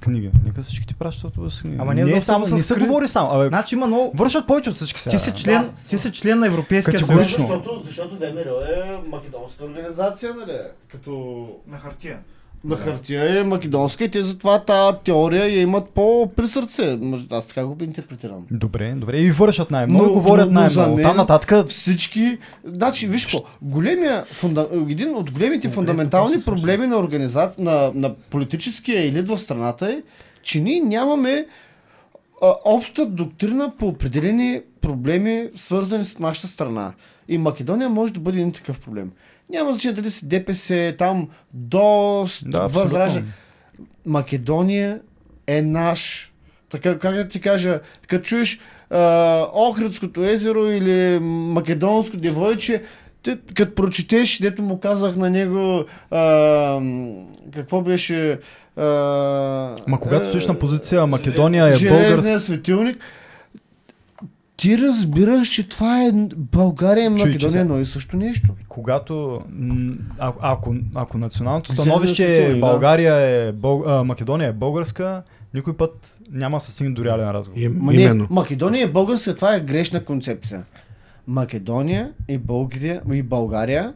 [0.00, 0.30] книга.
[0.44, 1.76] Нека всички ти пращат с книга.
[1.80, 3.30] Ама не не, е е само, само не с се кри- говори само.
[3.30, 4.12] Абе, Значи има много...
[4.14, 5.16] вършат повече от всички сега.
[5.16, 7.22] Ти си член, ти си член на Европейския съюз.
[7.22, 10.58] Защото, защото ВМРО е македонска организация, нали?
[10.88, 12.18] Като На хартия.
[12.64, 16.98] На хартия е македонска и те затова тази теория я имат по-при сърце.
[17.00, 18.46] Може, Аз така го интерпретирам.
[18.50, 19.18] Добре, добре.
[19.18, 20.96] И вършат най-много, Но- говорят най-много.
[21.02, 27.50] Там нататък Всички, значи виж какво, големия, фунда, един от големите фундаментални проблеми на, организа...
[27.58, 30.02] на, на политическия елит в страната е,
[30.42, 31.46] че ние нямаме
[32.42, 36.92] а, обща доктрина по определени проблеми, свързани с нашата страна.
[37.28, 39.10] И Македония може да бъде един такъв проблем.
[39.50, 43.26] Няма значение дали си ДПС, там ДОС, Да, Възраждане.
[44.06, 45.00] Македония
[45.46, 46.32] е наш.
[46.70, 48.60] Така, как да ти кажа, като чуеш
[48.90, 52.82] а, Охридското езеро или Македонско девойче,
[53.54, 56.80] като прочетеш, дето му казах на него, а,
[57.54, 58.38] какво беше...
[58.76, 58.82] А,
[59.88, 62.40] Ма когато стоиш на позиция Македония е българска.
[62.40, 62.96] светилник,
[64.56, 68.48] ти разбираш, че това е България и Македония едно и също нещо.
[68.68, 69.40] Когато,
[70.18, 72.60] а, ако, ако националното становище е.
[72.60, 75.22] България е, Бъл, а, Македония е българска,
[75.54, 77.60] никой път няма да се стигне до реален разговор.
[77.60, 78.22] И, Ма именно.
[78.22, 80.64] Не, Македония и българска, това е грешна концепция.
[81.26, 83.94] Македония и България, и България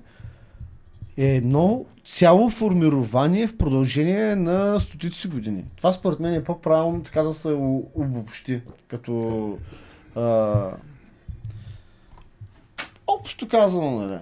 [1.17, 5.65] е едно цяло формирование в продължение на стотици години.
[5.77, 7.49] Това според мен е по-правилно така да се
[7.95, 9.59] обобщи, като
[10.17, 10.55] а,
[13.07, 14.19] общо казано, нали?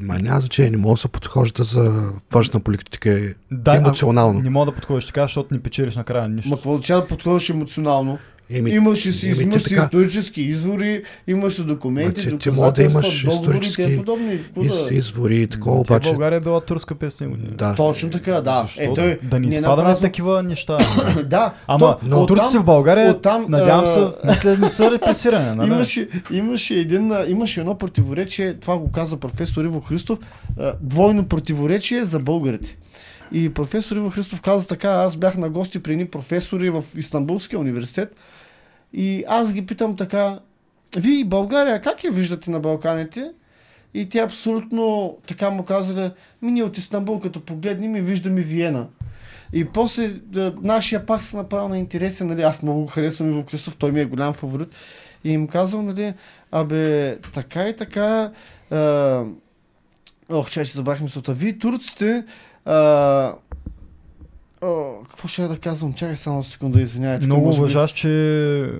[0.00, 4.40] Ма няма значение, не може да се подхожда за външна политика е Да, емоционално.
[4.40, 6.50] Не мога да подходиш така, защото ни печелиш накрая нищо.
[6.50, 8.18] Ма какво означава да подходиш емоционално?
[8.50, 12.50] Еми, Имаш си, еми, ти имаш си така- исторически извори, имаш си документи, ти- ти
[12.50, 14.38] мога да имаш и исторически тем подобни.
[14.62, 16.08] Из, извори и такова, обаче...
[16.08, 17.48] България е била турска 500 години.
[17.50, 17.74] Да.
[17.74, 18.62] Точно така, да.
[18.62, 20.78] Защо Е, да, той, да ни не изпадаме напразно- такива неща.
[21.24, 25.56] да, Ама то- но, турци в България, оттам, надявам се, мисля, не са репресирани.
[25.56, 25.68] Нали?
[25.68, 30.18] Имаше, имаше, един, имаше едно противоречие, това го каза професор Иво Христов,
[30.80, 32.76] двойно противоречие за българите.
[33.32, 37.60] И професор Иво Христов каза така, аз бях на гости при едни професори в Истанбулския
[37.60, 38.16] университет
[38.92, 40.40] и аз ги питам така,
[40.96, 43.30] вие България как я виждате на Балканите?
[43.94, 46.10] И те абсолютно така му казали,
[46.42, 48.86] ми ние от Истанбул като погледнем и виждаме Виена.
[49.52, 53.44] И после да, нашия пак се направил на интересен, нали, аз много го харесвам Иво
[53.44, 54.68] Кристов, той ми е голям фаворит.
[55.24, 56.14] И им казвам, нали,
[56.52, 58.32] абе, така и така,
[58.70, 59.24] а,
[60.28, 61.34] ох, чай, ще забравих мисълта.
[61.34, 62.24] Вие турците,
[62.66, 63.34] а,
[64.62, 65.94] О, какво ще я да казвам?
[65.94, 67.18] Чакай само секунда, извинявай.
[67.18, 68.08] тук Много може би- уважаш, че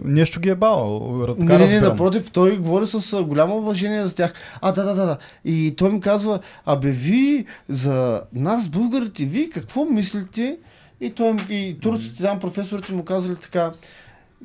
[0.05, 1.01] нещо ги е бал.
[1.39, 4.33] Не, не, не, напротив, той говори с голямо уважение за тях.
[4.63, 5.17] А, да, да, да, да.
[5.45, 10.59] И той ми казва, абе, ви, за нас, българите, ви какво мислите?
[11.01, 13.71] И, той, и турците, там професорите му казали така,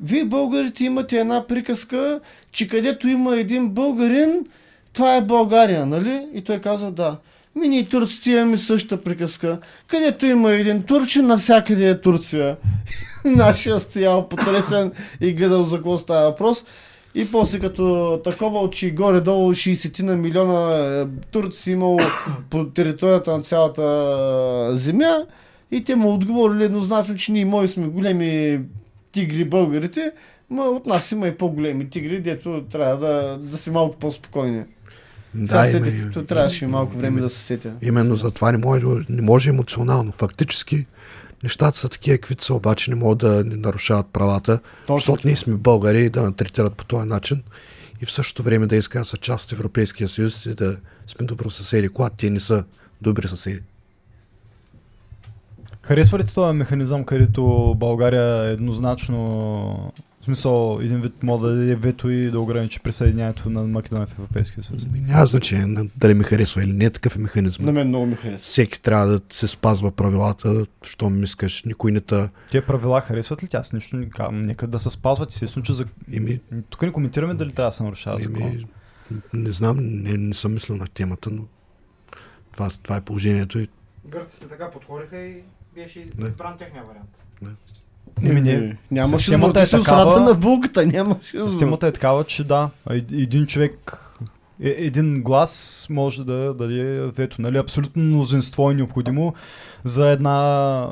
[0.02, 2.20] вие, българите, имате една приказка,
[2.52, 4.46] че където има един българин,
[4.92, 6.26] това е България, нали?
[6.34, 7.16] И той казва, да.
[7.56, 9.58] Ми ние турците имаме същата приказка.
[9.86, 12.56] Където има един турчин, навсякъде е Турция.
[13.24, 16.64] Нашия стоял потресен и гледал за какво става въпрос.
[17.14, 22.00] И после като такова, че горе-долу 60 на милиона е, турци имало
[22.50, 23.82] по територията на цялата
[24.72, 25.26] е, земя
[25.70, 28.60] и те му отговорили еднозначно, че ние мои сме големи
[29.12, 30.12] тигри българите,
[30.50, 34.62] но от нас има и по-големи тигри, дето трябва да, да сме малко по-спокойни.
[35.36, 37.72] Сега Да, сетих, има- то трябваше малко време има- да се сетя.
[37.82, 40.12] Именно за това не може, не може емоционално.
[40.12, 40.86] Фактически
[41.42, 45.36] нещата са такива, каквито са, обаче не могат да ни нарушават правата, Точно защото ние
[45.36, 47.42] сме българи и да натретират по този начин
[48.02, 50.76] и в същото време да искат да са част от Европейския съюз и да
[51.06, 52.64] сме добро съседи, когато те не са
[53.02, 53.60] добри съседи.
[55.82, 57.42] Харесва ли този механизъм, където
[57.78, 59.92] България е еднозначно,
[60.22, 64.12] в смисъл, един вид може да даде вето и да ограничи присъединяването на Македония в
[64.12, 64.86] Европейския съюз?
[64.86, 67.64] Ми Няма значение на- дали ми харесва или не, такъв е механизъм.
[67.64, 68.38] На мен много ми харесва.
[68.38, 72.30] Всеки трябва да се спазва правилата, щом искаш, никой не та...
[72.50, 73.58] Тия правила харесват ли тя?
[73.58, 74.46] Аз нищо не казвам.
[74.46, 75.30] Нека да се спазват.
[75.30, 75.86] Естествено, че за...
[76.10, 76.40] Ими,
[76.70, 78.42] тук не коментираме дали трябва да се нарушава закон.
[78.42, 78.66] ими,
[79.34, 81.42] не знам, не, не съм мислил на темата, но
[82.52, 83.68] това, това е положението и
[84.06, 85.42] Гърците така подходиха и
[85.74, 86.28] беше Не.
[86.28, 87.22] избран техния вариант.
[87.42, 87.50] Еми,
[88.22, 88.76] не.
[88.90, 91.40] Нямаше Системата е такава- на булката, нямаше.
[91.40, 93.98] Системата е такава, че да, ед- един човек,
[94.62, 97.42] е- един глас може да даде вето.
[97.42, 97.56] Нали?
[97.58, 99.34] Абсолютно мнозинство е необходимо
[99.84, 100.88] за една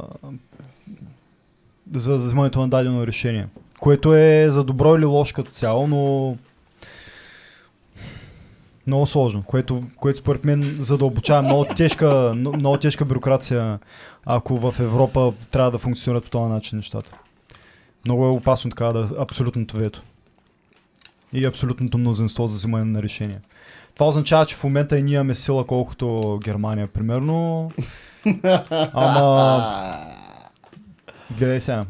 [1.92, 3.46] за вземането на дадено решение.
[3.80, 6.36] Което е за добро или лошо като цяло, но
[8.90, 13.78] много сложно, което, което според мен задълбочава много тежка, но- много тежка бюрокрация,
[14.24, 17.16] ако в Европа трябва да функционират по този начин нещата.
[18.04, 20.02] Много е опасно така да абсолютното вето.
[21.32, 23.40] И абсолютното мнозинство за взимане на решение.
[23.94, 27.70] Това означава, че в момента и ние имаме сила колкото Германия, примерно.
[28.92, 29.96] Ама,
[31.38, 31.84] гледай сега.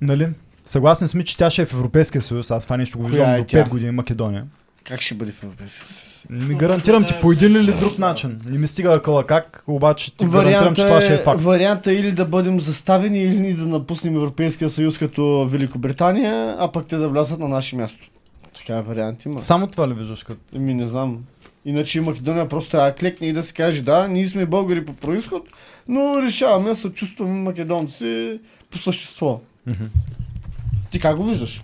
[0.00, 0.28] Нали?
[0.66, 2.50] Съгласен сме, че тя ще е в Европейския съюз.
[2.50, 3.64] Аз това нещо го виждам е до тя?
[3.64, 4.46] 5 години Македония.
[4.84, 6.26] Как ще бъде в Европейския съюз?
[6.30, 8.40] Ми гарантирам ти по един или друг начин.
[8.50, 11.42] Не ми стига кала как, обаче ти гарантирам, че това ще е факт.
[11.42, 16.86] варианта е или да бъдем заставени, или да напуснем Европейския съюз като Великобритания, а пък
[16.86, 18.10] те да влязат на наше място.
[18.56, 19.42] Така вариант има.
[19.42, 20.40] Само това ли виждаш като?
[20.56, 21.18] Еми не знам.
[21.64, 24.92] Иначе Македония просто трябва да клекне и да се каже, да, ние сме българи по
[24.92, 25.42] происход,
[25.88, 28.40] но решаваме да се чувстваме македонци
[28.70, 29.40] по същество.
[29.66, 29.84] Мгм.
[30.90, 31.62] Ти как го виждаш?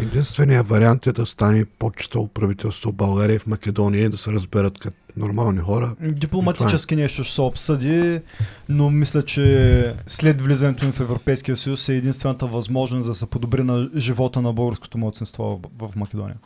[0.00, 4.32] Единственият вариант е да стане по-чисто правителство в България и в Македония и да се
[4.32, 5.96] разберат като нормални хора.
[6.00, 8.20] Дипломатически нещо ще се обсъди,
[8.68, 13.62] но мисля, че след влизането им в Европейския съюз е единствената възможност да се подобри
[13.62, 16.36] на живота на българското младсинство в Македония.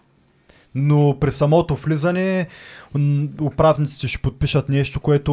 [0.75, 2.49] Но при самото влизане
[3.43, 5.33] управниците ще подпишат нещо, което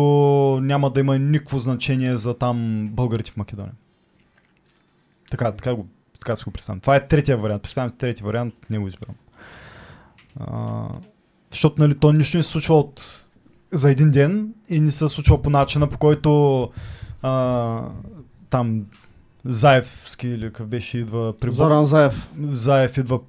[0.63, 3.73] няма да има никакво значение за там българите в Македония.
[5.31, 5.87] Така, така, го,
[6.19, 6.79] така си го представям.
[6.79, 7.61] Това е третия вариант.
[7.63, 9.15] Представям си третия вариант, не го избирам.
[10.39, 10.83] А,
[11.51, 13.23] защото нали, то нищо не се случва от
[13.71, 16.61] за един ден и не се случва по начина, по който
[17.21, 17.81] а,
[18.49, 18.85] там
[19.45, 22.27] Заевски или какъв беше идва при Зоран Заев.
[22.41, 23.19] Заев идва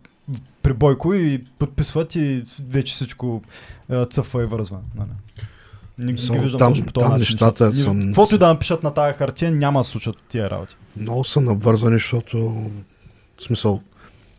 [0.62, 3.42] при Бойко и подписват и вече всичко
[3.88, 4.78] а, цъфва и вързва.
[4.94, 5.10] Нали.
[5.98, 7.20] Не ги Само виждам там- по този там начин.
[7.20, 10.76] нещата са- Каквото и да напишат на тази хартия, няма да случат тия работи.
[11.00, 12.38] Много са навързани, защото
[13.38, 13.80] в смисъл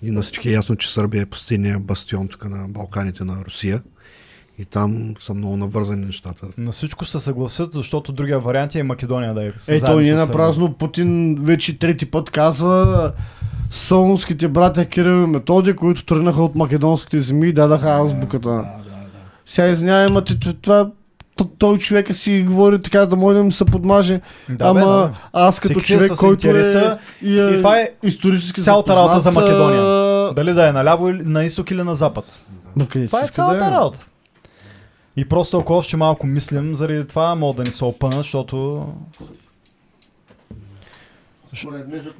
[0.02, 3.82] и на всички е ясно, че Сърбия е последния бастион тук на Балканите на Русия.
[4.60, 6.48] И там са много навързани нещата.
[6.58, 9.52] На всичко се съгласят, защото другия вариант е Македония да е.
[9.58, 10.34] заедно той не е с на Сърбия.
[10.38, 10.74] празно.
[10.74, 13.14] Путин вече трети път казва
[13.72, 18.66] солунските братя Кирил и Методи, които тръгнаха от македонските земи и дадаха азбуката.
[19.46, 20.92] Сега извинявай, ама ти- ти- това т-
[21.46, 24.22] той човека си говори така, да може да ми се подмаже.
[24.50, 27.58] Да, Ама бе, да, аз като Всеки е човек, който интереса е, и, е и
[27.58, 29.82] това е исторически цялата запознат, работа за Македония.
[29.82, 32.40] а, Дали да е наляво или на изток или на запад.
[32.76, 34.06] Ма къде Това е иска да цялата работа.
[35.18, 38.86] И просто ако още малко мислим, заради това мога да ни се опъна, защото...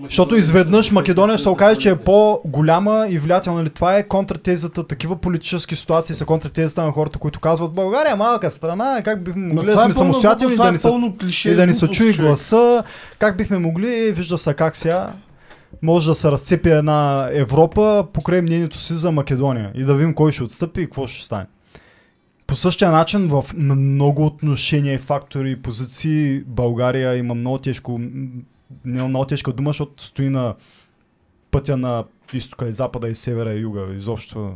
[0.02, 3.60] Защото изведнъж са- Македония ще се окаже, че е са- по-голяма и влиятелна.
[3.60, 3.70] Нали?
[3.70, 4.88] Това е контратезата.
[4.88, 9.42] Такива политически ситуации са контратезата на хората, които казват България е малка страна, как бихме
[9.44, 11.50] могли да сме е пълно самостоятелни, да ни са е клише.
[11.50, 12.84] и да ни се глупост, чуи гласа,
[13.20, 15.14] как бихме могли, вижда се как сега,
[15.82, 20.32] може да се разцепи една Европа покрай мнението си за Македония и да видим кой
[20.32, 21.46] ще отстъпи и какво ще стане.
[22.48, 28.00] По същия начин в много отношения фактори позиции България има много тежко,
[28.86, 30.56] не много тежка дума, защото стои на
[31.52, 34.54] пътя на изтока и запада и севера и юга, изобщо.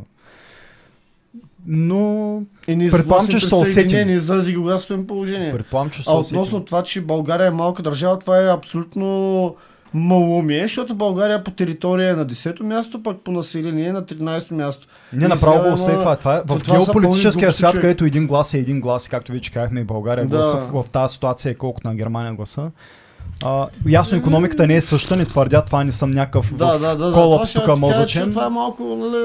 [1.66, 3.64] Но И ние Предполагам, че ще се усетим.
[3.82, 5.52] присъединени заради географското положение.
[5.52, 6.38] предполагам, че ще А се усетим.
[6.38, 9.56] относно това, че България е малка държава, това е абсолютно
[9.94, 14.54] малумие, защото България по територия е на 10-то място, пък по население е на 13-то
[14.54, 14.86] място.
[15.12, 16.16] Не, направо го има- това.
[16.16, 17.80] това е в това геополитическия свят, човек.
[17.80, 20.30] където един глас е един глас, както вече казахме и България, Да.
[20.30, 22.70] гласа в, в тази ситуация е колкото на Германия гласа.
[23.44, 26.96] А, ясно, економиката не е съща, не твърдя, това не съм някакъв Да, в да,
[26.96, 27.12] да.
[27.12, 28.24] колапс тук мозъчен.
[28.24, 29.22] че Това е малко, нали...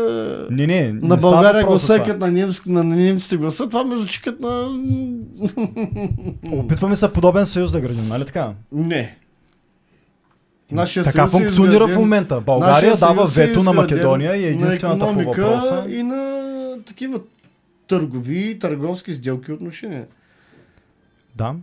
[0.50, 2.04] Не, не, На не става България това.
[2.04, 4.80] като на, немски, на немците гласа, това между че като на...
[6.54, 8.52] Опитваме се подобен съюз да градим, нали така?
[8.72, 9.18] Не.
[10.72, 12.42] Нашия така е функционира в изграден- момента.
[12.42, 15.86] България дава е вето на Македония и е единствената на по въпроса.
[15.90, 16.40] и на
[16.86, 17.20] такива
[17.88, 20.06] търгови, търговски сделки отношения.
[21.36, 21.54] Да.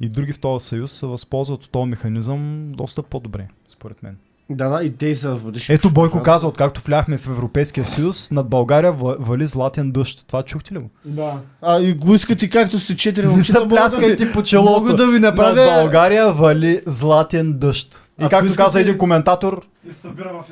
[0.00, 4.16] И други в този съюз се възползват от този механизъм доста по-добре, според мен.
[4.50, 5.38] Да, да, и те са.
[5.68, 10.24] Ето Бойко каза, откакто вляхме в Европейския съюз, над България ва- вали златен дъжд.
[10.26, 10.90] Това чухте ли го?
[11.04, 11.32] Да.
[11.62, 14.70] А и го искате както сте четири Не момчета, да ви- пляскайте по челото.
[14.70, 15.54] Мога да ви Над направя...
[15.74, 18.08] България вали златен дъжд.
[18.20, 19.66] И Ако както искате- каза един коментатор,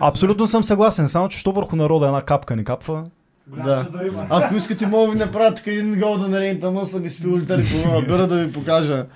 [0.01, 3.05] абсолютно съм съгласен, само че що върху народа една капка не капва.
[3.47, 4.27] Голям Да.
[4.31, 7.59] Ако искате, мога да ви направя така един гол да нарейн там съм изпил литър
[7.59, 9.07] и половина бира да ви покажа.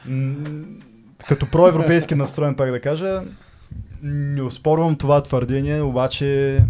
[1.28, 3.22] Като проевропейски настроен пак да кажа,
[4.02, 6.60] не оспорвам това твърдение, обаче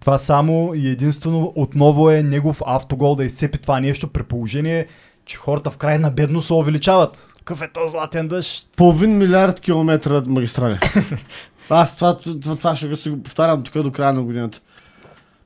[0.00, 4.86] това само и единствено отново е негов автогол да изцепи това нещо при положение,
[5.24, 7.34] че хората в крайна бедност се увеличават.
[7.38, 8.68] Какъв е този златен дъжд?
[8.76, 10.78] Половин милиард километра магистрали.
[11.70, 14.60] Аз това, това, това ще го си го повтарям тук до края на годината.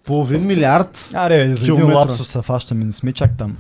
[0.04, 1.08] Половин милиард.
[1.12, 3.56] Аре, за един лапсус се фащаме, не сме чак там.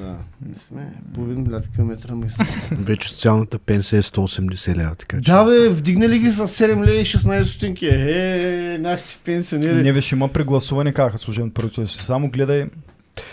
[0.00, 0.92] Да, не сме.
[1.14, 2.48] Половин милиард километра магистрали.
[2.72, 5.30] Вече социалната пенсия е 180 лева, така че.
[5.30, 7.86] Да бе, вдигнали ги с 7 лея и 16 стотинки.
[7.86, 9.74] Е, нашите пенсионери.
[9.74, 12.02] Не виж, има прегласуване, казаха служебното правителство.
[12.02, 12.66] Само гледай.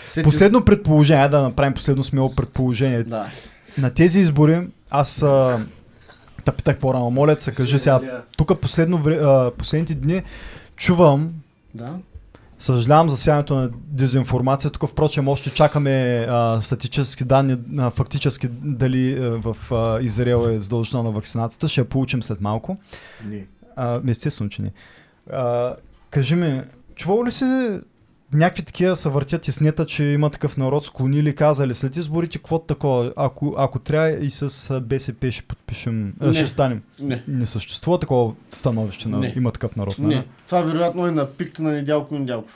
[0.08, 3.02] Сети- Последно предположение, да направим последно смело предположение.
[3.02, 3.26] Да.
[3.78, 4.60] На тези избори
[4.90, 5.58] аз а,
[6.44, 8.00] те питах по-рано, моля се, кажи сега,
[8.36, 10.22] тук последно, а, последните дни
[10.76, 11.30] чувам,
[11.74, 11.94] Да.
[12.60, 19.18] Съжалявам за сянето на дезинформация, тук впрочем още чакаме а, статически данни, а, фактически дали
[19.18, 22.78] а, в а, Израел е задължителна вакцинацията, ще я получим след малко.
[23.24, 23.46] Не.
[23.76, 24.72] А, естествено, че не.
[25.32, 25.74] А,
[26.10, 26.62] кажи ми,
[26.94, 27.78] чувал ли си
[28.34, 32.58] някакви такива се въртят и снета, че има такъв народ склонили, казали след изборите, какво
[32.58, 36.34] такова, ако, ако трябва и с БСП ще подпишем, Не.
[36.34, 36.82] ще станем.
[37.00, 37.22] Не.
[37.28, 39.32] Не съществува такова становище на Не.
[39.36, 39.98] има такъв народ.
[39.98, 40.14] нали?
[40.14, 40.24] Не.
[40.46, 42.52] Това вероятно е на пик на Недялко Недялков.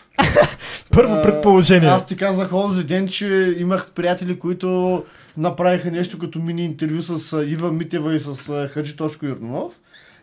[0.90, 1.88] Първо А, предположение.
[1.88, 5.04] Аз ти казах онзи ден, че имах приятели, които
[5.36, 9.72] направиха нещо като мини интервю с Ива Митева и с Хаджи Тошко Юрнов.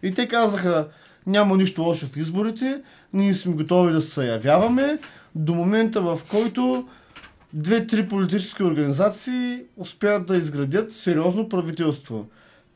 [0.03, 0.88] И те казаха,
[1.27, 2.77] няма нищо лошо в изборите,
[3.13, 4.97] ние сме готови да се явяваме
[5.35, 6.88] до момента в който
[7.53, 12.26] две-три политически организации успеят да изградят сериозно правителство.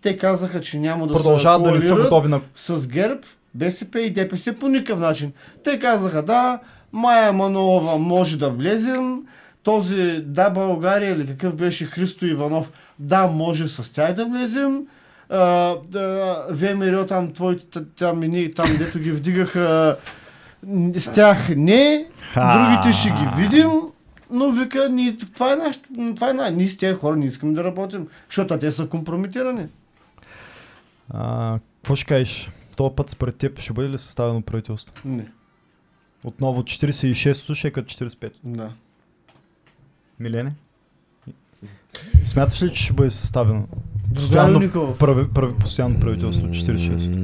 [0.02, 2.42] Те казаха, че няма да Продължават се да не са коалират готови на...
[2.56, 3.20] с ГЕРБ,
[3.54, 5.32] БСП и ДПС по никакъв начин.
[5.64, 6.60] Те казаха да,
[6.92, 9.22] Майя Манолова може да влезем,
[9.64, 14.82] този да България или какъв беше Христо Иванов, да може с тях да влезем,
[16.50, 19.98] ВМРО там твоите там, и ние, там дето ги вдигаха
[20.96, 23.70] с тях не, другите ще ги видим,
[24.32, 25.86] но вика, ние, това е нашето,
[26.16, 29.68] това е на, ние с тези хора не искаме да работим, защото те са компрометирани.
[31.10, 32.52] А, какво ще кажеш?
[32.78, 34.94] Този път според теб ще бъде ли съставено правителство?
[35.06, 35.28] Не,
[36.24, 38.40] Отново 46-то ще е като 45-то.
[38.44, 38.70] да.
[40.20, 40.54] Милене?
[42.24, 43.68] Смяташ ли, че ще бъде съставено?
[44.16, 44.60] Постоянно,
[45.00, 46.90] прави, прави, постоянно правителство 46.
[46.90, 47.16] М,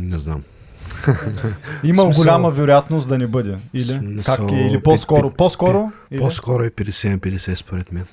[0.00, 0.42] Не знам.
[1.84, 3.56] Има Смисъл- голяма вероятност да не бъде.
[3.74, 3.84] Или?
[3.84, 4.54] Смисъл, Как е?
[4.56, 5.30] Или пи- по-скоро?
[5.30, 5.92] пи- По-скоро?
[6.10, 6.20] Или?
[6.20, 8.04] По-скоро е 50-50 според мен.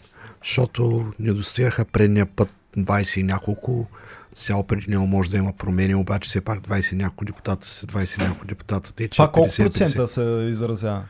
[0.44, 3.88] Защото не достигаха предния път 20 и няколко.
[4.36, 7.88] Цяло преди него може да има промени, обаче все пак 20 и няколко депутата са
[7.88, 8.94] 20 и няколко депутата.
[8.94, 9.64] Те, че Това колко 50-50.
[9.64, 11.04] процента се изразява?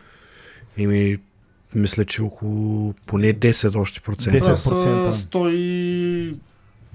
[0.77, 1.17] Еми,
[1.75, 4.39] мисля, че около поне 10 още процента.
[4.39, 4.63] 10.
[4.63, 5.11] Това са 10%.
[5.11, 6.35] 100 и...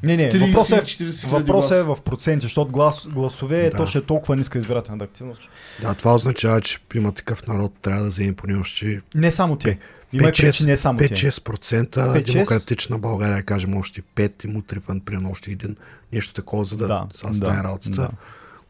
[0.02, 3.76] Не, не, 30 въпросът е, 40 хиляди въпросът е в проценти, защото глас, гласове Да.
[3.76, 5.42] то ще е толкова ниска избирателна активност.
[5.82, 9.66] Да, това означава, че има такъв народ, трябва да вземе поне още Не само ти.
[9.66, 9.78] Пе-
[10.12, 11.04] Има и 5-6 преди, че не само ти.
[11.04, 12.32] 5-6%, 5-6?
[12.32, 15.76] демократична България, да кажем още 5 и мутри вън при още един.
[16.12, 17.96] Нещо такова, за да, Да, да стане да, работата.
[17.96, 18.08] да.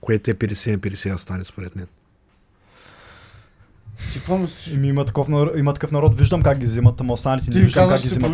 [0.01, 1.87] Което е 50 на 50 да стане според мен.
[4.13, 4.75] Ти какво мислиш?
[4.75, 8.01] Еми, има, такъв, има такъв народ, виждам как ги взимат, ама останалите не виждам как
[8.01, 8.33] ги взимат.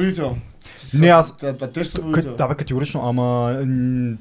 [0.94, 2.00] Не, аз- Те, те, ще.
[2.28, 3.58] Да, бе, категорично, ама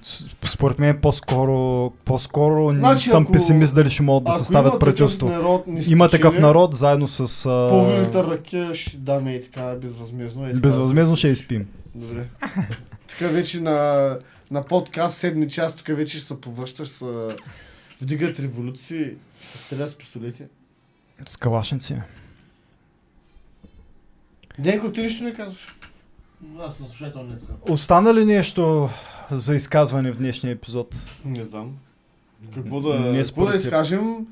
[0.01, 4.80] с- според мен по-скоро, по-скоро н- Значи, съм ако- песимист дали ще могат да съставят
[4.80, 5.27] правителство.
[5.27, 7.19] Народ, Има такъв народ, заедно с...
[7.45, 10.43] а, Половин литър ръке ще даме и така безвъзмезно.
[10.43, 11.67] Е, така Безвъзмезно да ще изпим.
[11.95, 12.27] Добре.
[13.09, 14.17] Тук вече на,
[14.51, 17.06] на подкаст седми час, тук вече ще се повръщаш, се
[18.01, 19.06] вдигат революции,
[19.42, 20.43] се стрелят с пистолети.
[21.25, 21.95] С калашници.
[24.59, 25.77] Денко, ти нищо не казваш.
[26.59, 27.51] Аз съм слушател днеска.
[27.69, 28.89] Остана ли нещо
[29.31, 30.95] за изказване в днешния епизод?
[31.25, 31.77] Не знам.
[32.55, 34.27] Какво да, Не какво според да изкажем?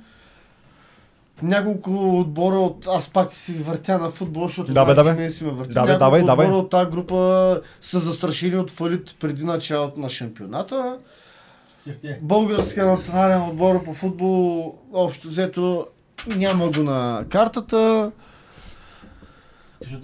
[1.43, 2.87] Няколко отбора от...
[2.87, 5.15] Аз пак си въртя на футбол, защото Да, бе, да, си бе.
[5.15, 5.73] мен си ме върти.
[5.73, 6.45] Да, бе, Няколко давай, давай.
[6.47, 10.97] отбора от тази група са застрашени от фалит преди началото на шампионата.
[12.21, 15.87] Българския национален отбор по футбол общо взето
[16.27, 18.11] няма го на картата.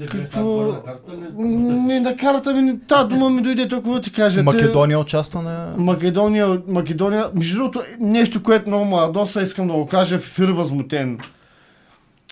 [0.02, 0.74] Е Какво?
[0.86, 1.12] Какво?
[1.38, 4.44] на карта, ми, та дума ми дойде толкова да ти кажа.
[4.44, 5.74] Македония участва на...
[5.78, 10.50] Македония, Македония, между другото, нещо, което много ме ядоса, искам да го кажа в ефир
[10.50, 11.20] възмутен.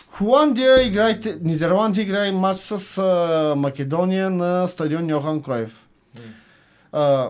[0.07, 5.87] Холандия играйте, Нидерландия играе матч с а, Македония на стадион Йохан Кройв.
[6.91, 7.29] А,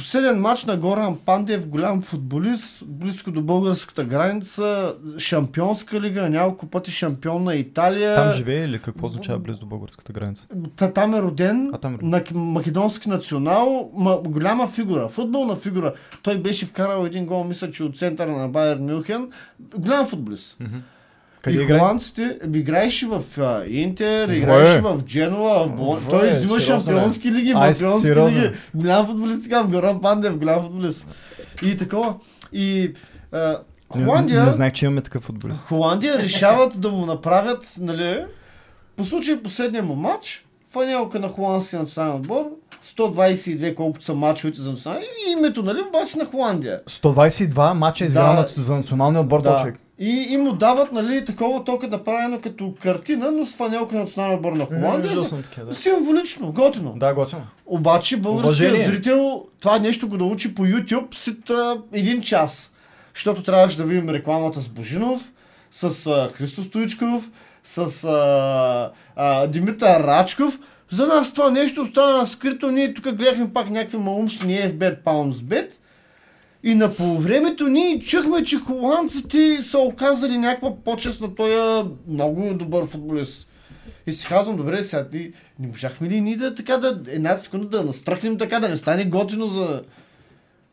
[0.00, 6.90] последен матч на Горан Пандев, голям футболист, близко до българската граница, шампионска лига, няколко пъти
[6.90, 8.14] шампион на Италия.
[8.14, 10.46] Там живее или какво означава близо до българската граница?
[10.76, 15.94] Та, там е роден, А, там е на македонски национал, ма, голяма фигура, футболна фигура.
[16.22, 19.30] Той беше вкарал един гол, мисля, че от центъра на Байер Мюнхен.
[19.76, 20.58] Голям футболист.
[21.42, 21.78] Къде и играе?
[21.78, 24.36] холандците ами, играеше в а, Интер, Вое.
[24.36, 26.06] играеше в Дженуа, в Болон.
[26.10, 26.80] Той взима сериозно ли?
[26.80, 28.28] шампионски лиги, сериозно.
[28.28, 28.50] лиги.
[28.74, 31.06] Голям футболист, сега в Горан Пандев, голям футболист.
[31.62, 32.14] И такова.
[32.52, 32.92] И
[33.32, 33.58] а,
[33.96, 34.44] Не, Холандия...
[34.44, 35.64] не знаех, че имаме такъв футболист.
[35.64, 38.24] Холандия решават да му направят, нали,
[38.96, 42.44] по случай последния му матч, фанелка на холандския национален отбор,
[42.98, 46.80] 122 колкото са матчовете за национален и името, нали, обаче на Холандия.
[46.86, 48.46] 122 мача е Да.
[48.48, 49.58] за националния отбор Да.
[49.60, 49.80] човек.
[50.02, 54.36] И, и му дават, нали, такова тока направено като картина, но с фанелка на национален
[54.36, 55.42] отбор на Холандия.
[55.42, 55.74] Такива, да.
[55.74, 56.94] Символично, готино.
[56.96, 57.46] Да, готино.
[57.66, 58.94] Обаче българският Уважение.
[58.94, 62.72] зрител това нещо го научи по YouTube след а, един час.
[63.14, 65.32] Защото трябваше да видим рекламата с Божинов,
[65.70, 67.30] с а, Христо Стоичков,
[67.64, 70.58] с а, а, Димитър Рачков.
[70.90, 72.70] За нас това нещо остана скрито.
[72.70, 75.70] Ние тук гледахме пак някакви малумщини FBet, PoundsBet.
[76.64, 82.86] И на полувремето ние чухме, че холандците са оказали някаква почест на този много добър
[82.86, 83.50] футболист.
[84.06, 87.68] И си казвам, добре, сега ти не можахме ли ние да така да една секунда
[87.68, 89.82] да настръхнем така, да не стане готино за...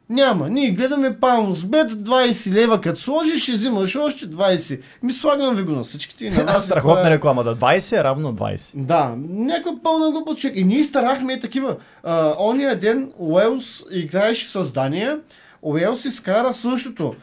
[0.10, 0.50] Няма.
[0.50, 4.82] Ние гледаме Паунсбет, 20 лева като сложиш, ще взимаш още 20.
[5.04, 7.56] Ми слагам ви го на всичките и на Една страхотна това е- реклама, да.
[7.56, 8.72] 20 е равно на 20.
[8.76, 10.44] да, някаква пълна глупост.
[10.54, 11.76] И ние старахме и такива.
[12.04, 15.20] А, ония ден Уелс играеше с Дания.
[15.68, 17.14] Уелс изкара същото.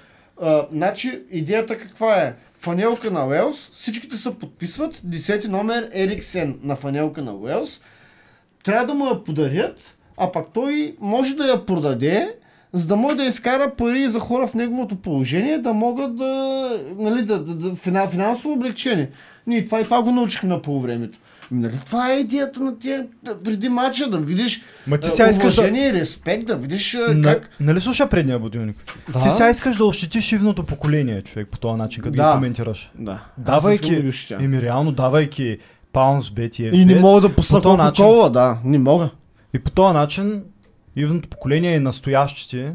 [0.40, 2.34] А, значи, идеята каква е?
[2.58, 7.80] Фанелка на Уелс, всичките се подписват, 10 номер Ериксен на фанелка на Уелс.
[8.64, 12.34] Трябва да му я подарят, а пак той може да я продаде,
[12.72, 17.22] за да може да изкара пари за хора в неговото положение, да могат да, нали,
[17.22, 19.10] да, да, да фина- финансово облегчение.
[19.46, 21.18] Ние това и това го научихме на полувремето.
[21.18, 23.06] Ами, Нали, това е идеята на тия
[23.44, 25.70] преди матча, да видиш Ма ти сега искаш да...
[25.70, 27.50] респект, да видиш На, как...
[27.60, 28.76] нали слуша предния будилник?
[29.08, 29.22] Да.
[29.22, 32.30] Ти сега искаш да ощетиш ивното поколение, човек, по този начин, като Да.
[32.30, 32.90] ги коментираш.
[32.98, 33.22] Да.
[33.38, 35.58] Давайки, еми реално давайки
[35.92, 39.10] паунс, бети, И не мога да пусна по начин- да, не мога.
[39.54, 40.42] И по този начин
[40.96, 42.72] ивното поколение и настоящите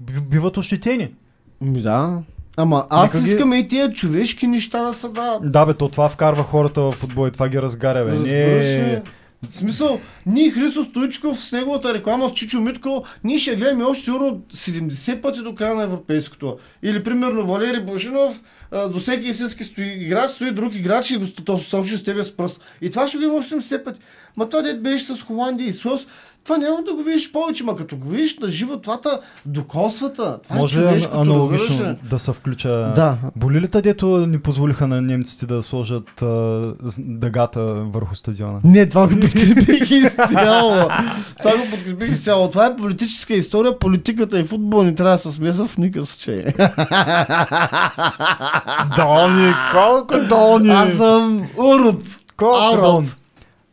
[0.00, 1.14] би- биват ощетени.
[1.60, 2.22] Ми да.
[2.56, 5.52] Ама аз Нека ги- искаме и тия човешки неща да се дават.
[5.52, 8.12] Да бе, то това вкарва хората в футбол и това ги разгаря, бе.
[8.12, 9.02] Не...
[9.50, 14.04] В смисъл, ние Христо Стоичков с неговата реклама с Чичо Митко, ние ще гледаме още
[14.04, 16.56] сигурно 70 пъти до края на европейското.
[16.82, 18.42] Или примерно Валери Божинов,
[18.90, 22.36] до всеки истински стои, играч стои друг играч и го сто- сочи с тебе с
[22.36, 22.60] пръст.
[22.80, 24.00] И това ще го има още 70 пъти.
[24.36, 26.06] Ма това дет беше с Холандия и с Уелс.
[26.46, 30.38] Това няма да го видиш повече, ма като го видиш на живо, това та докосвата.
[30.42, 31.96] Това Може е ли човешкото, аналогично ли?
[32.10, 32.92] да се включа?
[32.94, 33.16] Да.
[33.36, 38.60] Боли ли дето ни позволиха на немците да сложат а, дъгата върху стадиона?
[38.64, 40.88] Не, това го подкрепих изцяло.
[41.38, 42.50] това го подкрепих изцяло.
[42.50, 43.78] Това е политическа история.
[43.78, 46.44] Политиката и футбол не трябва да се смеса в никакъв случай.
[48.96, 50.70] Долни, колко долни!
[50.70, 52.02] Аз съм урод.
[52.36, 53.08] Колко долни!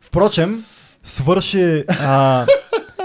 [0.00, 0.64] Впрочем,
[1.04, 1.84] свърши...
[1.88, 2.46] А,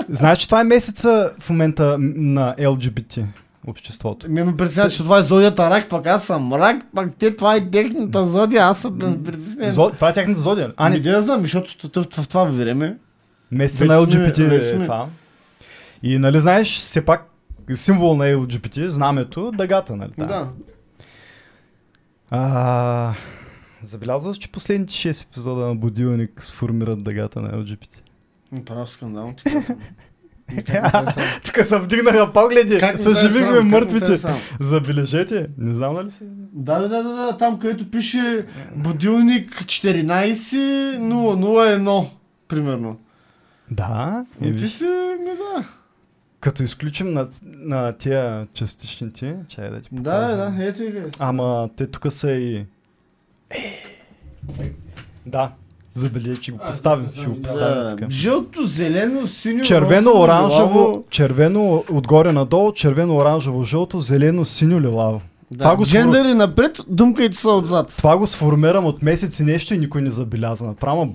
[0.10, 3.26] знаеш, че това е месеца в момента на LGBT
[3.68, 4.32] обществото.
[4.32, 7.56] Ми ме притеснява, че това е зодията рак, пък аз съм рак, пък те това
[7.56, 9.72] е техната зодия, аз съм притеснен.
[9.72, 10.74] Зо, това е тяхната зодия.
[10.78, 11.90] А, не, да знам, защото
[12.22, 12.98] в това време.
[13.52, 15.08] месеца на LGBT е това.
[16.04, 17.26] И нали знаеш, все пак
[17.74, 20.12] символ на LGBT, знамето, дъгата, нали?
[20.18, 20.48] Да.
[22.32, 23.14] А,
[23.84, 27.98] забелязваш, че последните 6 епизода на Будилник сформират дъгата на LGBT.
[28.52, 29.34] Ми Прав скандал.
[29.46, 29.64] е?
[31.44, 34.18] Тук се вдигнаха погледи, е съживихме е мъртвите.
[34.60, 36.24] Забележете, не знам дали си.
[36.54, 42.10] Да, да, да, да, да, там където пише будилник 14
[42.48, 43.00] примерно.
[43.72, 44.84] Да, И еми, ти си,
[45.20, 45.64] ми да.
[46.40, 50.38] като изключим на, на тия частичните, чай да ти Да, покажа.
[50.38, 50.94] да, ето и.
[51.20, 52.66] Ама те тук са и...
[55.26, 55.52] Да,
[55.94, 58.10] забележи, че го поставим, ще го поставим Да, тук.
[58.10, 61.04] жълто, зелено, синьо, Червено, розово, оранжево, лилаво.
[61.10, 65.22] червено отгоре надолу, червено, оранжево, жълто, зелено, синьо, лилаво.
[65.52, 67.94] Да, Това го Джендъри напред, думкайте са отзад.
[67.98, 70.66] Това го сформирам от месец и нещо и никой не забеляза.
[70.66, 71.06] Направо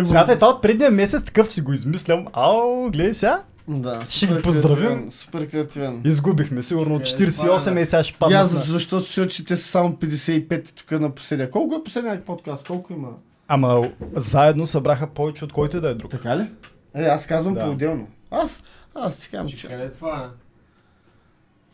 [0.00, 0.04] го...
[0.04, 2.24] Смятай, това от предния месец такъв си го измислям.
[2.32, 3.42] Ау, гледай сега.
[3.68, 4.76] Да, Ще ги поздравим.
[4.78, 6.02] креативен, Супер креативен.
[6.04, 7.82] Изгубихме, сигурно Е, 48 това е.
[7.82, 8.40] и сега ще И паднат.
[8.40, 11.50] аз, защото защото че те са само 55 тук на последния.
[11.50, 12.66] Колко е последния подкаст?
[12.66, 13.08] Колко има?
[13.48, 16.10] Ама заедно събраха повече от който и да е друг.
[16.10, 16.50] Така ли?
[16.94, 17.60] Е, аз казвам Да.
[17.60, 18.08] по-отделно.
[18.30, 18.62] Аз,
[18.94, 20.30] аз ти казвам, Че къде е това?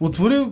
[0.01, 0.47] Отвори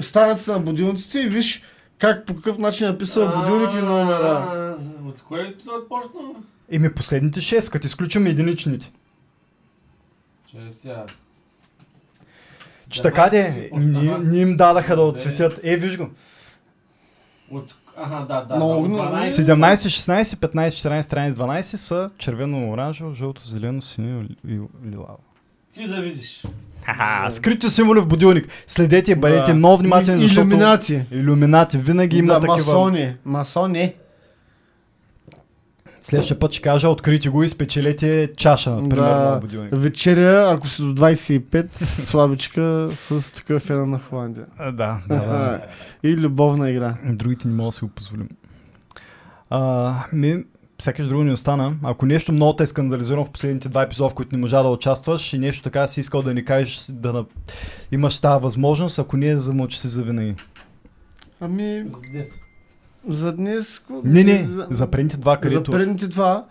[0.00, 1.62] страницата на будилниците и виж
[1.98, 4.76] как по какъв начин е написал будилник и номера.
[5.06, 6.20] От кой епизод почна?
[6.70, 8.92] Еми последните 6, като изключим единичните.
[10.50, 11.04] Че сега.
[12.90, 14.18] Че така де, 17 почна, ни, ага.
[14.18, 15.60] ни им дадаха да отцветят.
[15.62, 16.10] Е, виж го.
[17.50, 17.74] От...
[17.96, 18.56] Ага, да, да.
[18.56, 19.02] Много, от много.
[19.02, 19.26] 12.
[19.26, 25.18] 17, 16, 15, 14, 13, 12 са червено, оранжево, жълто, зелено, синьо и лилаво.
[25.72, 26.42] Ти да видиш.
[26.82, 28.48] Ха-ха, скрити символи в будилник.
[28.66, 29.54] Следете, бъдете Да.
[29.54, 30.46] много внимателни, защото...
[30.46, 31.02] Иллюминати.
[31.12, 32.56] Иллюминати, винаги има да, такива...
[32.56, 33.14] масони.
[33.24, 33.92] Масони.
[36.02, 39.40] Следващия път ще кажа, открийте го и спечелете чаша, например, Да.
[39.72, 44.46] Вечеря, ако си до 25, слабичка с такъв фена на Холандия.
[44.58, 45.60] А, Да, да, да.
[46.02, 46.94] И любовна игра.
[47.04, 48.28] Другите не мога да си го позволим.
[49.50, 50.44] А, ми,
[50.82, 51.76] сякаш друго не остана.
[51.82, 54.68] Ако нещо много те е скандализирано в последните два епизода, в които не можа да
[54.68, 57.24] участваш и нещо така си искал да ни кажеш, да на...
[57.92, 60.34] имаш тази възможност, ако не, замълчи си за винаги.
[61.40, 62.40] Ами, За днес.
[63.08, 63.82] За днес...
[64.04, 65.70] Не, не, за предните два, За където...
[65.70, 66.44] предните два.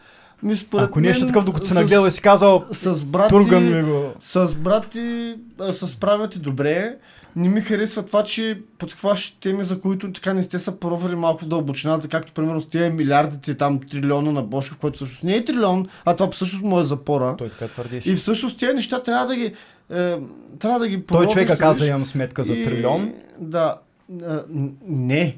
[0.43, 3.29] Ми според Ако нещо такъв, докато си с- нагледал и си казал, С брати...
[3.29, 4.03] тургам ми го.
[4.19, 5.35] С брати
[5.71, 6.95] се справяте добре.
[7.35, 11.41] Не ми харесва това, че подхващаш теми, за които така не сте се поровали малко
[11.41, 15.45] в дълбочината, както примерно с тези милиардите там трилиона на Бошев, който всъщност не е
[15.45, 17.35] трилион, а това всъщност му е запора.
[17.37, 18.11] Той така твърдеше.
[18.11, 19.53] И всъщност тези неща трябва да ги
[19.89, 20.17] е,
[20.59, 23.13] трябва да ги Той човека каза, имам сметка за И- трилион.
[23.39, 23.75] Да.
[24.11, 24.41] Н-
[24.83, 25.37] Не.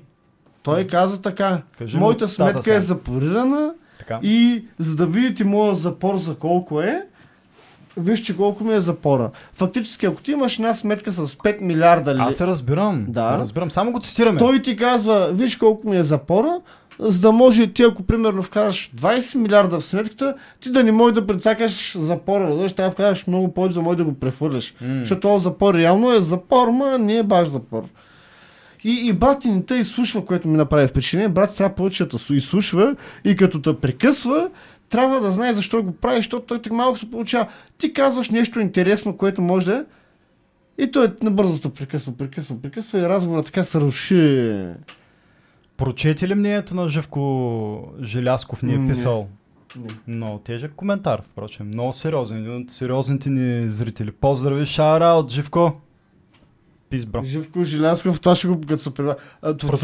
[0.64, 1.62] Той каза така.
[1.78, 2.76] Кажи ми Моята цитата сметка сега.
[2.76, 4.20] е запорирана Така.
[4.24, 7.02] и за да видите моя запор за колко е,
[7.98, 9.30] вижте колко ми е запора.
[9.54, 13.06] Фактически, ако ти имаш една сметка с 5 милиарда ли, Аз се разбирам.
[13.08, 13.38] Да.
[13.38, 13.72] Разбирам.
[13.72, 14.40] Само го цитираме.
[14.40, 16.60] той ти казва, виж колко ми е запора,
[17.00, 21.14] за да може ти, ако примерно вкараш 20 милиарда в сметката, ти да не можеш
[21.16, 22.48] да прецакаш запора.
[22.48, 24.74] Разбираш, трябва да вкараш много повече, за да можеш да го прехвърляш.
[24.82, 25.00] М.
[25.00, 27.84] Защото този запор реално е запор, ма не е баш запор.
[28.84, 31.30] И, и брат не те изслушва, което ми направи впечатление.
[31.30, 32.96] Брат трябва повече да изслушва
[33.26, 34.50] и като те прекъсва,
[34.90, 37.48] трябва да знае защо го прави, защото той так малко се получава.
[37.78, 39.84] Ти казваш нещо интересно, което може да е,
[40.84, 44.66] и той набързо те прекъсва, прекъсва, прекъсва и разговорът така се руши.
[45.78, 49.28] Прочете ли мнението на Живко Желясков ни е писал?
[49.76, 50.16] Не.
[50.16, 51.68] Много тежък коментар, впрочем.
[51.68, 52.38] Много сериозен.
[52.38, 54.12] Един от сериозните ни зрители.
[54.12, 55.74] Поздрави, шара от Живко.
[56.92, 57.24] Пис, бро.
[57.24, 59.16] Живко Желязков, това ще го като се прибра.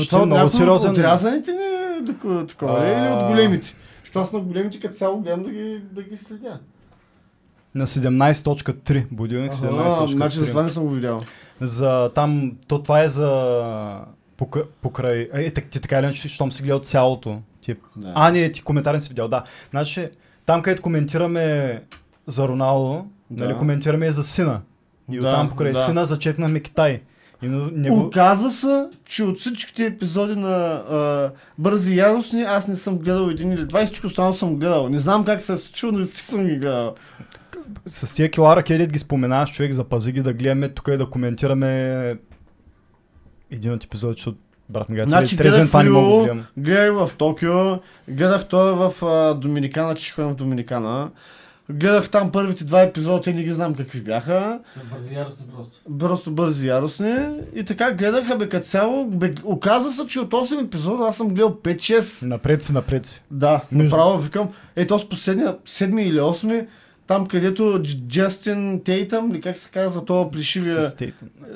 [0.07, 0.91] Това, много сериозен.
[0.91, 2.89] от отрязаните ни е тако- такова, ли?
[2.89, 3.75] или от големите?
[3.99, 6.59] Защото аз на големите като цяло гледам да ги, да ги следя.
[7.75, 9.05] На 17.3.
[9.11, 10.07] Будилник Ага, 17.3.
[10.07, 11.23] значи за това не съм го видял.
[11.61, 13.29] За там, то това е за
[14.37, 15.29] пока- покрай...
[15.33, 17.39] Е, так, ти така иначе, щом си гледал цялото.
[17.61, 17.75] Ти...
[17.95, 18.11] Да.
[18.15, 19.43] А, не, ти коментар не си видял, да.
[19.69, 20.09] Значи,
[20.45, 21.81] там където коментираме
[22.25, 23.57] за Роналдо, нали, Да.
[23.57, 24.61] коментираме и за сина.
[25.11, 25.79] И Да, оттам покрай да.
[25.79, 27.01] сина зачекнахме Китай.
[27.41, 27.99] И него...
[27.99, 33.29] Оказа се, че от всичките епизоди на а, Бързи и яростни, аз не съм гледал
[33.29, 34.89] един или два, всичко останало съм гледал.
[34.89, 36.95] Не знам как се е случило, но всички съм ги гледал.
[37.85, 42.15] С тия килара, където ги споменаваш, човек, запази ги да гледаме тук и да коментираме
[43.51, 44.37] един от епизодите, защото
[44.69, 46.45] брат ми гледа, Значи значи, трезвен това не мога да гледам.
[46.57, 47.79] гледах в Токио,
[48.09, 51.11] гледах той в а, Доминикана, че ще ходим в Доминикана.
[51.69, 54.59] Гледах там първите два епизода, те не ги знам какви бяха.
[54.63, 55.77] Са бързи ярости просто.
[55.99, 57.15] Просто бързи и яростни.
[57.55, 59.05] И така гледаха бе като цяло.
[59.05, 62.25] Бе, оказа се, че от 8 епизода аз съм гледал 5-6.
[62.25, 63.23] Напред си, напред си.
[63.31, 64.49] Да, направо викам.
[64.75, 66.67] Ето с последния, седми или осми,
[67.07, 70.91] там където Дж- Джастин Тейтъм, или как се казва, това плешивия...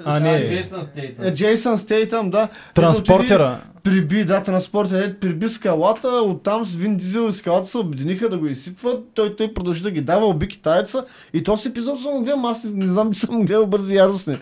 [0.05, 1.25] А, не, Джейсън Стейтън.
[1.25, 2.47] Е, Джейсън Стейтъм, да.
[2.73, 3.61] транспортера.
[3.83, 8.37] Приби, да, транспортер, е, приби скалата, оттам с Вин Дизел и скалата се обединиха да
[8.37, 12.47] го изсипват, той, той продължи да ги дава, уби китайца и този епизод съм гледал,
[12.47, 14.37] аз не, не знам, че съм гледал бързи яростни.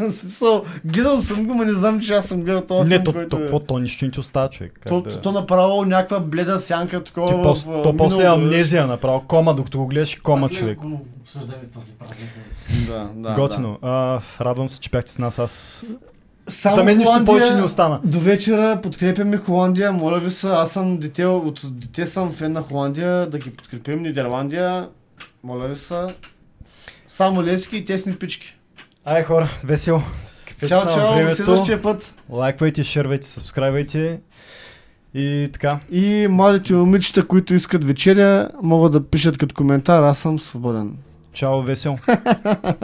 [0.00, 3.04] В смисъл, гледал съм го, но не знам, че аз съм гледал този Не, филм,
[3.04, 3.40] то, който то, е.
[3.40, 4.80] какво, то нищо не ти остава, човек.
[4.88, 5.10] То, да...
[5.10, 8.86] то, то направо някаква бледа сянка, такова Ти в, пос, а, то после е амнезия
[8.86, 10.78] направо, кома, докато го гледаш кома, човек.
[11.20, 12.28] обсъждаме този празник.
[12.88, 13.78] Да, да, Готино.
[13.82, 15.38] А, радвам се, че бяхте с нас.
[15.38, 15.84] Аз...
[15.88, 15.96] Да.
[16.48, 18.00] Само За мен нищо Холандия- повече не остана.
[18.04, 22.62] До вечера подкрепяме Холандия, моля ви се, аз съм дете, от дете съм фен на
[22.62, 24.88] Холандия, да ги подкрепим Нидерландия,
[25.44, 26.00] моля ви се.
[27.06, 28.56] Само лески и тесни пички.
[29.04, 30.02] Ай хора, весело.
[30.68, 32.14] Чао, чао, до следващия път.
[32.30, 34.20] Лайквайте, шервайте, сабскрайбайте.
[35.14, 35.78] И така.
[35.90, 40.96] И младите момичета, които искат вечеря, могат да пишат като коментар, аз съм свободен.
[41.32, 41.96] Чао, весело.